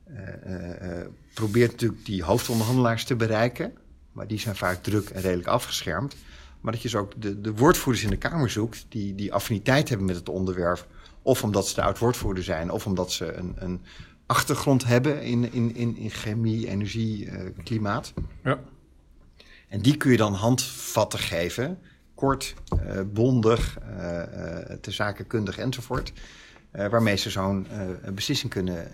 eh, 0.05 0.29
eh, 0.45 1.01
eh, 1.01 1.07
probeert 1.35 1.71
natuurlijk 1.71 2.05
die 2.05 2.23
hoofdonderhandelaars 2.23 3.05
te 3.05 3.17
bereiken, 3.17 3.73
maar 4.13 4.27
die 4.27 4.39
zijn 4.39 4.57
vaak 4.57 4.83
druk 4.83 5.09
en 5.09 5.21
redelijk 5.21 5.49
afgeschermd. 5.49 6.17
Maar 6.61 6.73
dat 6.73 6.83
je 6.83 6.89
dus 6.89 7.01
ook 7.01 7.13
de, 7.23 7.41
de 7.41 7.55
woordvoerders 7.55 8.05
in 8.05 8.11
de 8.11 8.17
Kamer 8.17 8.51
zoekt 8.51 8.87
die, 8.89 9.15
die 9.15 9.33
affiniteit 9.33 9.89
hebben 9.89 10.07
met 10.07 10.17
het 10.17 10.29
onderwerp. 10.29 10.87
Of 11.23 11.43
omdat 11.43 11.69
ze 11.69 11.75
de 11.75 11.83
oud-woordvoerder 11.83 12.45
zijn, 12.45 12.71
of 12.71 12.87
omdat 12.87 13.13
ze 13.13 13.33
een, 13.33 13.55
een 13.59 13.81
achtergrond 14.27 14.85
hebben 14.85 15.23
in, 15.23 15.53
in, 15.53 15.75
in, 15.75 15.97
in 15.97 16.11
chemie, 16.11 16.69
energie, 16.69 17.29
klimaat. 17.65 18.13
Ja. 18.45 18.61
En 19.69 19.81
die 19.81 19.97
kun 19.97 20.11
je 20.11 20.17
dan 20.17 20.35
handvatten 20.35 21.19
geven, 21.19 21.79
kort, 22.23 22.55
eh, 22.69 23.01
bondig, 23.13 23.79
eh, 23.79 24.23
eh, 24.23 24.79
te 24.81 24.91
zakenkundig 24.91 25.59
enzovoort. 25.59 26.13
waarmee 26.91 27.17
ze 27.17 27.31
zo'n 27.31 27.67
beslissing 28.15 28.53
kunnen 28.53 28.87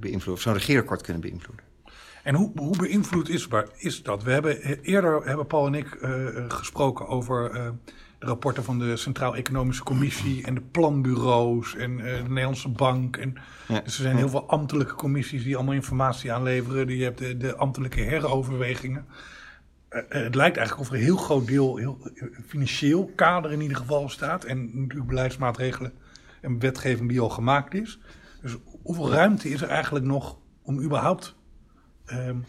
beïnvloeden, 0.00 0.32
of 0.32 0.40
zo'n 0.40 0.52
regeerakkoord 0.52 1.02
kunnen 1.02 1.22
beïnvloeden. 1.22 1.64
En 2.22 2.34
hoe, 2.34 2.50
hoe 2.54 2.76
beïnvloed 2.76 3.28
is, 3.28 3.48
is 3.76 4.02
dat? 4.02 4.22
We 4.22 4.30
hebben 4.30 4.80
eerder 4.82 5.26
hebben 5.26 5.46
Paul 5.46 5.66
en 5.66 5.74
ik 5.74 5.94
uh, 5.94 6.10
gesproken 6.48 7.08
over 7.08 7.54
uh, 7.54 7.68
de 8.18 8.26
rapporten 8.26 8.64
van 8.64 8.78
de 8.78 8.96
Centraal 8.96 9.36
Economische 9.36 9.82
Commissie 9.82 10.44
en 10.44 10.54
de 10.54 10.60
planbureaus 10.60 11.76
en 11.76 11.90
uh, 11.98 12.04
de 12.04 12.28
Nederlandse 12.28 12.68
Bank. 12.68 13.16
En, 13.16 13.34
ja. 13.68 13.80
Dus 13.80 13.96
er 13.96 14.02
zijn 14.02 14.16
heel 14.16 14.28
veel 14.28 14.48
ambtelijke 14.48 14.94
commissies 14.94 15.44
die 15.44 15.56
allemaal 15.56 15.74
informatie 15.74 16.32
aanleveren. 16.32 16.96
Je 16.96 17.04
hebt 17.04 17.18
de, 17.18 17.36
de 17.36 17.56
ambtelijke 17.56 18.00
heroverwegingen. 18.00 19.06
Het 19.88 20.34
lijkt 20.34 20.56
eigenlijk 20.56 20.80
of 20.80 20.88
er 20.88 20.94
een 20.94 21.04
heel 21.04 21.16
groot 21.16 21.46
deel, 21.46 21.76
heel 21.76 22.10
financieel 22.46 23.12
kader 23.14 23.52
in 23.52 23.60
ieder 23.60 23.76
geval 23.76 24.08
staat. 24.08 24.44
En 24.44 24.80
natuurlijk 24.80 25.08
beleidsmaatregelen 25.08 25.92
en 26.40 26.58
wetgeving 26.58 27.08
die 27.08 27.20
al 27.20 27.28
gemaakt 27.28 27.74
is. 27.74 27.98
Dus 28.42 28.56
hoeveel 28.82 29.10
ruimte 29.10 29.48
is 29.48 29.62
er 29.62 29.68
eigenlijk 29.68 30.04
nog 30.04 30.38
om 30.62 30.80
überhaupt 30.80 31.34
um, 32.06 32.44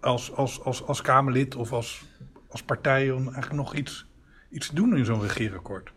als, 0.00 0.32
als, 0.34 0.60
als, 0.60 0.82
als 0.82 1.02
Kamerlid 1.02 1.54
of 1.54 1.72
als, 1.72 2.04
als 2.48 2.62
partij 2.62 3.10
om 3.10 3.22
eigenlijk 3.22 3.54
nog 3.54 3.74
iets, 3.74 4.06
iets 4.50 4.68
te 4.68 4.74
doen 4.74 4.96
in 4.96 5.04
zo'n 5.04 5.20
regeerakkoord? 5.20 5.92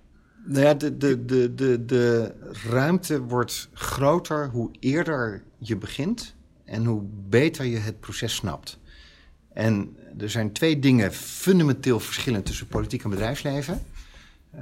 Nou 0.45 0.65
ja, 0.65 0.73
de, 0.73 0.97
de, 0.97 1.25
de, 1.25 1.53
de, 1.55 1.85
de 1.85 2.35
ruimte 2.69 3.21
wordt 3.21 3.69
groter 3.73 4.49
hoe 4.49 4.71
eerder 4.79 5.43
je 5.57 5.77
begint 5.77 6.35
en 6.65 6.85
hoe 6.85 7.01
beter 7.29 7.65
je 7.65 7.77
het 7.77 7.99
proces 7.99 8.35
snapt. 8.35 8.79
En 9.53 9.97
er 10.17 10.29
zijn 10.29 10.51
twee 10.51 10.79
dingen 10.79 11.13
fundamenteel 11.13 11.99
verschillend 11.99 12.45
tussen 12.45 12.67
politiek 12.67 13.03
en 13.03 13.09
bedrijfsleven. 13.09 13.85
Uh, 14.55 14.61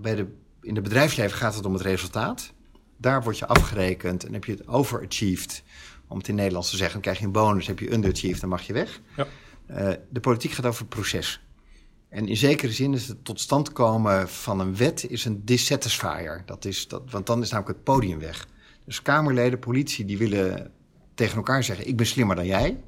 bij 0.00 0.14
de, 0.14 0.26
in 0.60 0.74
het 0.74 0.84
bedrijfsleven 0.84 1.36
gaat 1.36 1.54
het 1.54 1.64
om 1.64 1.72
het 1.72 1.82
resultaat. 1.82 2.52
Daar 2.96 3.22
word 3.22 3.38
je 3.38 3.46
afgerekend 3.46 4.24
en 4.24 4.32
heb 4.32 4.44
je 4.44 4.52
het 4.52 4.68
overachieved 4.68 5.62
om 6.06 6.18
het 6.18 6.28
in 6.28 6.34
Nederlands 6.34 6.70
te 6.70 6.76
zeggen, 6.76 6.94
dan 6.94 7.02
krijg 7.02 7.18
je 7.18 7.24
een 7.24 7.32
bonus, 7.32 7.66
heb 7.66 7.78
je 7.78 7.92
underachieved, 7.92 8.40
dan 8.40 8.48
mag 8.48 8.62
je 8.62 8.72
weg. 8.72 9.00
Ja. 9.16 9.26
Uh, 9.70 9.92
de 10.10 10.20
politiek 10.20 10.50
gaat 10.50 10.66
over 10.66 10.80
het 10.80 10.88
proces. 10.88 11.40
En 12.08 12.28
in 12.28 12.36
zekere 12.36 12.72
zin 12.72 12.94
is 12.94 13.08
het 13.08 13.24
tot 13.24 13.40
stand 13.40 13.72
komen 13.72 14.28
van 14.28 14.60
een 14.60 14.76
wet 14.76 15.10
is 15.10 15.24
een 15.24 15.44
dissatisfier. 15.44 16.42
Dat 16.46 16.64
is 16.64 16.88
dat, 16.88 17.02
want 17.10 17.26
dan 17.26 17.42
is 17.42 17.50
namelijk 17.50 17.76
het 17.76 17.84
podium 17.84 18.18
weg. 18.18 18.46
Dus 18.84 19.02
Kamerleden, 19.02 19.58
politie, 19.58 20.04
die 20.04 20.18
willen 20.18 20.70
tegen 21.14 21.36
elkaar 21.36 21.64
zeggen: 21.64 21.86
Ik 21.86 21.96
ben 21.96 22.06
slimmer 22.06 22.36
dan 22.36 22.46
jij. 22.46 22.80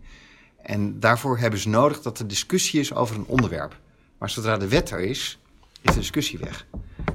En 0.64 1.00
daarvoor 1.00 1.38
hebben 1.38 1.60
ze 1.60 1.68
nodig 1.68 2.02
dat 2.02 2.18
er 2.18 2.26
discussie 2.26 2.80
is 2.80 2.94
over 2.94 3.16
een 3.16 3.26
onderwerp. 3.26 3.80
Maar 4.18 4.30
zodra 4.30 4.56
de 4.56 4.68
wet 4.68 4.90
er 4.90 5.00
is, 5.00 5.38
is 5.82 5.92
de 5.92 5.98
discussie 5.98 6.38
weg. 6.38 6.66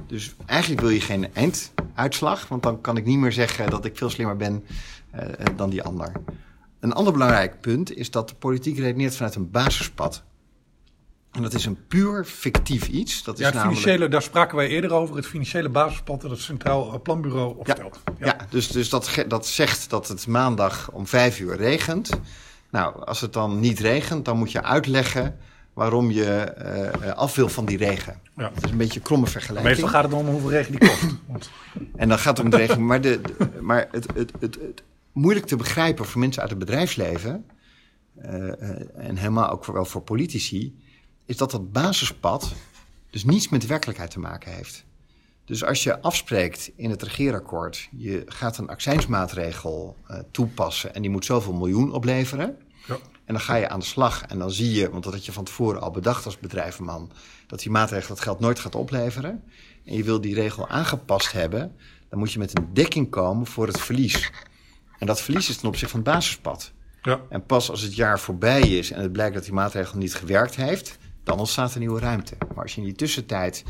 Dus 0.06 0.34
eigenlijk 0.46 0.80
wil 0.80 0.90
je 0.90 1.00
geen 1.00 1.34
einduitslag, 1.34 2.48
want 2.48 2.62
dan 2.62 2.80
kan 2.80 2.96
ik 2.96 3.04
niet 3.04 3.18
meer 3.18 3.32
zeggen 3.32 3.70
dat 3.70 3.84
ik 3.84 3.96
veel 3.96 4.10
slimmer 4.10 4.36
ben 4.36 4.64
uh, 5.14 5.22
dan 5.56 5.70
die 5.70 5.82
ander. 5.82 6.12
Een 6.80 6.92
ander 6.92 7.12
belangrijk 7.12 7.60
punt 7.60 7.96
is 7.96 8.10
dat 8.10 8.28
de 8.28 8.34
politiek 8.34 8.78
redeneert 8.78 9.16
vanuit 9.16 9.34
een 9.34 9.50
basispad. 9.50 10.22
En 11.30 11.42
dat 11.42 11.54
is 11.54 11.64
een 11.64 11.86
puur 11.86 12.24
fictief 12.24 12.88
iets. 12.88 13.22
Dat 13.22 13.38
is 13.38 13.46
ja, 13.46 13.52
het 13.52 13.60
financiële, 13.60 14.08
daar 14.08 14.22
spraken 14.22 14.56
wij 14.56 14.68
eerder 14.68 14.92
over. 14.92 15.16
Het 15.16 15.26
financiële 15.26 15.68
basispad 15.68 16.20
dat 16.20 16.30
het 16.30 16.40
Centraal 16.40 17.00
Planbureau 17.02 17.58
opstelt. 17.58 18.00
Ja, 18.18 18.26
ja. 18.26 18.36
dus, 18.50 18.68
dus 18.68 18.88
dat, 18.88 19.24
dat 19.28 19.46
zegt 19.46 19.90
dat 19.90 20.08
het 20.08 20.26
maandag 20.26 20.90
om 20.92 21.06
vijf 21.06 21.40
uur 21.40 21.56
regent. 21.56 22.10
Nou, 22.70 23.04
als 23.04 23.20
het 23.20 23.32
dan 23.32 23.60
niet 23.60 23.78
regent, 23.78 24.24
dan 24.24 24.38
moet 24.38 24.52
je 24.52 24.62
uitleggen 24.62 25.38
waarom 25.72 26.10
je 26.10 26.54
uh, 27.02 27.12
af 27.12 27.34
wil 27.34 27.48
van 27.48 27.64
die 27.64 27.76
regen. 27.76 28.20
Ja. 28.36 28.50
Dat 28.54 28.64
is 28.64 28.70
een 28.70 28.76
beetje 28.76 28.98
een 28.98 29.04
kromme 29.04 29.26
vergelijking. 29.26 29.68
Meestal 29.68 29.88
gaat 29.88 30.04
het 30.04 30.12
om 30.12 30.26
hoeveel 30.26 30.50
regen 30.50 30.78
die 30.78 30.88
kost. 30.88 31.50
en 31.96 32.08
dan 32.08 32.18
gaat 32.18 32.36
het 32.36 32.44
om 32.44 32.50
de 32.50 32.56
regen. 32.56 32.86
Maar, 32.86 33.00
de, 33.00 33.20
maar 33.60 33.88
het, 33.90 34.06
het, 34.14 34.32
het, 34.40 34.54
het, 34.60 34.82
moeilijk 35.12 35.46
te 35.46 35.56
begrijpen 35.56 36.04
voor 36.04 36.20
mensen 36.20 36.42
uit 36.42 36.50
het 36.50 36.58
bedrijfsleven... 36.58 37.44
Uh, 38.24 38.26
en 38.96 39.16
helemaal 39.16 39.50
ook 39.50 39.64
wel 39.64 39.84
voor 39.84 40.02
politici... 40.02 40.78
is 41.26 41.36
dat 41.36 41.50
dat 41.50 41.72
basispad 41.72 42.52
dus 43.10 43.24
niets 43.24 43.48
met 43.48 43.60
de 43.60 43.66
werkelijkheid 43.66 44.10
te 44.10 44.18
maken 44.18 44.52
heeft. 44.52 44.84
Dus 45.50 45.64
als 45.64 45.82
je 45.82 46.00
afspreekt 46.00 46.70
in 46.76 46.90
het 46.90 47.02
regeerakkoord... 47.02 47.88
je 47.96 48.22
gaat 48.26 48.58
een 48.58 48.68
accijnsmaatregel 48.68 49.96
uh, 50.10 50.18
toepassen... 50.30 50.94
en 50.94 51.02
die 51.02 51.10
moet 51.10 51.24
zoveel 51.24 51.52
miljoen 51.52 51.92
opleveren... 51.92 52.56
Ja. 52.86 52.94
En 53.24 53.34
dan 53.34 53.40
ga 53.40 53.54
je 53.54 53.68
aan 53.68 53.78
de 53.78 53.84
slag 53.84 54.22
en 54.22 54.38
dan 54.38 54.50
zie 54.50 54.72
je, 54.72 54.90
want 54.90 55.04
dat 55.04 55.12
had 55.12 55.24
je 55.24 55.32
van 55.32 55.44
tevoren 55.44 55.80
al 55.80 55.90
bedacht 55.90 56.24
als 56.24 56.38
bedrijvenman, 56.38 57.10
dat 57.46 57.60
die 57.60 57.70
maatregel 57.70 58.08
dat 58.14 58.20
geld 58.20 58.40
nooit 58.40 58.58
gaat 58.58 58.74
opleveren. 58.74 59.44
En 59.84 59.96
je 59.96 60.04
wil 60.04 60.20
die 60.20 60.34
regel 60.34 60.68
aangepast 60.68 61.32
hebben, 61.32 61.76
dan 62.08 62.18
moet 62.18 62.32
je 62.32 62.38
met 62.38 62.58
een 62.58 62.68
dekking 62.72 63.10
komen 63.10 63.46
voor 63.46 63.66
het 63.66 63.80
verlies. 63.80 64.30
En 64.98 65.06
dat 65.06 65.20
verlies 65.20 65.48
is 65.48 65.56
ten 65.56 65.68
opzichte 65.68 65.96
van 65.96 66.00
het 66.00 66.12
basispad. 66.14 66.72
Ja. 67.02 67.20
En 67.28 67.44
pas 67.44 67.70
als 67.70 67.80
het 67.80 67.94
jaar 67.94 68.20
voorbij 68.20 68.60
is 68.60 68.90
en 68.90 69.02
het 69.02 69.12
blijkt 69.12 69.34
dat 69.34 69.44
die 69.44 69.52
maatregel 69.52 69.98
niet 69.98 70.14
gewerkt 70.14 70.56
heeft, 70.56 70.98
dan 71.24 71.38
ontstaat 71.38 71.72
er 71.72 71.78
nieuwe 71.78 72.00
ruimte. 72.00 72.36
Maar 72.54 72.62
als 72.62 72.74
je 72.74 72.80
in 72.80 72.86
die 72.86 72.96
tussentijd 72.96 73.64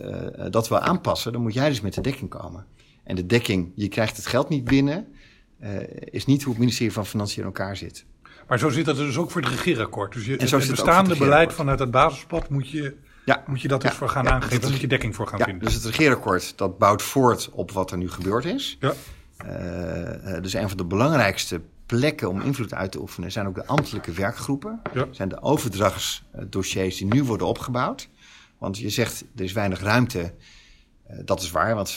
uh, 0.00 0.46
dat 0.50 0.68
wil 0.68 0.78
aanpassen, 0.78 1.32
dan 1.32 1.42
moet 1.42 1.54
jij 1.54 1.68
dus 1.68 1.80
met 1.80 1.94
de 1.94 2.00
dekking 2.00 2.30
komen. 2.30 2.66
En 3.04 3.16
de 3.16 3.26
dekking, 3.26 3.72
je 3.74 3.88
krijgt 3.88 4.16
het 4.16 4.26
geld 4.26 4.48
niet 4.48 4.64
binnen, 4.64 5.06
uh, 5.62 5.70
is 6.04 6.26
niet 6.26 6.42
hoe 6.42 6.52
het 6.52 6.60
ministerie 6.60 6.92
van 6.92 7.06
Financiën 7.06 7.38
in 7.38 7.44
elkaar 7.44 7.76
zit. 7.76 8.04
Maar 8.48 8.58
zo 8.58 8.70
zit 8.70 8.84
dat 8.84 8.96
dus 8.96 9.16
ook 9.16 9.30
voor 9.30 9.40
het 9.40 9.50
regeerakkoord. 9.50 10.12
Dus 10.12 10.26
je, 10.26 10.36
het 10.36 10.70
bestaande 10.70 11.16
beleid 11.16 11.52
vanuit 11.52 11.78
het 11.78 11.90
basispad 11.90 12.48
moet 12.48 12.70
je, 12.70 12.96
ja. 13.24 13.42
moet 13.46 13.60
je 13.60 13.68
dat 13.68 13.80
dus 13.80 13.90
voor 13.90 14.08
gaan 14.08 14.28
aangeven. 14.28 14.60
Daar 14.60 14.70
moet 14.70 14.80
je 14.80 14.86
dekking 14.86 15.14
voor 15.14 15.26
gaan 15.26 15.40
vinden. 15.40 15.64
Dus 15.64 15.74
het 15.74 15.84
regeerakkoord 15.84 16.58
dat 16.58 16.78
bouwt 16.78 17.02
voort 17.02 17.50
op 17.52 17.70
wat 17.70 17.90
er 17.90 17.98
nu 17.98 18.10
gebeurd 18.10 18.44
is. 18.44 18.76
Ja. 18.80 18.92
Uh, 19.46 20.42
dus 20.42 20.52
een 20.52 20.68
van 20.68 20.76
de 20.76 20.84
belangrijkste 20.84 21.60
plekken 21.86 22.28
om 22.28 22.40
invloed 22.40 22.74
uit 22.74 22.92
te 22.92 23.00
oefenen 23.00 23.32
zijn 23.32 23.46
ook 23.46 23.54
de 23.54 23.66
ambtelijke 23.66 24.12
werkgroepen. 24.12 24.80
Ja. 24.92 25.06
Zijn 25.10 25.28
de 25.28 25.42
overdrachtsdossiers 25.42 26.96
die 26.96 27.06
nu 27.06 27.24
worden 27.24 27.46
opgebouwd. 27.46 28.08
Want 28.64 28.78
je 28.78 28.90
zegt 28.90 29.24
er 29.36 29.44
is 29.44 29.52
weinig 29.52 29.80
ruimte 29.80 30.34
uh, 31.10 31.16
dat 31.24 31.42
is 31.42 31.50
waar, 31.50 31.74
want 31.74 31.96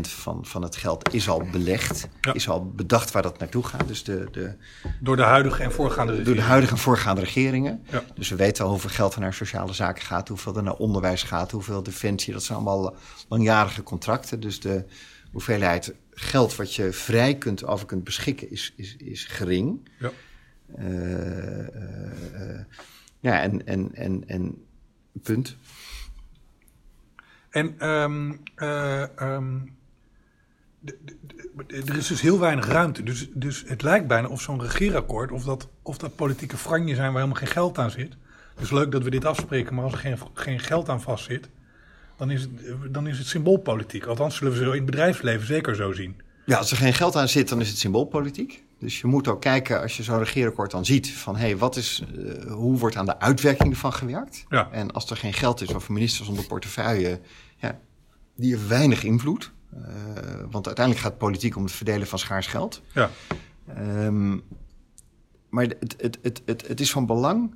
van, 0.00 0.46
van 0.46 0.62
het 0.62 0.76
geld 0.76 1.14
is 1.14 1.28
al 1.28 1.48
belegd. 1.52 2.08
Is 2.32 2.48
al 2.48 2.70
bedacht 2.70 3.10
waar 3.10 3.22
dat 3.22 3.38
naartoe 3.38 3.64
gaat. 3.64 3.88
Dus 3.88 4.04
de, 4.04 4.28
de, 4.32 4.54
door 5.00 5.16
de 5.16 5.22
huidige 5.22 5.62
en 5.62 5.72
voorgaande 5.72 6.12
regeringen. 6.12 6.34
Door 6.34 6.44
de 6.44 6.50
huidige 6.50 6.72
en 6.72 6.78
voorgaande 6.78 7.20
regeringen. 7.20 7.82
Ja. 7.90 8.04
Dus 8.14 8.28
we 8.28 8.36
weten 8.36 8.64
al 8.64 8.70
hoeveel 8.70 8.90
geld 8.90 9.14
er 9.14 9.20
naar 9.20 9.34
sociale 9.34 9.72
zaken 9.72 10.02
gaat. 10.02 10.28
Hoeveel 10.28 10.56
er 10.56 10.62
naar 10.62 10.76
onderwijs 10.76 11.22
gaat. 11.22 11.50
Hoeveel 11.50 11.82
defensie. 11.82 12.32
Dat 12.32 12.42
zijn 12.42 12.58
allemaal 12.58 12.96
langjarige 13.28 13.82
contracten. 13.82 14.40
Dus 14.40 14.60
de 14.60 14.84
hoeveelheid 15.32 15.94
geld 16.10 16.56
wat 16.56 16.74
je 16.74 16.92
vrij 16.92 17.34
kunt, 17.34 17.64
over 17.64 17.86
kunt 17.86 18.04
beschikken 18.04 18.50
is, 18.50 18.72
is, 18.76 18.96
is 18.96 19.24
gering. 19.24 19.88
Ja. 19.98 20.10
Uh, 20.78 21.58
uh, 21.58 22.60
ja, 23.20 23.42
en, 23.42 23.66
en, 23.66 23.94
en, 23.94 24.22
en 24.26 24.67
punt. 25.22 25.56
En 27.50 27.88
um, 27.88 28.42
uh, 28.56 29.02
um, 29.20 29.76
er 31.66 31.96
is 31.96 32.06
dus 32.06 32.20
heel 32.20 32.38
weinig 32.38 32.66
ruimte. 32.66 33.02
Dus, 33.02 33.28
dus 33.34 33.64
het 33.66 33.82
lijkt 33.82 34.06
bijna 34.06 34.28
of 34.28 34.40
zo'n 34.40 34.62
regeerakkoord, 34.62 35.32
of 35.32 35.44
dat, 35.44 35.68
of 35.82 35.98
dat 35.98 36.16
politieke 36.16 36.56
franje 36.56 36.94
zijn 36.94 37.12
waar 37.12 37.22
helemaal 37.22 37.42
geen 37.42 37.52
geld 37.52 37.78
aan 37.78 37.90
zit. 37.90 38.16
Dus 38.58 38.70
leuk 38.70 38.92
dat 38.92 39.02
we 39.02 39.10
dit 39.10 39.24
afspreken, 39.24 39.74
maar 39.74 39.84
als 39.84 39.92
er 39.92 39.98
geen, 39.98 40.18
geen 40.34 40.58
geld 40.58 40.88
aan 40.88 41.02
vastzit, 41.02 41.48
dan 42.16 42.30
is, 42.30 42.40
het, 42.40 42.50
dan 42.94 43.06
is 43.06 43.18
het 43.18 43.26
symboolpolitiek. 43.26 44.06
Althans, 44.06 44.36
zullen 44.36 44.52
we 44.52 44.58
ze 44.58 44.64
in 44.64 44.72
het 44.72 44.84
bedrijfsleven 44.84 45.46
zeker 45.46 45.74
zo 45.74 45.92
zien. 45.92 46.20
Ja, 46.44 46.56
als 46.56 46.70
er 46.70 46.76
geen 46.76 46.94
geld 46.94 47.16
aan 47.16 47.28
zit, 47.28 47.48
dan 47.48 47.60
is 47.60 47.68
het 47.68 47.78
symboolpolitiek. 47.78 48.64
Dus 48.78 49.00
je 49.00 49.06
moet 49.06 49.28
ook 49.28 49.40
kijken, 49.40 49.80
als 49.80 49.96
je 49.96 50.02
zo'n 50.02 50.18
regeerakkoord 50.18 50.70
dan 50.70 50.84
ziet, 50.84 51.10
van 51.10 51.36
hé, 51.36 51.40
hey, 51.40 51.56
wat 51.56 51.76
is, 51.76 52.02
uh, 52.16 52.52
hoe 52.52 52.78
wordt 52.78 52.96
aan 52.96 53.06
de 53.06 53.18
uitwerking 53.18 53.70
ervan 53.70 53.92
gewerkt? 53.92 54.44
Ja. 54.48 54.68
En 54.70 54.90
als 54.90 55.10
er 55.10 55.16
geen 55.16 55.32
geld 55.32 55.60
is, 55.60 55.74
of 55.74 55.88
ministers 55.88 56.26
zonder 56.26 56.46
portefeuille, 56.46 57.20
ja, 57.56 57.80
die 58.36 58.50
heeft 58.50 58.66
weinig 58.66 59.04
invloed. 59.04 59.52
Uh, 59.74 59.80
want 60.50 60.66
uiteindelijk 60.66 61.06
gaat 61.06 61.18
politiek 61.18 61.56
om 61.56 61.62
het 61.62 61.72
verdelen 61.72 62.06
van 62.06 62.18
schaars 62.18 62.46
geld. 62.46 62.82
Ja. 62.92 63.10
Um, 63.78 64.42
maar 65.48 65.64
het, 65.64 65.94
het, 65.98 66.18
het, 66.22 66.42
het, 66.44 66.68
het 66.68 66.80
is 66.80 66.90
van 66.90 67.06
belang 67.06 67.54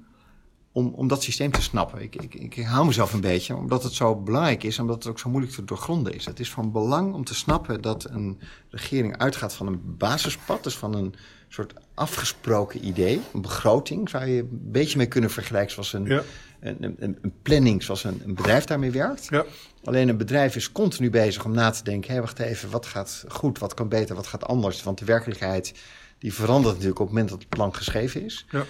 om, 0.72 0.92
om 0.94 1.08
dat 1.08 1.22
systeem 1.22 1.50
te 1.50 1.62
snappen. 1.62 2.02
Ik, 2.02 2.16
ik, 2.16 2.34
ik 2.34 2.64
hou 2.64 2.86
mezelf 2.86 3.12
een 3.12 3.20
beetje, 3.20 3.56
omdat 3.56 3.82
het 3.82 3.92
zo 3.92 4.16
belangrijk 4.16 4.62
is... 4.62 4.78
omdat 4.78 4.96
het 4.96 5.06
ook 5.06 5.18
zo 5.18 5.30
moeilijk 5.30 5.54
te 5.54 5.64
doorgronden 5.64 6.14
is. 6.14 6.24
Het 6.24 6.40
is 6.40 6.50
van 6.50 6.72
belang 6.72 7.14
om 7.14 7.24
te 7.24 7.34
snappen 7.34 7.80
dat 7.80 8.10
een 8.10 8.40
regering 8.70 9.18
uitgaat 9.18 9.54
van 9.54 9.66
een 9.66 9.96
basispad... 9.96 10.64
dus 10.64 10.76
van 10.76 10.94
een 10.94 11.14
soort 11.48 11.72
afgesproken 11.94 12.86
idee, 12.86 13.20
een 13.32 13.40
begroting... 13.40 14.08
zou 14.08 14.26
je 14.26 14.40
een 14.40 14.48
beetje 14.50 14.96
mee 14.96 15.06
kunnen 15.06 15.30
vergelijken 15.30 15.72
zoals 15.72 15.92
een, 15.92 16.04
ja. 16.04 16.22
een, 16.60 16.76
een, 16.98 17.18
een, 17.22 17.34
planning... 17.42 17.82
zoals 17.82 18.04
een, 18.04 18.22
een 18.24 18.34
bedrijf 18.34 18.64
daarmee 18.64 18.90
werkt. 18.90 19.26
Ja. 19.30 19.44
Alleen 19.84 20.08
een 20.08 20.16
bedrijf 20.16 20.56
is 20.56 20.72
continu 20.72 21.10
bezig 21.10 21.44
om 21.44 21.52
na 21.52 21.70
te 21.70 21.84
denken... 21.84 22.08
hé, 22.08 22.12
hey, 22.12 22.22
wacht 22.22 22.38
even, 22.38 22.70
wat 22.70 22.86
gaat 22.86 23.24
goed, 23.28 23.58
wat 23.58 23.74
kan 23.74 23.88
beter, 23.88 24.14
wat 24.14 24.26
gaat 24.26 24.46
anders? 24.46 24.82
Want 24.82 24.98
de 24.98 25.04
werkelijkheid 25.04 25.74
die 26.18 26.34
verandert 26.34 26.74
natuurlijk 26.74 27.00
op 27.00 27.06
het 27.06 27.14
moment 27.14 27.30
dat 27.30 27.40
het 27.40 27.48
plan 27.48 27.74
geschreven 27.74 28.24
is... 28.24 28.46
Ja. 28.50 28.64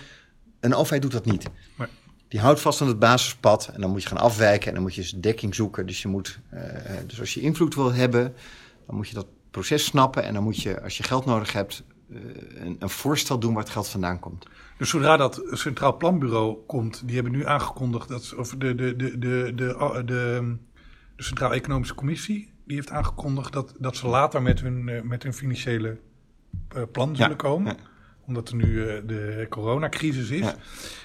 Een 0.63 0.75
overheid 0.75 1.03
doet 1.03 1.13
dat 1.13 1.25
niet. 1.25 1.49
Nee. 1.79 1.89
Die 2.29 2.41
houdt 2.41 2.61
vast 2.61 2.81
aan 2.81 2.89
het 2.89 2.99
basispad 2.99 3.71
en 3.75 3.81
dan 3.81 3.91
moet 3.91 4.03
je 4.03 4.09
gaan 4.09 4.19
afwijken 4.19 4.69
en 4.69 4.75
dan 4.75 4.83
moet 4.83 4.95
je 4.95 5.21
dekking 5.21 5.55
zoeken. 5.55 5.87
Dus, 5.87 6.03
je 6.03 6.09
moet, 6.09 6.39
uh, 6.55 6.61
dus 7.07 7.21
als 7.21 7.35
je 7.35 7.41
invloed 7.41 7.75
wil 7.75 7.93
hebben, 7.93 8.35
dan 8.87 8.97
moet 8.97 9.09
je 9.09 9.15
dat 9.15 9.27
proces 9.51 9.85
snappen 9.85 10.25
en 10.25 10.35
dan 10.35 10.43
moet 10.43 10.63
je, 10.63 10.83
als 10.83 10.97
je 10.97 11.03
geld 11.03 11.25
nodig 11.25 11.53
hebt, 11.53 11.85
een, 12.09 12.77
een, 12.79 12.89
voorstel 12.89 13.39
doen 13.39 13.55
waar 13.55 13.63
het 13.63 13.73
geld 13.73 13.89
vandaan 13.89 14.19
komt. 14.19 14.47
Dus 14.79 14.89
zodra 14.89 15.17
dat 15.17 15.43
Centraal 15.51 15.97
Planbureau 15.97 16.57
komt, 16.67 17.03
die 17.05 17.15
hebben 17.15 17.33
nu 17.33 17.47
aangekondigd 17.47 18.09
dat, 18.09 18.35
of 18.35 18.51
de, 18.51 18.75
de, 18.75 18.97
de, 18.97 19.19
de, 19.19 19.53
de, 19.55 20.03
de, 20.05 20.05
de 20.05 20.57
Centraal 21.17 21.53
Economische 21.53 21.95
Commissie, 21.95 22.53
die 22.67 22.77
heeft 22.77 22.91
aangekondigd 22.91 23.53
dat, 23.53 23.75
dat 23.79 23.97
ze 23.97 24.07
later 24.07 24.43
met 24.43 24.61
hun, 24.61 25.07
met 25.07 25.23
hun 25.23 25.35
financiële 25.35 25.99
plan 26.93 27.17
zullen 27.17 27.37
komen. 27.37 27.77
Ja 27.77 27.91
omdat 28.33 28.49
er 28.49 28.57
nu 28.57 28.67
uh, 28.67 28.93
de 29.07 29.47
coronacrisis 29.49 30.31
is. 30.31 30.47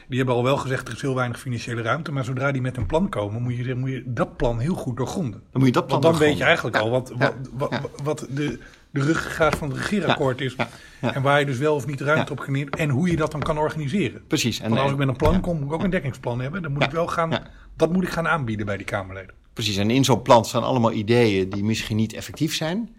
Die 0.07 0.17
hebben 0.17 0.35
al 0.35 0.43
wel 0.43 0.57
gezegd, 0.57 0.87
er 0.87 0.93
is 0.93 1.01
heel 1.01 1.15
weinig 1.15 1.39
financiële 1.39 1.81
ruimte. 1.81 2.11
Maar 2.11 2.25
zodra 2.25 2.51
die 2.51 2.61
met 2.61 2.77
een 2.77 2.85
plan 2.85 3.09
komen, 3.09 3.41
moet 3.41 3.57
je, 3.57 3.75
moet 3.75 3.89
je 3.89 4.03
dat 4.05 4.37
plan 4.37 4.59
heel 4.59 4.73
goed 4.73 4.97
doorgronden. 4.97 5.41
Dan 5.51 5.61
moet 5.61 5.65
je 5.65 5.71
dat 5.71 5.87
plan 5.87 6.01
Want 6.01 6.13
dan 6.13 6.27
weet 6.27 6.37
je 6.37 6.43
eigenlijk 6.43 6.77
al 6.77 6.89
wat, 6.89 7.13
wat, 7.17 7.33
wat, 7.53 7.89
wat, 8.03 8.27
de, 8.29 8.59
de 8.91 9.01
ruggengraat 9.01 9.55
van 9.55 9.69
het 9.69 9.77
regeerakkoord 9.77 10.41
is. 10.41 10.55
En 11.01 11.21
waar 11.21 11.39
je 11.39 11.45
dus 11.45 11.57
wel 11.57 11.75
of 11.75 11.85
niet 11.85 12.01
ruimte 12.01 12.31
op 12.31 12.39
kan 12.39 12.55
En 12.55 12.89
hoe 12.89 13.09
je 13.09 13.15
dat 13.15 13.31
dan 13.31 13.41
kan 13.41 13.57
organiseren. 13.57 14.21
Precies. 14.27 14.59
En 14.59 14.77
als 14.77 14.91
ik 14.91 14.97
met 14.97 15.07
een 15.07 15.15
plan 15.15 15.41
kom, 15.41 15.57
moet 15.57 15.67
ik 15.67 15.73
ook 15.73 15.83
een 15.83 15.89
dekkingsplan 15.89 16.39
hebben. 16.39 16.61
Dan 16.61 16.71
moet 16.71 16.83
ik 16.83 16.91
wel 16.91 17.07
gaan, 17.07 17.41
dat 17.75 17.91
moet 17.93 18.03
ik 18.03 18.09
gaan 18.09 18.27
aanbieden 18.27 18.65
bij 18.65 18.77
die 18.77 18.85
Kamerleden. 18.85 19.33
Precies, 19.53 19.77
en 19.77 19.89
in 19.89 20.05
zo'n 20.05 20.21
plan 20.21 20.45
staan 20.45 20.63
allemaal 20.63 20.91
ideeën 20.91 21.49
die 21.49 21.63
misschien 21.63 21.95
niet 21.95 22.13
effectief 22.13 22.55
zijn. 22.55 22.95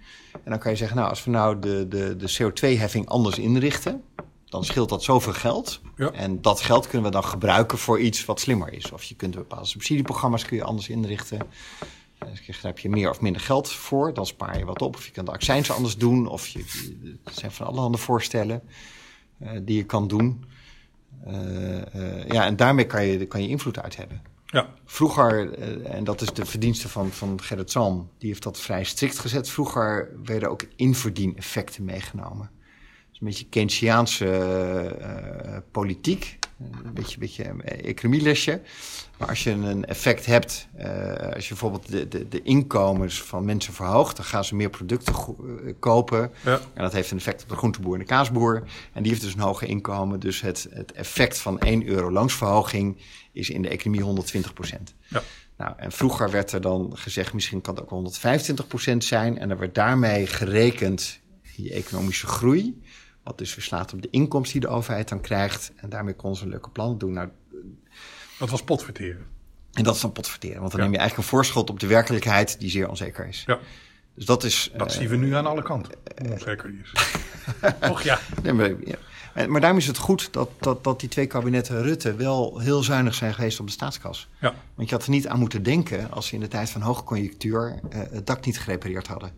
En 0.48 0.54
dan 0.54 0.62
kan 0.62 0.72
je 0.72 0.78
zeggen, 0.78 0.96
nou, 0.96 1.08
als 1.08 1.24
we 1.24 1.30
nou 1.30 1.58
de, 1.58 1.88
de, 1.88 2.16
de 2.16 2.36
CO2-heffing 2.38 3.06
anders 3.06 3.38
inrichten, 3.38 4.02
dan 4.44 4.64
scheelt 4.64 4.88
dat 4.88 5.02
zoveel 5.02 5.32
geld. 5.32 5.80
Ja. 5.96 6.10
En 6.10 6.42
dat 6.42 6.60
geld 6.60 6.86
kunnen 6.86 7.06
we 7.06 7.12
dan 7.12 7.24
gebruiken 7.24 7.78
voor 7.78 8.00
iets 8.00 8.24
wat 8.24 8.40
slimmer 8.40 8.72
is. 8.72 8.92
Of 8.92 9.02
je 9.02 9.14
kunt 9.14 9.34
bepaalde 9.34 9.66
subsidieprogramma's 9.66 10.44
kun 10.44 10.56
je 10.56 10.64
anders 10.64 10.88
inrichten. 10.88 11.38
Daar 12.18 12.56
heb 12.62 12.78
je 12.78 12.88
meer 12.88 13.10
of 13.10 13.20
minder 13.20 13.42
geld 13.42 13.72
voor, 13.72 14.14
dan 14.14 14.26
spaar 14.26 14.58
je 14.58 14.64
wat 14.64 14.82
op. 14.82 14.94
Of 14.94 15.06
je 15.06 15.12
kan 15.12 15.24
de 15.24 15.30
accijns 15.30 15.70
anders 15.70 15.96
doen. 15.96 16.26
Of 16.26 16.46
je, 16.46 16.58
er 17.24 17.32
zijn 17.32 17.52
van 17.52 17.66
allerhande 17.66 17.98
voorstellen 17.98 18.62
uh, 19.42 19.50
die 19.62 19.76
je 19.76 19.84
kan 19.84 20.08
doen. 20.08 20.44
Uh, 21.26 21.34
uh, 21.94 22.26
ja, 22.28 22.44
en 22.44 22.56
daarmee 22.56 22.86
kan 22.86 23.04
je, 23.04 23.26
kan 23.26 23.42
je 23.42 23.48
invloed 23.48 23.78
uit 23.78 23.96
hebben. 23.96 24.22
Ja. 24.50 24.74
Vroeger, 24.84 25.52
en 25.84 26.04
dat 26.04 26.20
is 26.20 26.32
de 26.32 26.44
verdienste 26.44 26.88
van, 26.88 27.10
van 27.10 27.42
Gerrit 27.42 27.70
Zalm, 27.70 28.10
die 28.18 28.28
heeft 28.28 28.42
dat 28.42 28.60
vrij 28.60 28.84
strikt 28.84 29.18
gezet. 29.18 29.50
Vroeger 29.50 30.10
werden 30.24 30.50
ook 30.50 30.64
inverdieneffecten 30.76 31.84
meegenomen 31.84 32.50
een 33.20 33.26
beetje 33.26 33.48
Keynesiaanse 33.48 34.26
uh, 35.00 35.56
politiek. 35.70 36.38
Een 36.58 36.94
beetje, 36.94 37.18
beetje 37.18 37.44
economielesje. 37.62 38.60
Maar 39.18 39.28
als 39.28 39.44
je 39.44 39.50
een 39.50 39.84
effect 39.84 40.26
hebt, 40.26 40.68
uh, 40.78 40.84
als 41.34 41.44
je 41.44 41.48
bijvoorbeeld 41.48 41.90
de, 41.90 42.08
de, 42.08 42.28
de, 42.28 42.42
inkomens 42.42 43.22
van 43.22 43.44
mensen 43.44 43.72
verhoogt, 43.72 44.16
dan 44.16 44.24
gaan 44.24 44.44
ze 44.44 44.54
meer 44.54 44.70
producten 44.70 45.14
kopen. 45.78 46.30
Ja. 46.44 46.60
En 46.74 46.82
dat 46.82 46.92
heeft 46.92 47.10
een 47.10 47.16
effect 47.16 47.42
op 47.42 47.48
de 47.48 47.56
groenteboer 47.56 47.92
en 47.92 48.00
de 48.00 48.06
kaasboer. 48.06 48.62
En 48.92 49.02
die 49.02 49.12
heeft 49.12 49.24
dus 49.24 49.34
een 49.34 49.40
hoger 49.40 49.68
inkomen. 49.68 50.20
Dus 50.20 50.40
het, 50.40 50.66
het 50.70 50.92
effect 50.92 51.38
van 51.38 51.58
1 51.58 51.86
euro 51.86 52.10
loonsverhoging 52.10 52.96
is 53.32 53.50
in 53.50 53.62
de 53.62 53.68
economie 53.68 54.02
120 54.02 54.52
procent. 54.52 54.94
Ja. 55.08 55.22
Nou, 55.56 55.72
en 55.76 55.92
vroeger 55.92 56.30
werd 56.30 56.52
er 56.52 56.60
dan 56.60 56.92
gezegd, 56.94 57.32
misschien 57.32 57.60
kan 57.60 57.74
het 57.74 57.82
ook 57.82 57.90
125 57.90 58.66
procent 58.66 59.04
zijn. 59.04 59.38
En 59.38 59.50
er 59.50 59.58
werd 59.58 59.74
daarmee 59.74 60.26
gerekend 60.26 61.20
je 61.56 61.72
economische 61.72 62.26
groei. 62.26 62.82
Wat 63.28 63.38
dus 63.38 63.52
verslaat 63.52 63.92
op 63.92 64.02
de 64.02 64.10
inkomsten 64.10 64.60
die 64.60 64.68
de 64.68 64.74
overheid 64.76 65.08
dan 65.08 65.20
krijgt. 65.20 65.72
En 65.76 65.88
daarmee 65.88 66.14
kon 66.14 66.36
ze 66.36 66.44
een 66.44 66.50
leuke 66.50 66.70
plannen 66.70 66.98
doen. 66.98 67.12
Nou, 67.12 67.28
dat 68.38 68.50
was 68.50 68.62
potverteren. 68.62 69.26
En 69.72 69.84
dat 69.84 69.94
is 69.94 70.00
dan 70.00 70.12
potverteren. 70.12 70.60
Want 70.60 70.72
dan 70.72 70.80
neem 70.80 70.92
je 70.92 70.98
eigenlijk 70.98 71.28
een 71.28 71.34
voorschot 71.36 71.70
op 71.70 71.80
de 71.80 71.86
werkelijkheid 71.86 72.60
die 72.60 72.70
zeer 72.70 72.88
onzeker 72.88 73.26
is. 73.26 73.42
Ja. 73.46 73.58
Dus 74.14 74.24
dat 74.24 74.44
is... 74.44 74.70
Dat 74.76 74.92
zien 74.92 75.08
we 75.08 75.16
nu 75.16 75.34
aan 75.34 75.46
alle 75.46 75.62
kanten, 75.62 75.94
hoe 76.22 76.32
onzeker 76.32 76.74
is. 76.82 76.92
Och 77.90 78.02
ja. 78.02 78.18
Nee, 78.42 78.52
maar, 78.52 78.74
ja. 78.84 78.96
Maar 79.46 79.60
daarom 79.60 79.78
is 79.78 79.86
het 79.86 79.98
goed 79.98 80.32
dat, 80.32 80.50
dat, 80.58 80.84
dat 80.84 81.00
die 81.00 81.08
twee 81.08 81.26
kabinetten 81.26 81.82
Rutte 81.82 82.14
wel 82.14 82.58
heel 82.58 82.82
zuinig 82.82 83.14
zijn 83.14 83.34
geweest 83.34 83.60
op 83.60 83.66
de 83.66 83.72
staatskas. 83.72 84.28
Ja. 84.40 84.54
Want 84.74 84.88
je 84.88 84.94
had 84.94 85.04
er 85.04 85.10
niet 85.10 85.28
aan 85.28 85.38
moeten 85.38 85.62
denken 85.62 86.10
als 86.10 86.26
ze 86.26 86.34
in 86.34 86.40
de 86.40 86.48
tijd 86.48 86.70
van 86.70 86.80
hoogconjunctuur 86.80 87.80
uh, 87.94 88.00
het 88.10 88.26
dak 88.26 88.44
niet 88.44 88.60
gerepareerd 88.60 89.06
hadden. 89.06 89.32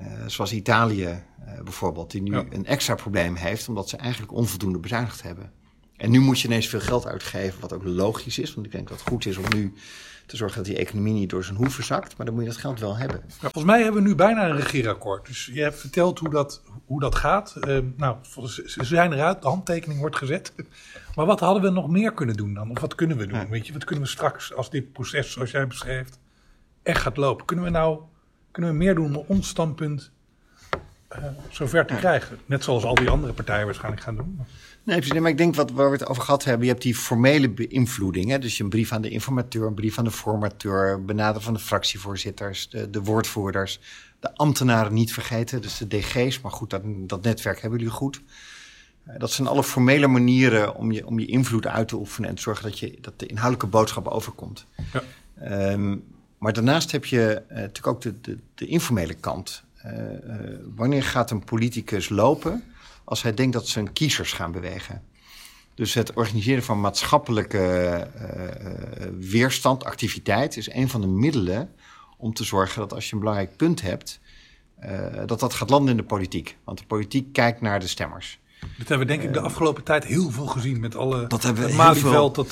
Uh, 0.00 0.06
zoals 0.26 0.52
Italië 0.52 1.04
uh, 1.04 1.60
bijvoorbeeld, 1.62 2.10
die 2.10 2.22
nu 2.22 2.36
een 2.36 2.66
extra 2.66 2.94
probleem 2.94 3.34
heeft, 3.34 3.68
omdat 3.68 3.88
ze 3.88 3.96
eigenlijk 3.96 4.32
onvoldoende 4.32 4.78
bezuinigd 4.78 5.22
hebben. 5.22 5.52
En 5.96 6.10
nu 6.10 6.20
moet 6.20 6.40
je 6.40 6.48
ineens 6.48 6.68
veel 6.68 6.80
geld 6.80 7.06
uitgeven, 7.06 7.60
wat 7.60 7.72
ook 7.72 7.84
logisch 7.84 8.38
is, 8.38 8.54
want 8.54 8.66
ik 8.66 8.72
denk 8.72 8.88
dat 8.88 8.98
het 8.98 9.08
goed 9.08 9.26
is 9.26 9.36
om 9.36 9.44
nu 9.54 9.72
te 10.26 10.36
zorgen 10.36 10.56
dat 10.56 10.66
die 10.66 10.76
economie 10.76 11.12
niet 11.12 11.30
door 11.30 11.44
zijn 11.44 11.56
hoeven 11.56 11.84
zakt, 11.84 12.16
maar 12.16 12.26
dan 12.26 12.34
moet 12.34 12.44
je 12.44 12.50
dat 12.50 12.58
geld 12.58 12.80
wel 12.80 12.96
hebben. 12.96 13.22
Ja, 13.26 13.34
volgens 13.38 13.64
mij 13.64 13.82
hebben 13.82 14.02
we 14.02 14.08
nu 14.08 14.14
bijna 14.14 14.48
een 14.48 14.56
regeerakkoord. 14.56 15.26
Dus 15.26 15.50
je 15.52 15.62
hebt 15.62 15.78
verteld 15.78 16.18
hoe 16.18 16.30
dat, 16.30 16.62
hoe 16.86 17.00
dat 17.00 17.14
gaat. 17.14 17.54
Uh, 17.68 17.78
nou, 17.96 18.16
ze 18.46 18.84
zijn 18.84 19.12
eruit, 19.12 19.42
de 19.42 19.48
handtekening 19.48 20.00
wordt 20.00 20.16
gezet. 20.16 20.52
Maar 21.14 21.26
wat 21.26 21.40
hadden 21.40 21.62
we 21.62 21.70
nog 21.70 21.88
meer 21.88 22.12
kunnen 22.12 22.36
doen 22.36 22.54
dan? 22.54 22.70
Of 22.70 22.80
wat 22.80 22.94
kunnen 22.94 23.16
we 23.16 23.26
doen? 23.26 23.38
Ja. 23.38 23.48
Weet 23.48 23.66
je, 23.66 23.72
wat 23.72 23.84
kunnen 23.84 24.04
we 24.04 24.10
straks, 24.10 24.54
als 24.54 24.70
dit 24.70 24.92
proces, 24.92 25.32
zoals 25.32 25.50
jij 25.50 25.66
beschrijft, 25.66 26.18
echt 26.82 27.00
gaat 27.00 27.16
lopen? 27.16 27.44
Kunnen 27.44 27.64
we 27.64 27.70
nou 27.70 28.00
kunnen 28.52 28.70
we 28.70 28.76
meer 28.76 28.94
doen 28.94 29.16
om 29.16 29.24
ons 29.26 29.48
standpunt 29.48 30.10
uh, 31.12 31.24
zover 31.50 31.86
te 31.86 31.94
krijgen? 31.94 32.38
Net 32.46 32.64
zoals 32.64 32.84
al 32.84 32.94
die 32.94 33.08
andere 33.08 33.32
partijen 33.32 33.64
waarschijnlijk 33.64 34.02
gaan 34.02 34.16
doen. 34.16 34.40
Nee, 34.84 34.96
precies. 34.96 35.20
maar 35.20 35.30
ik 35.30 35.36
denk 35.36 35.54
wat 35.54 35.70
waar 35.70 35.90
we 35.90 35.96
het 35.96 36.06
over 36.06 36.22
gehad 36.22 36.44
hebben, 36.44 36.66
je 36.66 36.72
hebt 36.72 36.82
die 36.82 36.94
formele 36.94 37.50
beïnvloeding. 37.50 38.30
Hè? 38.30 38.38
Dus 38.38 38.56
je 38.56 38.62
een 38.62 38.68
brief 38.68 38.92
aan 38.92 39.02
de 39.02 39.10
informateur, 39.10 39.66
een 39.66 39.74
brief 39.74 39.98
aan 39.98 40.04
de 40.04 40.10
formateur, 40.10 41.04
benaderen 41.04 41.42
van 41.42 41.54
de 41.54 41.60
fractievoorzitters, 41.60 42.68
de, 42.68 42.90
de, 42.90 43.02
woordvoerders, 43.02 43.80
de 44.20 44.34
ambtenaren 44.34 44.92
niet 44.92 45.12
vergeten, 45.12 45.62
dus 45.62 45.78
de 45.78 45.86
DG's. 45.86 46.40
Maar 46.40 46.52
goed, 46.52 46.70
dat, 46.70 46.82
dat 46.84 47.22
netwerk 47.22 47.60
hebben 47.60 47.78
jullie 47.78 47.94
goed. 47.94 48.20
Uh, 49.08 49.18
dat 49.18 49.30
zijn 49.30 49.48
alle 49.48 49.62
formele 49.62 50.06
manieren 50.06 50.74
om 50.74 50.92
je, 50.92 51.06
om 51.06 51.18
je 51.18 51.26
invloed 51.26 51.66
uit 51.66 51.88
te 51.88 51.96
oefenen 51.96 52.28
en 52.28 52.34
te 52.34 52.42
zorgen 52.42 52.64
dat, 52.64 52.78
je, 52.78 52.98
dat 53.00 53.18
de 53.18 53.26
inhoudelijke 53.26 53.70
boodschap 53.70 54.08
overkomt. 54.08 54.66
Ja. 54.92 55.72
Um, 55.72 56.04
maar 56.42 56.52
daarnaast 56.52 56.92
heb 56.92 57.04
je 57.04 57.42
uh, 57.48 57.56
natuurlijk 57.56 57.86
ook 57.86 58.00
de, 58.00 58.20
de, 58.20 58.38
de 58.54 58.66
informele 58.66 59.14
kant. 59.14 59.62
Uh, 59.86 59.92
uh, 59.92 60.58
wanneer 60.74 61.02
gaat 61.02 61.30
een 61.30 61.44
politicus 61.44 62.08
lopen 62.08 62.64
als 63.04 63.22
hij 63.22 63.34
denkt 63.34 63.52
dat 63.52 63.68
zijn 63.68 63.92
kiezers 63.92 64.32
gaan 64.32 64.52
bewegen? 64.52 65.02
Dus 65.74 65.94
het 65.94 66.12
organiseren 66.12 66.62
van 66.62 66.80
maatschappelijke 66.80 68.06
weerstand, 69.18 69.84
activiteit, 69.84 70.56
is 70.56 70.72
een 70.72 70.88
van 70.88 71.00
de 71.00 71.06
middelen 71.06 71.70
om 72.16 72.34
te 72.34 72.44
zorgen 72.44 72.80
dat 72.80 72.92
als 72.92 73.06
je 73.06 73.12
een 73.12 73.18
belangrijk 73.18 73.56
punt 73.56 73.82
hebt, 73.82 74.20
dat 75.26 75.40
dat 75.40 75.54
gaat 75.54 75.70
landen 75.70 75.90
in 75.90 75.96
de 75.96 76.04
politiek. 76.04 76.56
Want 76.64 76.78
de 76.78 76.84
politiek 76.84 77.32
kijkt 77.32 77.60
naar 77.60 77.80
de 77.80 77.86
stemmers. 77.86 78.40
Dat 78.60 78.88
hebben 78.88 78.98
we 79.06 79.12
denk 79.12 79.22
ik 79.22 79.32
de 79.32 79.40
afgelopen 79.40 79.82
tijd 79.82 80.04
heel 80.04 80.30
veel 80.30 80.46
gezien 80.46 80.80
met 80.80 80.96
alle 80.96 81.26
dat 81.26 81.42
hebben 81.42 81.62
we 81.62 81.68
het 81.68 81.78
Malieveld 81.78 82.34
dat 82.34 82.50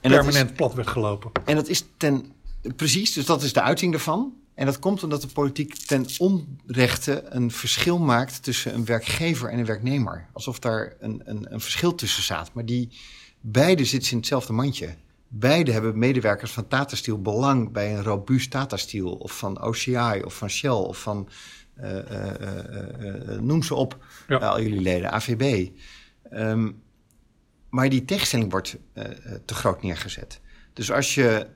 permanent 0.00 0.34
dat 0.34 0.50
is, 0.50 0.56
plat 0.56 0.74
werd 0.74 0.88
gelopen. 0.88 1.30
En 1.44 1.54
dat 1.54 1.68
is 1.68 1.84
ten 1.96 2.34
Precies, 2.76 3.12
dus 3.12 3.24
dat 3.24 3.42
is 3.42 3.52
de 3.52 3.62
uiting 3.62 3.92
daarvan. 3.92 4.34
En 4.56 4.66
dat 4.66 4.78
komt 4.78 5.02
omdat 5.02 5.20
de 5.20 5.26
politiek 5.26 5.74
ten 5.74 6.06
onrechte 6.18 7.24
een 7.28 7.50
verschil 7.50 7.98
maakt 7.98 8.42
tussen 8.42 8.74
een 8.74 8.84
werkgever 8.84 9.48
en 9.48 9.58
een 9.58 9.64
werknemer. 9.64 10.28
Alsof 10.32 10.58
daar 10.58 10.96
een, 11.00 11.22
een, 11.24 11.52
een 11.52 11.60
verschil 11.60 11.94
tussen 11.94 12.22
staat. 12.22 12.52
Maar 12.52 12.64
die 12.64 12.98
beide 13.40 13.84
zitten 13.84 14.10
in 14.10 14.16
hetzelfde 14.16 14.52
mandje. 14.52 14.94
Beide 15.28 15.72
hebben 15.72 15.98
medewerkers 15.98 16.50
van 16.50 16.68
Tata 16.68 16.96
Steel 16.96 17.22
belang 17.22 17.72
bij 17.72 17.96
een 17.96 18.02
robuust 18.02 18.50
Tata 18.50 18.76
Steel. 18.76 19.12
Of 19.12 19.38
van 19.38 19.62
OCI 19.62 20.22
of 20.24 20.36
van 20.36 20.50
Shell 20.50 20.70
of 20.70 21.00
van, 21.00 21.28
uh, 21.80 21.94
uh, 21.94 22.00
uh, 23.28 23.38
noem 23.38 23.62
ze 23.62 23.74
op, 23.74 24.04
ja. 24.28 24.36
al 24.36 24.60
jullie 24.60 24.80
leden, 24.80 25.12
AVB. 25.12 25.68
Um, 26.32 26.82
maar 27.70 27.88
die 27.88 28.04
tegenstelling 28.04 28.50
wordt 28.50 28.76
te 29.44 29.54
groot 29.54 29.82
neergezet. 29.82 30.40
Dus 30.72 30.92
als 30.92 31.14
je 31.14 31.46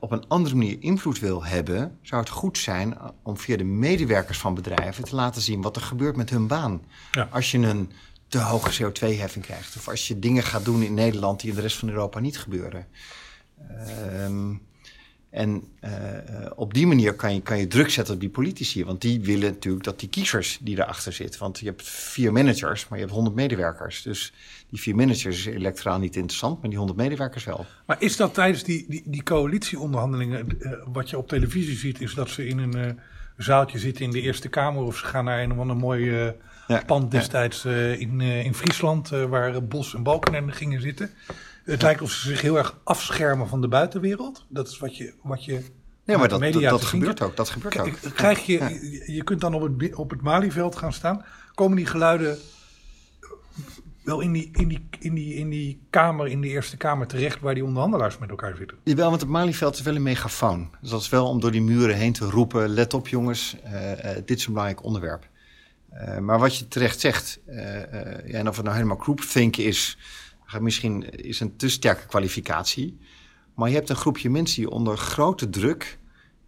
op 0.00 0.10
een 0.10 0.28
andere 0.28 0.54
manier 0.54 0.76
invloed 0.80 1.18
wil 1.18 1.44
hebben, 1.44 1.98
zou 2.02 2.20
het 2.20 2.30
goed 2.30 2.58
zijn 2.58 2.96
om 3.22 3.36
via 3.36 3.56
de 3.56 3.64
medewerkers 3.64 4.38
van 4.38 4.54
bedrijven 4.54 5.04
te 5.04 5.14
laten 5.14 5.42
zien 5.42 5.62
wat 5.62 5.76
er 5.76 5.82
gebeurt 5.82 6.16
met 6.16 6.30
hun 6.30 6.46
baan. 6.46 6.82
Ja. 7.10 7.28
Als 7.30 7.50
je 7.50 7.58
een 7.58 7.90
te 8.28 8.38
hoge 8.38 8.82
CO2-heffing 8.82 9.44
krijgt, 9.44 9.76
of 9.76 9.88
als 9.88 10.08
je 10.08 10.18
dingen 10.18 10.42
gaat 10.42 10.64
doen 10.64 10.82
in 10.82 10.94
Nederland 10.94 11.40
die 11.40 11.50
in 11.50 11.56
de 11.56 11.62
rest 11.62 11.76
van 11.76 11.88
Europa 11.88 12.20
niet 12.20 12.38
gebeuren. 12.38 12.86
Um, 14.20 14.62
en 15.34 15.62
uh, 15.84 15.90
op 16.54 16.74
die 16.74 16.86
manier 16.86 17.14
kan 17.14 17.34
je, 17.34 17.40
kan 17.40 17.58
je 17.58 17.66
druk 17.66 17.90
zetten 17.90 18.14
op 18.14 18.20
die 18.20 18.28
politici. 18.28 18.84
Want 18.84 19.00
die 19.00 19.20
willen 19.20 19.52
natuurlijk 19.52 19.84
dat 19.84 20.00
die 20.00 20.08
kiezers 20.08 20.58
die 20.60 20.78
erachter 20.78 21.12
zitten. 21.12 21.40
Want 21.40 21.58
je 21.58 21.66
hebt 21.66 21.88
vier 21.88 22.32
managers, 22.32 22.88
maar 22.88 22.98
je 22.98 23.04
hebt 23.04 23.16
honderd 23.16 23.36
medewerkers. 23.36 24.02
Dus 24.02 24.32
die 24.70 24.80
vier 24.80 24.94
managers 24.94 25.38
is 25.38 25.46
electoraal 25.46 25.98
niet 25.98 26.16
interessant, 26.16 26.60
maar 26.60 26.68
die 26.68 26.78
honderd 26.78 26.98
medewerkers 26.98 27.44
wel. 27.44 27.66
Maar 27.86 27.96
is 27.98 28.16
dat 28.16 28.34
tijdens 28.34 28.62
die, 28.62 28.84
die, 28.88 29.02
die 29.04 29.22
coalitieonderhandelingen, 29.22 30.46
uh, 30.58 30.72
wat 30.86 31.10
je 31.10 31.18
op 31.18 31.28
televisie 31.28 31.76
ziet, 31.76 32.00
is 32.00 32.14
dat 32.14 32.28
ze 32.28 32.46
in 32.46 32.58
een 32.58 32.76
uh, 32.76 32.86
zaaltje 33.36 33.78
zitten 33.78 34.04
in 34.04 34.10
de 34.10 34.20
Eerste 34.20 34.48
Kamer 34.48 34.82
of 34.82 34.96
ze 34.96 35.04
gaan 35.04 35.24
naar 35.24 35.42
een 35.42 35.52
of 35.52 35.58
ander 35.58 35.76
mooi 35.76 36.32
ja, 36.66 36.82
pand 36.86 37.10
destijds 37.10 37.62
ja. 37.62 37.70
in, 37.70 38.20
in 38.20 38.54
Friesland, 38.54 39.08
waar 39.08 39.64
Bos 39.64 39.94
en 39.94 40.02
Balkenende 40.02 40.52
gingen 40.52 40.80
zitten. 40.80 41.10
Het 41.64 41.82
lijkt 41.82 42.02
of 42.02 42.10
ze 42.10 42.28
zich 42.28 42.40
heel 42.40 42.58
erg 42.58 42.78
afschermen 42.84 43.48
van 43.48 43.60
de 43.60 43.68
buitenwereld. 43.68 44.44
Dat 44.48 44.68
is 44.68 44.78
wat 44.78 44.96
je, 44.96 45.14
wat 45.22 45.44
je 45.44 45.62
Nee, 46.04 46.16
maar 46.16 46.28
dat, 46.28 46.40
media 46.40 46.70
dat, 46.70 46.84
gebeurt 46.84 47.22
ook. 47.22 47.36
Dat 47.36 47.48
gebeurt 47.48 47.78
ook. 47.78 47.98
Krijg 48.14 48.46
je, 48.46 48.52
Ja. 48.52 48.68
je, 49.12 49.24
kunt 49.24 49.40
dan 49.40 49.54
op 49.54 49.78
het, 49.78 49.94
op 49.94 50.10
het 50.10 50.20
Malieveld 50.20 50.76
gaan 50.76 50.92
staan. 50.92 51.24
Komen 51.54 51.76
die 51.76 51.86
geluiden 51.86 52.38
wel 54.04 54.20
in 54.20 54.32
die, 54.32 54.50
in, 54.52 54.68
die, 54.68 54.88
in, 54.98 55.14
die, 55.14 55.34
in 55.34 55.50
die 55.50 55.80
kamer, 55.90 56.26
in 56.26 56.40
de 56.40 56.48
Eerste 56.48 56.76
Kamer 56.76 57.06
terecht 57.06 57.40
waar 57.40 57.54
die 57.54 57.64
onderhandelaars 57.64 58.18
met 58.18 58.30
elkaar 58.30 58.56
zitten? 58.56 58.76
Jawel, 58.82 59.08
want 59.08 59.20
het 59.20 59.30
Malieveld 59.30 59.74
is 59.74 59.82
wel 59.82 59.94
een 59.94 60.02
megafoon. 60.02 60.70
Dus 60.80 60.90
dat 60.90 61.00
is 61.00 61.08
wel 61.08 61.28
om 61.28 61.40
door 61.40 61.50
die 61.50 61.62
muren 61.62 61.96
heen 61.96 62.12
te 62.12 62.24
roepen... 62.24 62.68
let 62.68 62.94
op 62.94 63.08
jongens, 63.08 63.56
eh, 63.62 64.16
eh, 64.16 64.22
dit 64.24 64.38
is 64.38 64.46
een 64.46 64.52
belangrijk 64.52 64.84
onderwerp. 64.84 65.28
Eh, 65.90 66.18
maar 66.18 66.38
wat 66.38 66.56
je 66.56 66.68
terecht 66.68 67.00
zegt... 67.00 67.40
ja, 67.46 68.38
en 68.38 68.48
of 68.48 68.56
het 68.56 68.64
nou 68.64 68.76
helemaal 68.76 68.96
groupthink 68.96 69.56
is... 69.56 69.98
misschien 70.60 71.10
is 71.10 71.40
een 71.40 71.56
te 71.56 71.68
sterke 71.68 72.06
kwalificatie. 72.06 72.98
Maar 73.54 73.68
je 73.68 73.74
hebt 73.74 73.88
een 73.88 73.96
groepje 73.96 74.30
mensen 74.30 74.62
die 74.62 74.70
onder 74.70 74.96
grote 74.96 75.50
druk... 75.50 75.98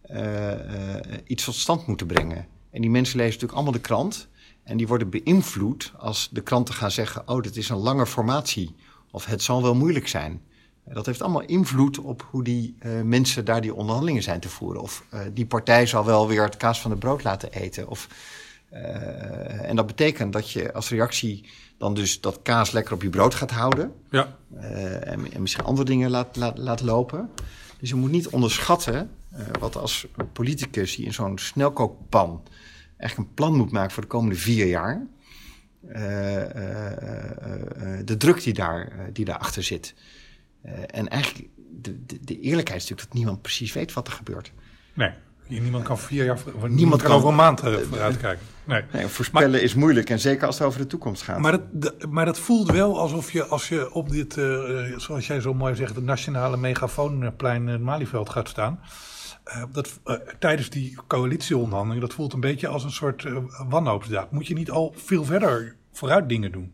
eh, 0.01 0.95
eh, 0.95 1.21
iets 1.25 1.43
tot 1.43 1.55
stand 1.55 1.87
moeten 1.87 2.07
brengen. 2.07 2.47
En 2.71 2.81
die 2.81 2.89
mensen 2.89 3.17
lezen 3.17 3.31
natuurlijk 3.31 3.53
allemaal 3.53 3.81
de 3.81 3.87
krant... 3.87 4.27
En 4.63 4.77
die 4.77 4.87
worden 4.87 5.09
beïnvloed 5.09 5.93
als 5.97 6.29
de 6.31 6.41
kranten 6.41 6.73
gaan 6.73 6.91
zeggen... 6.91 7.27
oh, 7.27 7.41
dit 7.41 7.57
is 7.57 7.69
een 7.69 7.77
lange 7.77 8.05
formatie. 8.05 8.75
Of 9.11 9.25
het 9.25 9.41
zal 9.41 9.61
wel 9.61 9.75
moeilijk 9.75 10.07
zijn. 10.07 10.41
Dat 10.85 11.05
heeft 11.05 11.21
allemaal 11.21 11.41
invloed 11.41 11.99
op 11.99 12.27
hoe 12.31 12.43
die 12.43 12.75
eh, 12.79 13.01
mensen 13.01 13.45
daar 13.45 13.61
die 13.61 13.73
onderhandelingen 13.73 14.23
zijn 14.23 14.39
te 14.39 14.49
voeren. 14.49 14.81
Of 14.81 15.05
die 15.33 15.45
partij 15.45 15.85
zal 15.85 16.05
wel 16.05 16.27
weer 16.27 16.43
het 16.43 16.57
kaas 16.57 16.81
van 16.81 16.91
de 16.91 16.97
brood 16.97 17.23
laten 17.23 17.51
eten. 17.51 17.87
Of, 17.87 18.07
en 18.69 19.75
dat 19.75 19.87
betekent 19.87 20.33
dat 20.33 20.51
je 20.51 20.73
als 20.73 20.89
reactie 20.89 21.49
dan 21.77 21.93
dus 21.93 22.21
dat 22.21 22.39
kaas 22.41 22.71
lekker 22.71 22.93
op 22.93 23.01
je 23.01 23.09
brood 23.09 23.35
gaat 23.35 23.51
houden. 23.51 23.91
Ja. 24.09 24.37
eh, 24.59 25.07
en, 25.11 25.33
en 25.33 25.41
misschien 25.41 25.63
andere 25.63 25.87
dingen 25.87 26.09
laat, 26.09 26.35
laat, 26.35 26.57
laat 26.57 26.81
lopen. 26.81 27.29
Dus 27.79 27.89
je 27.89 27.95
moet 27.95 28.11
niet 28.11 28.27
onderschatten 28.27 29.09
eh, 29.31 29.45
wat 29.59 29.75
als 29.75 30.07
politicus 30.33 30.95
die 30.95 31.05
in 31.05 31.13
zo'n 31.13 31.37
snelkookpan 31.37 32.43
eigenlijk 32.97 33.29
een 33.29 33.35
plan 33.35 33.55
moet 33.55 33.71
maken 33.71 33.91
voor 33.91 34.03
de 34.03 34.09
komende 34.09 34.35
vier 34.35 34.65
jaar. 34.67 35.07
eh, 35.87 36.35
eh, 36.35 36.91
eh, 36.91 37.99
eh, 37.99 38.05
de 38.05 38.17
druk 38.17 38.43
die, 38.43 38.53
daar, 38.53 38.87
eh, 38.87 38.99
die 39.13 39.25
daarachter 39.25 39.63
zit. 39.63 39.93
Eh, 40.61 40.73
en 40.87 41.07
eigenlijk, 41.07 41.47
de, 41.81 42.05
de, 42.05 42.19
de 42.21 42.39
eerlijkheid 42.39 42.81
is 42.81 42.89
natuurlijk 42.89 43.07
dat 43.07 43.17
niemand 43.17 43.41
precies 43.41 43.73
weet 43.73 43.93
wat 43.93 44.07
er 44.07 44.13
gebeurt. 44.13 44.51
Nee, 44.93 45.11
niemand 45.47 45.83
kan 45.83 45.97
vier 45.99 46.25
jaar, 46.25 46.39
niemand, 46.45 46.73
Niemand 46.73 47.01
kan 47.01 47.09
kan- 47.09 47.17
over 47.19 47.29
een 47.29 47.35
maand 47.35 47.61
eh, 47.61 47.73
vooruit 47.89 48.17
kijken. 48.17 48.45
Nee. 48.63 48.81
Nee, 48.93 49.07
voorspellen 49.07 49.61
is 49.61 49.73
moeilijk 49.73 50.09
en 50.09 50.19
zeker 50.19 50.47
als 50.47 50.57
het 50.57 50.67
over 50.67 50.79
de 50.79 50.87
toekomst 50.87 51.21
gaat. 51.21 51.39
Maar 51.39 51.57
dat, 51.71 52.05
maar 52.09 52.25
dat 52.25 52.39
voelt 52.39 52.71
wel 52.71 52.99
alsof 52.99 53.31
je, 53.31 53.45
als 53.45 53.69
je 53.69 53.93
op 53.93 54.09
dit, 54.09 54.37
eh, 54.37 54.89
eh, 54.91 54.99
zoals 54.99 55.27
jij 55.27 55.41
zo 55.41 55.53
mooi 55.53 55.75
zegt, 55.75 55.95
het 55.95 56.03
nationale 56.03 56.57
megafoonplein 56.57 57.67
in 57.67 57.83
Malieveld 57.83 58.29
gaat 58.29 58.49
staan. 58.49 58.79
eh, 59.43 59.63
dat, 59.71 59.99
eh, 60.03 60.15
tijdens 60.39 60.69
die 60.69 60.97
coalitieonderhandelingen, 61.07 62.07
dat 62.07 62.13
voelt 62.15 62.33
een 62.33 62.39
beetje 62.39 62.67
als 62.67 62.83
een 62.83 62.91
soort 62.91 63.25
eh, 63.25 63.37
wanhoopsdaad. 63.69 64.31
Moet 64.31 64.47
je 64.47 64.53
niet 64.53 64.71
al 64.71 64.93
veel 64.97 65.25
verder 65.25 65.75
vooruit 65.93 66.29
dingen 66.29 66.51
doen? 66.51 66.71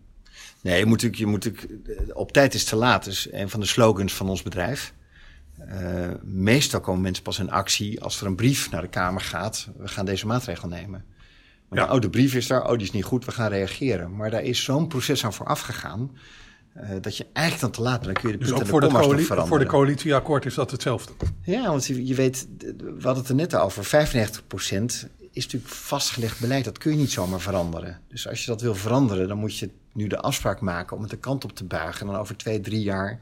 Nee, 0.61 0.77
je 0.79 0.85
moet 0.85 0.91
natuurlijk, 1.01 1.19
je 1.21 1.25
moet 1.27 1.43
natuurlijk 1.45 1.87
eh, 2.09 2.15
op 2.15 2.31
tijd 2.31 2.53
is 2.53 2.63
te 2.63 2.75
laat. 2.75 3.05
is 3.05 3.27
een 3.31 3.49
van 3.49 3.59
de 3.59 3.65
slogans 3.65 4.13
van 4.13 4.29
ons 4.29 4.41
bedrijf. 4.43 4.93
Eh, 5.67 6.09
meestal 6.23 6.79
komen 6.79 7.01
mensen 7.01 7.23
pas 7.23 7.39
in 7.39 7.51
actie 7.51 8.01
als 8.03 8.21
er 8.21 8.27
een 8.27 8.35
brief 8.35 8.71
naar 8.71 8.81
de 8.81 8.87
Kamer 8.87 9.21
gaat. 9.21 9.67
We 9.77 9.87
gaan 9.87 10.05
deze 10.05 10.25
maatregel 10.27 10.67
nemen. 10.67 11.05
Want 11.69 11.81
Ja. 11.87 11.93
oh, 11.95 12.01
de 12.01 12.09
brief 12.09 12.33
is 12.35 12.47
daar, 12.47 12.63
oh, 12.63 12.71
die 12.71 12.81
is 12.81 12.91
niet 12.91 13.03
goed, 13.03 13.25
we 13.25 13.31
gaan 13.31 13.49
reageren. 13.49 14.15
Maar 14.15 14.31
daar 14.31 14.43
is 14.43 14.63
zo'n 14.63 14.87
proces 14.87 15.25
aan 15.25 15.33
vooraf 15.33 15.59
gegaan. 15.61 16.11
eh, 16.73 16.89
dat 17.01 17.17
je 17.17 17.25
eigenlijk 17.33 17.59
dan 17.73 17.83
te 17.83 17.89
laat 17.89 18.01
bent. 18.01 18.13
Dan 18.13 18.23
kun 18.23 18.31
je 18.31 18.37
de 18.37 18.43
Dus 18.43 18.47
punten 18.53 18.55
ook 18.55 18.61
en 18.65 18.69
voor, 18.71 18.79
de 18.81 18.85
comma's 18.87 19.05
nog 19.17 19.25
veranderen. 19.25 19.47
voor 19.47 19.59
de 19.59 19.65
coalitieakkoord 19.65 20.45
is 20.45 20.53
dat 20.53 20.71
hetzelfde. 20.71 21.13
Ja, 21.41 21.61
want 21.67 21.85
je, 21.85 22.05
je 22.05 22.15
weet, 22.15 22.47
we 22.77 22.85
hadden 23.01 23.15
het 23.23 23.29
er 23.29 23.35
net 23.35 23.55
over, 23.55 23.85
95% 23.85 23.89
is 25.31 25.43
natuurlijk 25.43 25.73
vastgelegd 25.73 26.39
beleid. 26.39 26.65
Dat 26.65 26.77
kun 26.77 26.91
je 26.91 26.97
niet 26.97 27.11
zomaar 27.11 27.39
veranderen. 27.39 27.99
Dus 28.09 28.27
als 28.27 28.41
je 28.41 28.47
dat 28.51 28.61
wil 28.61 28.75
veranderen, 28.75 29.27
dan 29.27 29.37
moet 29.37 29.57
je 29.57 29.69
nu 29.93 30.07
de 30.07 30.17
afspraak 30.17 30.59
maken 30.61 30.95
om 30.95 31.01
het 31.01 31.11
de 31.11 31.17
kant 31.17 31.43
op 31.43 31.55
te 31.55 31.63
buigen. 31.63 32.01
En 32.01 32.07
dan 32.07 32.21
over 32.21 32.37
twee, 32.37 32.59
drie 32.61 32.81
jaar 32.81 33.19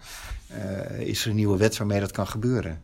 is 0.99 1.23
er 1.23 1.29
een 1.29 1.35
nieuwe 1.35 1.57
wet 1.57 1.77
waarmee 1.77 1.99
dat 1.99 2.11
kan 2.11 2.27
gebeuren. 2.27 2.81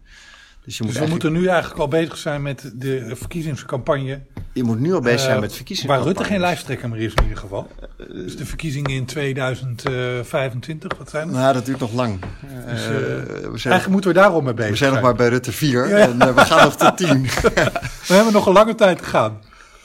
Dus 0.66 0.78
je 0.78 0.84
moet, 0.84 0.92
Dus 0.94 1.02
we 1.02 1.08
eigenlijk- 1.08 1.34
moeten 1.34 1.42
nu 1.42 1.48
eigenlijk 1.48 1.80
al 1.82 1.88
bezig 1.88 2.18
zijn 2.18 2.42
met 2.42 2.72
de 2.76 3.12
verkiezingscampagne. 3.16 4.22
je 4.54 4.64
moet 4.64 4.80
nu 4.80 4.94
al 4.94 5.00
bezig 5.02 5.20
zijn 5.20 5.36
eh, 5.36 5.42
met 5.42 5.54
verkiezingen. 5.56 5.96
Waar 5.96 6.04
Rutte 6.06 6.24
geen 6.24 6.40
lijsttrekker 6.40 6.90
meer 6.90 7.00
is 7.00 7.14
in 7.14 7.24
ieder 7.24 7.38
geval. 7.38 7.68
Dus 7.98 8.38
de 8.38 8.46
verkiezingen 8.46 8.92
in 8.92 9.06
2025, 9.06 10.98
wat 10.98 11.10
zijn 11.10 11.28
het? 11.28 11.38
Nou, 11.38 11.54
dat 11.54 11.66
duurt 11.66 11.80
nog 11.80 11.94
lang. 11.94 12.20
Dus, 12.20 12.86
Eh, 12.86 12.88
eh, 12.88 12.96
we, 12.96 13.32
zijn, 13.32 13.52
Eigenlijk 13.52 13.88
moeten 13.88 14.10
we 14.10 14.16
daarom 14.18 14.44
mee 14.44 14.54
bezig 14.54 14.72
we 14.72 14.78
zijn 14.78 14.94
nog 14.94 15.02
maar 15.02 15.16
bij 15.16 15.28
Rutte 15.30 15.52
4 15.52 15.92
en 15.92 16.22
eh, 16.22 16.36
we 16.36 16.42
gaan 16.42 16.64
nog 16.64 16.76
tot 16.76 16.98
10. 16.98 17.24
We 18.08 18.14
hebben 18.14 18.34
nog 18.34 18.46
een 18.48 18.54
lange 18.54 18.76
tijd 18.76 18.98
te 18.98 19.04
gaan. 19.04 19.40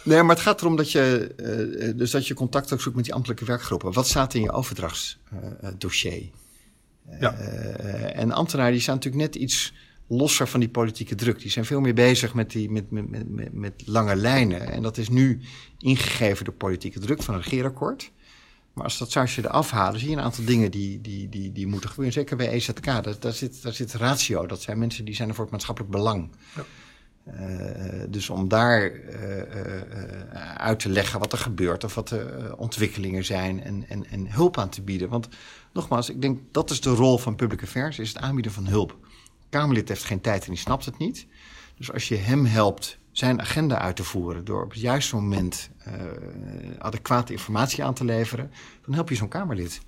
Nee, 0.05 0.23
maar 0.23 0.35
het 0.35 0.45
gaat 0.45 0.61
erom 0.61 0.77
dat 0.77 0.93
je, 0.93 1.35
eh, 1.79 1.89
dus 1.97 2.11
dat 2.11 2.27
je 2.27 2.35
contact 2.35 2.73
ook 2.73 2.81
zoekt 2.81 2.97
met 2.97 3.05
die 3.05 3.15
ambtelijke 3.15 3.45
werkgroepen. 3.45 3.93
Wat 3.93 4.07
staat 4.07 4.35
in 4.35 4.43
je 4.43 4.53
overdrachtsdossier? 4.53 6.23
Ja. 7.21 7.35
Eh, 7.35 8.19
en 8.19 8.33
ambtenaren 8.33 8.73
die 8.73 8.81
staan 8.81 8.95
natuurlijk 8.95 9.23
net 9.23 9.43
iets 9.43 9.73
losser 10.07 10.49
van 10.49 10.61
die 10.61 10.69
politieke 10.69 11.15
druk. 11.15 11.41
Die 11.41 11.51
zijn 11.51 11.65
veel 11.65 11.81
meer 11.81 11.95
bezig 11.95 12.35
met, 12.35 12.51
die, 12.51 12.71
met, 12.71 12.91
met, 12.91 13.11
met, 13.11 13.31
met, 13.31 13.53
met 13.53 13.83
lange 13.87 14.17
lijnen. 14.17 14.73
En 14.73 14.83
dat 14.83 14.99
is 14.99 15.09
nu 15.09 15.41
ingegeven 15.79 16.45
door 16.45 16.55
politieke 16.55 16.99
druk 16.99 17.23
van 17.23 17.35
een 17.35 17.43
regeerakkoord. 17.43 18.13
Maar 18.73 18.85
als, 18.85 18.99
dat, 18.99 19.31
je 19.31 19.45
eraf 19.45 19.71
halen, 19.71 20.01
zie 20.01 20.11
je 20.11 20.17
een 20.17 20.23
aantal 20.23 20.45
dingen 20.45 20.71
die, 20.71 21.01
die, 21.01 21.29
die, 21.29 21.53
die 21.53 21.67
moeten 21.67 21.89
gebeuren. 21.89 22.13
Zeker 22.13 22.37
bij 22.37 22.49
EZK, 22.49 22.85
daar, 22.85 23.19
daar, 23.19 23.33
zit, 23.33 23.63
daar 23.63 23.73
zit 23.73 23.95
ratio. 23.95 24.47
Dat 24.47 24.63
zijn 24.63 24.79
mensen 24.79 25.05
die 25.05 25.15
zijn 25.15 25.29
er 25.29 25.35
voor 25.35 25.45
het 25.45 25.53
maatschappelijk 25.53 25.93
belang. 25.93 26.31
Eh, 27.25 28.03
dus 28.09 28.31
om 28.31 28.49
daar 28.49 28.91
eh, 28.91 30.57
uit 30.57 30.81
te 30.81 30.89
leggen 30.89 31.21
wat 31.21 31.33
er 31.33 31.39
gebeurt 31.39 31.85
of 31.85 31.95
wat 31.95 32.09
de 32.09 32.55
ontwikkelingen 32.57 33.25
zijn 33.25 33.63
en, 33.63 33.85
en, 33.89 34.07
en 34.11 34.33
hulp 34.33 34.59
aan 34.59 34.69
te 34.69 34.83
bieden. 34.83 35.09
Want 35.09 35.29
nogmaals, 35.73 36.11
ik 36.11 36.21
denk 36.21 36.41
dat 36.51 36.71
is 36.71 36.81
de 36.81 36.91
rol 36.91 37.19
van 37.19 37.37
public 37.37 37.63
affairs, 37.63 37.99
is 37.99 38.09
het 38.09 38.19
aanbieden 38.19 38.53
van 38.53 38.67
hulp. 38.67 38.97
Kamerlid 39.49 39.89
heeft 39.89 40.05
geen 40.05 40.21
tijd 40.21 40.45
en 40.45 40.51
die 40.51 40.61
snapt 40.61 40.85
het 40.85 40.99
niet. 40.99 41.27
Dus 41.77 41.93
als 41.93 42.09
je 42.09 42.17
hem 42.17 42.45
helpt 42.45 42.99
zijn 43.13 43.41
agenda 43.41 43.79
uit 43.79 43.97
te 43.97 44.05
voeren 44.05 44.45
door 44.45 44.63
op 44.63 44.71
het 44.71 44.81
juiste 44.81 45.15
moment 45.15 45.71
eh, 45.79 45.95
adequate 46.79 47.33
informatie 47.33 47.85
aan 47.85 47.95
te 47.95 48.05
leveren, 48.05 48.51
dan 48.85 48.95
help 48.95 49.09
je 49.09 49.15
zo'n 49.15 49.29
Kamerlid. 49.29 49.81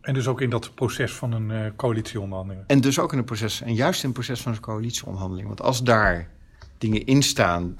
En 0.00 0.14
dus 0.14 0.26
ook 0.26 0.40
in 0.40 0.50
dat 0.50 0.74
proces 0.74 1.12
van 1.12 1.32
een 1.32 1.50
eh 1.50 1.70
coalitieonderhandeling. 1.76 2.64
En 2.66 2.80
dus 2.80 2.98
ook 2.98 3.10
in 3.12 3.16
het 3.16 3.26
proces, 3.26 3.60
en 3.60 3.74
juist 3.74 4.02
in 4.02 4.08
het 4.08 4.18
proces 4.18 4.40
van 4.40 4.52
een 4.52 4.60
coalitieonderhandeling. 4.60 5.46
Want 5.46 5.62
als 5.62 5.82
daar 5.82 6.30
dingen 6.78 7.04
in 7.04 7.22
staan, 7.22 7.76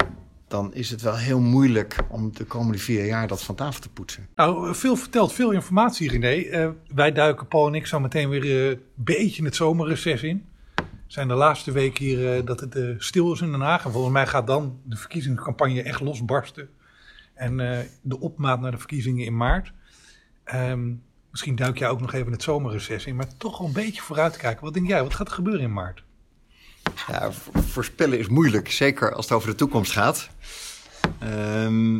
dan 0.55 0.75
is 0.75 0.91
het 0.91 1.03
wel 1.03 1.17
heel 1.17 1.41
moeilijk 1.41 1.97
om 2.09 2.33
de 2.33 2.45
komende 2.45 2.79
vier 2.79 3.07
jaar 3.07 3.27
dat 3.27 3.43
van 3.43 3.55
tafel 3.55 3.81
te 3.81 3.89
poetsen. 3.89 4.29
Nou, 4.35 4.75
veel 4.75 4.97
verteld, 4.97 5.33
veel 5.33 5.51
informatie 5.51 6.11
René. 6.11 6.49
Eh, 6.49 6.69
wij 6.95 7.13
duiken, 7.13 7.49
Paul 7.49 7.67
en 7.67 7.75
ik, 7.75 7.87
zo 7.87 8.01
meteen 8.01 8.29
weer 8.29 8.43
eh, 8.43 8.69
een 8.69 8.81
beetje 8.95 9.45
het 9.45 9.57
zomerreces 9.57 10.23
in. 10.23 10.47
Het 10.75 10.87
zijn 11.07 11.29
de 11.29 11.35
laatste 11.35 11.73
weken 11.73 12.05
hier 12.05 12.37
eh, 12.37 12.47
dat 12.47 12.61
het 12.61 12.77
stil 12.99 13.33
is 13.33 13.41
in 13.41 13.51
Den 13.51 13.61
Haag. 13.61 13.85
En 13.85 13.93
volgens 13.93 14.13
mij 14.13 14.27
gaat 14.27 14.47
dan 14.47 14.81
de 14.85 14.97
verkiezingscampagne 14.97 15.83
echt 15.83 16.01
losbarsten. 16.01 16.69
En 17.35 17.57
de 18.03 18.21
opmaat 18.21 18.61
naar 18.61 18.71
de 18.71 18.79
verkiezingen 18.79 19.25
in 19.25 19.37
maart. 19.37 19.73
Ehm, 20.45 20.93
misschien 21.31 21.57
duik 21.57 21.79
jij 21.79 21.89
ook 21.89 22.01
nog 22.01 22.13
even 22.13 22.33
het 22.33 22.43
zomerreces 22.43 23.07
in. 23.07 23.17
Maar 23.17 23.37
toch 23.37 23.59
wel 23.59 23.67
een 23.67 23.73
beetje 23.73 24.03
vooruit 24.03 24.37
kijken. 24.37 24.65
Wat 24.65 24.75
denk 24.75 24.87
jij, 24.87 25.03
wat 25.03 25.15
gaat 25.15 25.29
er 25.29 25.35
gebeuren 25.35 25.63
in 25.63 25.73
maart? 25.73 26.04
Ja, 27.09 27.33
voorspellen 27.55 28.19
is 28.19 28.29
moeilijk, 28.29 28.71
zeker 28.71 29.15
als 29.15 29.25
het 29.25 29.35
over 29.35 29.49
de 29.49 29.55
toekomst 29.55 29.93
gaat. 29.93 30.29
Ehm, 31.19 31.95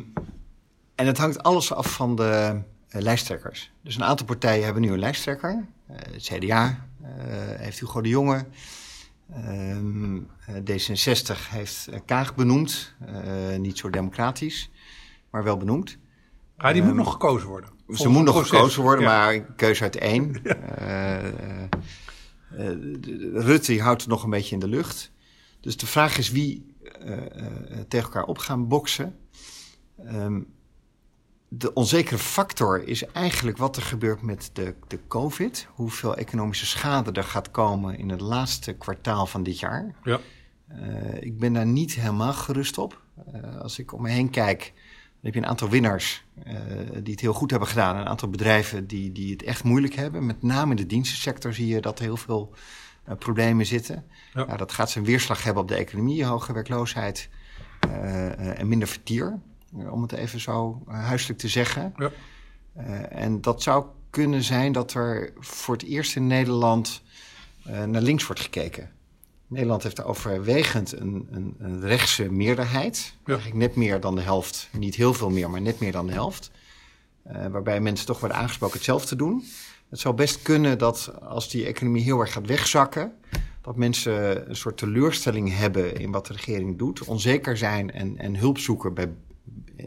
en 0.95 1.07
het 1.07 1.19
hangt 1.19 1.43
alles 1.43 1.73
af 1.73 1.93
van 1.95 2.17
de 2.17 2.61
eh, 2.89 3.01
lijsttrekkers. 3.03 3.73
Dus 3.83 3.95
een 3.97 4.05
aantal 4.05 4.27
partijen 4.27 4.65
hebben 4.65 4.83
nu 4.83 4.93
een 4.93 4.99
lijsttrekker. 4.99 5.65
Eh, 5.87 5.97
het 6.13 6.23
CDA 6.23 6.87
eh, 7.03 7.09
heeft 7.57 7.81
Hugo 7.81 8.01
de 8.01 8.09
Jonge. 8.09 8.45
Ehm, 9.33 10.17
eh, 10.17 10.55
D66 10.65 11.49
heeft 11.51 11.89
Kaag 12.05 12.35
benoemd. 12.35 12.95
Niet 13.59 13.79
zo 13.79 13.91
democratisch, 13.91 14.71
maar 15.31 15.45
wel 15.45 15.57
benoemd. 15.57 15.99
Ah, 16.57 16.73
die 16.73 16.81
moet 16.83 16.91
Ehm, 16.91 16.99
nog 17.01 17.13
gekozen 17.13 17.49
worden. 17.49 17.71
Ze 17.89 18.09
moet 18.09 18.25
nog 18.25 18.35
proces. 18.35 18.51
gekozen 18.51 18.83
worden, 18.83 19.05
Ja. 19.05 19.11
maar 19.11 19.41
keuze 19.41 19.83
uit 19.83 19.97
één. 19.97 20.33
De- 20.33 21.69
Rutte 23.33 23.73
die 23.73 23.83
houdt 23.83 24.01
het 24.01 24.11
nog 24.11 24.23
een 24.25 24.31
beetje 24.31 24.55
in 24.55 24.61
de 24.61 24.69
lucht. 24.69 25.13
Dus 25.61 25.77
de 25.77 25.87
vraag 25.87 26.19
is 26.19 26.31
wie 26.31 26.75
eh, 27.01 27.17
eh, 27.17 27.81
tegen 27.89 28.07
elkaar 28.07 28.25
op 28.25 28.39
gaan 28.39 28.69
boksen. 28.69 29.17
Ehm, 29.99 30.41
de 31.49 31.73
onzekere 31.73 32.19
factor 32.19 32.89
is 32.89 33.07
eigenlijk 33.07 33.57
wat 33.57 33.77
er 33.77 33.83
gebeurt 33.83 34.23
met 34.23 34.51
de, 34.53 34.75
de 34.89 34.99
COVID. 35.09 35.69
Hoeveel 35.75 36.17
economische 36.17 36.67
schade 36.67 37.13
er 37.13 37.25
gaat 37.25 37.51
komen 37.51 37.99
in 37.99 38.09
het 38.09 38.21
laatste 38.21 38.73
kwartaal 38.73 39.27
van 39.27 39.43
dit 39.43 39.59
jaar. 39.59 39.95
Ja. 40.05 40.21
Eh, 40.69 41.23
ik 41.23 41.39
ben 41.39 41.53
daar 41.53 41.67
niet 41.67 41.95
helemaal 41.95 42.33
gerust 42.33 42.79
op. 42.79 43.03
Eh, 43.33 43.61
als 43.61 43.79
ik 43.79 43.93
om 43.93 44.03
me 44.03 44.11
heen 44.11 44.31
kijk, 44.31 44.73
heb 45.25 45.35
je 45.35 45.41
een 45.41 45.47
aantal 45.47 45.69
winnaars 45.69 46.25
eh, 46.45 46.55
die 47.03 47.13
het 47.13 47.21
heel 47.21 47.33
goed 47.33 47.51
hebben 47.51 47.69
gedaan. 47.69 47.97
Een 47.97 48.07
aantal 48.07 48.29
bedrijven 48.29 48.87
die, 48.87 49.13
die 49.13 49.33
het 49.33 49.43
echt 49.43 49.65
moeilijk 49.65 49.95
hebben. 49.95 50.27
Met 50.27 50.43
name 50.43 50.71
in 50.71 50.77
de 50.77 50.87
dienstensector 50.87 51.55
zie 51.55 51.67
je 51.67 51.81
dat 51.81 51.99
heel 51.99 52.17
veel 52.17 52.55
eh, 53.05 53.17
problemen 53.17 53.67
zitten. 53.67 54.05
Ja. 54.35 54.45
Ja. 54.49 54.57
dat 54.57 54.73
gaat 54.73 54.91
zijn 54.91 55.05
weerslag 55.05 55.45
hebben 55.45 55.63
op 55.63 55.69
de 55.69 55.75
economie, 55.75 56.25
hoge 56.25 56.53
werkloosheid 56.53 57.29
eh, 57.81 58.59
en 58.59 58.69
minder 58.69 58.89
vertier. 58.89 59.41
om 59.73 60.03
het 60.03 60.13
even 60.13 60.41
zo 60.41 60.83
huiselijk 60.87 61.39
te 61.39 61.49
zeggen. 61.49 61.95
Ja. 61.97 62.11
En 63.09 63.41
dat 63.41 63.63
zou 63.63 63.85
kunnen 64.11 64.43
zijn 64.43 64.73
dat 64.73 64.95
er 64.95 65.33
voor 65.39 65.75
het 65.75 65.85
eerst 65.85 66.17
in 66.17 66.27
Nederland 66.27 67.03
naar 67.65 68.03
links 68.03 68.27
wordt 68.27 68.43
gekeken. 68.43 68.91
Nederland 69.47 69.83
heeft 69.83 70.05
overwegend 70.05 70.93
een, 70.93 71.29
een, 71.31 71.55
een 71.59 71.81
rechtse 71.81 72.33
meerderheid. 72.33 73.15
Ja. 73.25 73.33
Eigenlijk 73.33 73.59
net 73.67 73.77
meer 73.77 74.01
dan 74.01 74.15
de 74.15 74.21
helft. 74.21 74.69
Niet 74.73 74.95
heel 74.95 75.15
veel 75.15 75.31
meer, 75.31 75.51
maar 75.51 75.61
net 75.61 75.81
meer 75.81 75.93
dan 75.93 76.07
de 76.07 76.13
helft. 76.13 76.51
Eh, 77.23 77.47
waarbij 77.47 77.81
mensen 77.81 78.07
toch 78.07 78.21
worden 78.21 78.39
aangesproken 78.39 78.77
hetzelfde 78.77 79.09
te 79.09 79.17
doen. 79.17 79.45
Het 79.89 80.01
zou 80.01 80.15
best 80.15 80.43
kunnen 80.43 80.79
dat 80.79 81.13
als 81.23 81.51
die 81.51 81.67
economie 81.67 82.03
heel 82.03 82.21
erg 82.21 82.33
gaat 82.33 82.47
wegzakken, 82.47 83.13
dat 83.61 83.77
mensen 83.77 84.49
een 84.49 84.57
soort 84.57 84.77
teleurstelling 84.77 85.57
hebben 85.57 85.97
in 85.97 86.11
wat 86.11 86.27
de 86.27 86.33
regering 86.33 86.79
doet, 86.79 87.05
onzeker 87.05 87.57
zijn 87.57 87.91
en, 87.91 88.19
en 88.19 88.37
hulp 88.37 88.59
zoeken 88.59 88.95
bij 88.95 89.13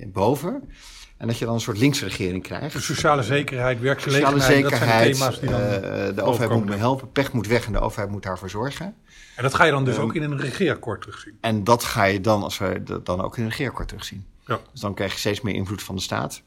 boven. 0.08 0.70
En 1.18 1.28
dat 1.28 1.38
je 1.38 1.46
dan 1.46 1.54
een 1.54 1.60
soort 1.62 1.78
linkse 1.78 2.06
regering 2.06 2.44
krijgt. 2.44 2.74
De 2.74 2.82
sociale 2.82 3.24
zekerheid, 3.24 3.78
Sociale 3.78 3.96
werkgelegenheid, 3.96 4.34
dat 4.36 4.44
zijn 4.44 4.62
de 4.62 4.70
zekerheid, 4.70 5.14
thema's 5.14 5.40
die 5.40 5.50
dan... 5.50 5.60
eh, 5.62 5.72
de 5.72 5.82
overheid 5.82 6.20
overkomen. 6.22 6.58
moet 6.58 6.68
me 6.70 6.76
helpen, 6.76 7.12
pech 7.12 7.32
moet 7.32 7.48
weg 7.48 7.66
en 7.66 7.72
de 7.72 7.80
overheid 7.80 8.10
moet 8.10 8.24
daarvoor 8.24 8.50
zorgen. 8.50 8.96
en 9.36 9.44
dat 9.44 9.54
ga 9.54 9.64
je 9.64 9.72
dan 9.72 9.86
dus 9.86 9.96
Ehm, 9.96 10.04
ook 10.04 10.16
in 10.16 10.24
een 10.24 10.40
regeerakkoord 10.40 11.02
terugzien. 11.02 11.38
En 11.42 11.64
dat 11.64 11.84
ga 11.84 12.04
je 12.04 12.22
dan, 12.22 12.44
als 12.44 12.58
we 12.58 12.84
dat 12.84 13.06
dan 13.06 13.22
ook 13.22 13.38
in 13.38 13.44
een 13.44 13.50
regeerakkoord 13.50 13.88
terugzien. 13.88 14.26
Ja. 14.46 14.60
Dus 14.72 14.82
dan 14.82 14.94
krijg 14.94 15.14
je 15.14 15.20
steeds 15.20 15.42
meer 15.42 15.54
invloed 15.56 15.84
van 15.84 15.96
de 15.96 16.02
staat. 16.02 16.42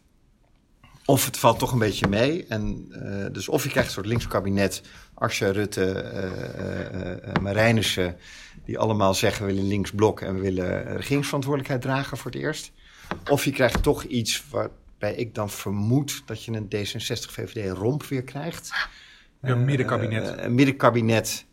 Of 1.04 1.24
het 1.24 1.36
valt 1.36 1.58
toch 1.58 1.72
een 1.72 1.78
beetje 1.78 2.06
mee. 2.08 2.46
En, 2.48 2.86
eh, 2.90 3.32
dus 3.32 3.48
of 3.48 3.62
je 3.62 3.68
krijgt 3.68 3.88
een 3.88 3.94
soort 3.94 4.06
links 4.06 4.26
kabinet, 4.26 4.82
Arsja, 5.14 5.50
Rutte, 5.50 5.92
eh 5.92 6.24
eh, 6.24 7.28
eh, 7.28 7.34
Marijnissen, 7.42 8.16
die 8.64 8.78
allemaal 8.78 9.14
zeggen 9.14 9.46
we 9.46 9.52
willen 9.52 9.68
links 9.68 9.90
blok 9.90 10.20
en 10.20 10.34
we 10.34 10.40
willen 10.40 10.96
regeringsverantwoordelijkheid 10.96 11.82
dragen 11.82 12.16
voor 12.16 12.30
het 12.30 12.40
eerst. 12.40 12.72
Of 13.30 13.44
je 13.44 13.50
krijgt 13.50 13.82
toch 13.82 14.04
iets 14.04 14.44
waarbij 14.50 15.14
ik 15.14 15.34
dan 15.34 15.50
vermoed 15.50 16.22
dat 16.26 16.44
je 16.44 16.52
een 16.52 16.68
D66-VVD-romp 16.74 18.04
weer 18.04 18.22
krijgt. 18.22 18.88
Een 19.40 19.64
middenkabinet. 19.64 20.34
Eh, 20.34 20.44
een 20.44 20.54
middenkabinet 20.54 21.46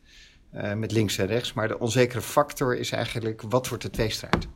eh, 0.51 0.73
met 0.73 0.91
links 0.91 1.17
en 1.17 1.27
rechts. 1.27 1.53
Maar 1.53 1.67
de 1.67 1.79
onzekere 1.79 2.21
factor 2.21 2.77
is 2.77 2.91
eigenlijk, 2.91 3.41
wat 3.41 3.67
wordt 3.67 3.83
de 3.83 3.89
tweestrijd? 3.89 4.47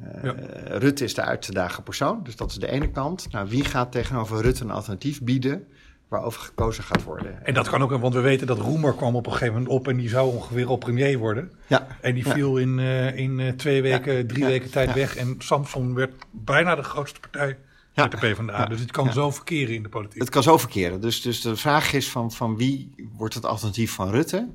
Eh, 0.00 0.22
Ja. 0.22 0.34
Rutte 0.78 1.04
is 1.04 1.14
de 1.14 1.22
uit 1.22 1.42
te 1.42 1.52
dagen 1.52 1.82
persoon, 1.82 2.22
dus 2.22 2.36
dat 2.36 2.50
is 2.50 2.56
de 2.56 2.70
ene 2.70 2.90
kant. 2.90 3.30
Nou, 3.30 3.48
wie 3.48 3.64
gaat 3.64 3.92
tegenover 3.92 4.42
Rutte 4.42 4.64
een 4.64 4.70
alternatief 4.70 5.22
bieden 5.22 5.66
waarover 6.12 6.40
gekozen 6.40 6.84
gaat 6.84 7.02
worden? 7.02 7.46
En 7.46 7.54
dat 7.54 7.68
kan 7.68 7.82
ook, 7.82 7.90
want 7.90 8.14
we 8.14 8.20
weten 8.20 8.46
dat 8.46 8.58
Roemer 8.58 8.94
kwam 8.94 9.16
op 9.16 9.26
een 9.26 9.32
gegeven 9.32 9.54
moment 9.54 9.72
op 9.72 9.88
en 9.88 9.96
die 9.96 10.08
zou 10.08 10.34
ongeveer 10.34 10.66
al 10.66 10.76
premier 10.76 11.18
worden. 11.18 11.52
Ja, 11.66 11.86
En 12.00 12.14
die 12.14 12.26
Ja. 12.26 12.32
viel 12.34 12.56
in, 12.56 12.78
eh, 12.78 13.16
in 13.16 13.40
eh, 13.40 13.48
twee 13.52 13.82
weken, 13.82 14.26
drie 14.26 14.42
Ja. 14.42 14.46
weken 14.48 14.70
tijd 14.70 14.92
weg. 14.94 15.16
En 15.16 15.34
Samson 15.38 15.94
werd 15.94 16.12
bijna 16.30 16.74
de 16.74 16.82
grootste 16.82 17.20
partij 17.20 17.58
Ja. 17.92 18.02
met 18.02 18.10
de 18.10 18.16
PvdA. 18.16 18.66
Dus 18.66 18.80
het 18.80 18.90
kan 18.90 19.12
zo 19.12 19.30
verkeren 19.30 19.74
in 19.74 19.82
de 19.82 19.88
politiek. 19.88 20.20
het 20.20 20.30
kan 20.30 20.42
zo 20.42 20.58
verkeren. 20.58 21.00
Dus, 21.00 21.20
dus 21.22 21.40
de 21.40 21.56
vraag 21.56 21.92
is 21.92 22.10
van, 22.10 22.32
van 22.32 22.56
wie 22.56 22.94
wordt 23.16 23.34
het 23.34 23.46
alternatief 23.46 23.92
van 23.92 24.10
Rutte? 24.10 24.48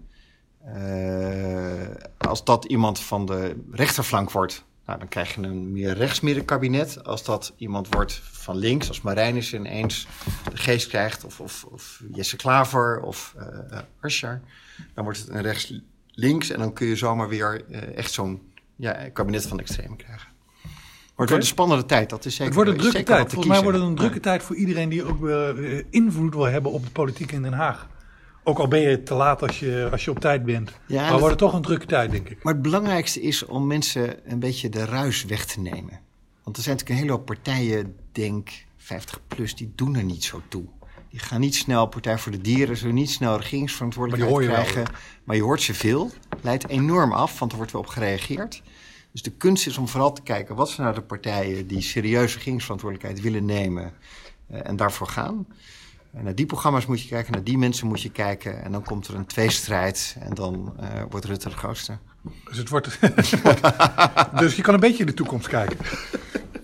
Eh, 0.66 1.88
als 2.18 2.44
dat 2.44 2.66
iemand 2.66 3.00
van 3.00 3.26
de 3.26 3.56
rechterflank 3.72 4.32
wordt, 4.32 4.64
nou, 4.88 5.00
dan 5.00 5.08
krijg 5.08 5.36
je 5.36 5.42
een 5.42 5.72
meer 5.72 5.94
rechtsmiddenkabinet. 5.94 7.04
Als 7.04 7.24
dat 7.24 7.54
iemand 7.58 7.88
wordt 7.90 8.22
van 8.24 8.56
links, 8.56 8.88
als 8.88 9.02
Marijnissen 9.02 9.60
ineens 9.60 10.08
de 10.52 10.58
geest 10.58 10.88
krijgt, 10.88 11.26
of, 11.26 11.40
of, 11.40 11.64
of 11.64 12.02
Jesse 12.14 12.36
Klaver 12.36 13.02
of 13.02 13.36
Asscher, 14.00 14.42
dan 14.94 15.04
wordt 15.04 15.20
het 15.20 15.30
een 15.30 15.42
rechts-links 15.42 16.50
en 16.50 16.60
dan 16.60 16.74
kun 16.74 16.88
je 16.88 16.96
zomaar 16.96 17.28
weer 17.28 17.66
eh, 17.72 17.98
echt 17.98 18.12
zo'n 18.12 18.42
ja, 18.76 19.10
kabinet 19.14 19.48
van 19.48 19.60
extreme 19.60 19.96
krijgen. 19.96 20.28
Maar 20.64 21.26
het 21.26 21.36
wordt 21.36 21.44
een 21.44 21.56
spannende 21.56 21.86
tijd, 21.86 22.10
dat 22.10 22.26
is 22.26 22.32
zeker. 22.36 22.46
Het 22.46 22.56
wordt 22.56 22.70
een 22.70 22.78
drukke 22.78 23.04
tijd. 23.04 23.32
Volgens 23.32 23.54
mij 23.54 23.62
wordt 23.62 23.78
het 23.78 23.88
een 23.88 23.96
drukke 23.96 24.20
tijd 24.20 24.44
voor 24.44 24.56
iedereen 24.56 24.90
die 24.90 25.04
ook 25.04 25.28
eh, 25.28 25.84
invloed 25.90 26.34
wil 26.34 26.44
hebben 26.44 26.72
op 26.72 26.84
de 26.84 26.92
politiek 26.92 27.32
in 27.32 27.42
Den 27.42 27.54
Haag. 27.54 27.88
Ook 28.48 28.60
al 28.60 28.68
ben 28.68 28.80
je 28.80 29.04
te 29.04 29.14
laat 29.14 29.42
als 29.42 29.60
je, 29.60 29.88
als 29.92 30.06
je 30.06 30.12
op 30.12 30.20
tijd 30.20 30.44
bent. 30.44 30.72
Ja, 30.86 31.02
maar 31.02 31.12
wordt 31.12 31.30
het 31.30 31.38
toch 31.38 31.54
een 31.54 31.62
drukke 31.62 31.86
tijd, 31.86 32.12
denk 32.12 32.30
ik. 32.30 32.44
Maar 32.44 32.54
het 32.54 32.62
belangrijkste 32.62 33.22
is 33.22 33.46
om 33.46 33.68
mensen 33.68 34.32
een 34.32 34.40
beetje 34.40 34.70
de 34.70 34.86
ruis 34.86 35.26
weg 35.26 35.46
te 35.46 35.60
nemen. 35.60 36.00
Want 36.44 36.58
er 36.58 36.64
zijn 36.64 36.76
natuurlijk 36.76 36.90
een 36.90 36.96
hele 36.96 37.12
hoop 37.12 37.26
partijen, 37.26 37.96
denk 38.12 38.50
50 38.78 39.20
plus, 39.28 39.56
die 39.56 39.72
doen 39.76 39.96
er 39.96 40.04
niet 40.04 40.24
zo 40.24 40.42
toe. 40.48 40.64
Die 41.10 41.20
gaan 41.20 41.40
niet 41.40 41.56
snel, 41.56 41.88
Partij 41.88 42.18
voor 42.18 42.32
de 42.32 42.42
Dieren, 42.42 42.78
zullen 42.78 42.96
niet 42.96 43.10
snel 43.10 43.38
regeringsverantwoordelijkheid 43.38 44.36
Maar 44.36 44.48
wel, 44.48 44.64
krijgen. 44.64 44.94
maar 45.24 45.36
je 45.36 45.42
hoort 45.42 45.62
ze 45.62 45.74
veel. 45.74 46.12
Leidt 46.42 46.68
enorm 46.68 47.14
af, 47.14 47.40
want 47.40 47.52
er 47.52 47.58
wordt 47.58 47.72
wel 47.72 47.82
op 47.82 47.88
gereageerd. 47.88 48.62
Dus 49.12 49.22
de 49.22 49.32
kunst 49.32 49.68
is 49.68 49.78
om 49.78 49.88
vooral 49.88 50.14
te 50.14 50.22
kijken, 50.22 50.56
wat 50.56 50.70
zijn 50.70 50.88
nou 50.88 51.00
de 51.00 51.06
partijen 51.06 51.68
die 51.68 51.82
serieus 51.82 52.34
regeringsverantwoordelijkheid 52.34 53.22
willen 53.22 53.46
nemen 53.46 53.94
eh, 54.48 54.60
en 54.64 54.76
daarvoor 54.76 55.08
gaan. 55.08 55.48
En 56.14 56.24
naar 56.24 56.36
die 56.36 56.46
programma's 56.46 56.86
moet 56.86 57.02
je 57.02 57.08
kijken, 57.08 57.32
naar 57.34 57.44
die 57.44 57.58
mensen 57.58 57.88
moet 57.88 58.02
je 58.02 58.12
kijken. 58.12 58.64
En 58.64 58.72
dan 58.72 58.84
komt 58.84 59.08
er 59.08 59.16
een 59.16 59.26
tweestrijd 59.26 60.16
en 60.20 60.34
dan 60.34 60.74
eh, 60.80 60.88
wordt 61.10 61.26
Rutte 61.26 61.50
de 61.50 61.56
grootste. 61.56 61.98
Dus, 62.50 62.58
het 62.58 62.70
wordt, 62.70 63.00
dus 64.40 64.56
je 64.56 64.62
kan 64.62 64.74
een 64.74 64.80
beetje 64.80 65.00
in 65.00 65.06
de 65.06 65.14
toekomst 65.14 65.48
kijken. 65.48 65.78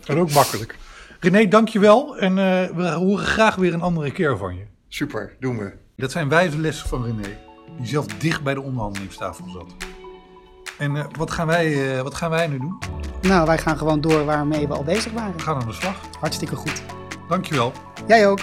En 0.06 0.18
ook 0.18 0.32
makkelijk. 0.32 0.78
René, 1.20 1.48
dankjewel. 1.48 2.18
En 2.18 2.38
eh, 2.38 2.76
we 2.76 2.90
horen 2.90 3.26
graag 3.26 3.56
weer 3.56 3.74
een 3.74 3.82
andere 3.82 4.12
keer 4.12 4.38
van 4.38 4.56
je. 4.56 4.66
Super, 4.88 5.36
doen 5.40 5.58
we. 5.58 5.74
Dat 5.96 6.12
zijn 6.12 6.30
wijze 6.30 6.58
lessen 6.58 6.90
van 6.90 7.04
René, 7.04 7.38
die 7.78 7.88
zelf 7.88 8.06
dicht 8.06 8.44
bij 8.44 8.54
de 8.54 8.62
onderhandelingstafel 8.62 9.50
zat. 9.50 9.76
En 10.78 10.96
eh, 10.96 11.06
wat, 11.18 11.32
gaan 11.32 11.48
wij, 11.48 11.96
eh, 11.98 12.02
wat 12.02 12.16
gaan 12.16 12.30
wij 12.30 12.48
nu 12.48 12.58
doen? 12.58 12.78
Nou, 13.22 13.46
wij 13.46 13.58
gaan 13.58 13.78
gewoon 13.78 14.02
door 14.02 14.26
waarmee 14.26 14.68
we 14.68 14.74
al 14.74 14.84
bezig 14.84 15.12
waren. 15.12 15.36
We 15.36 15.40
gaan 15.40 15.62
aan 15.62 15.68
de 15.68 15.74
slag. 15.74 15.96
Hartstikke 16.20 16.56
goed. 16.56 16.84
Dankjewel. 17.28 17.72
Jij 18.08 18.28
ook. 18.28 18.40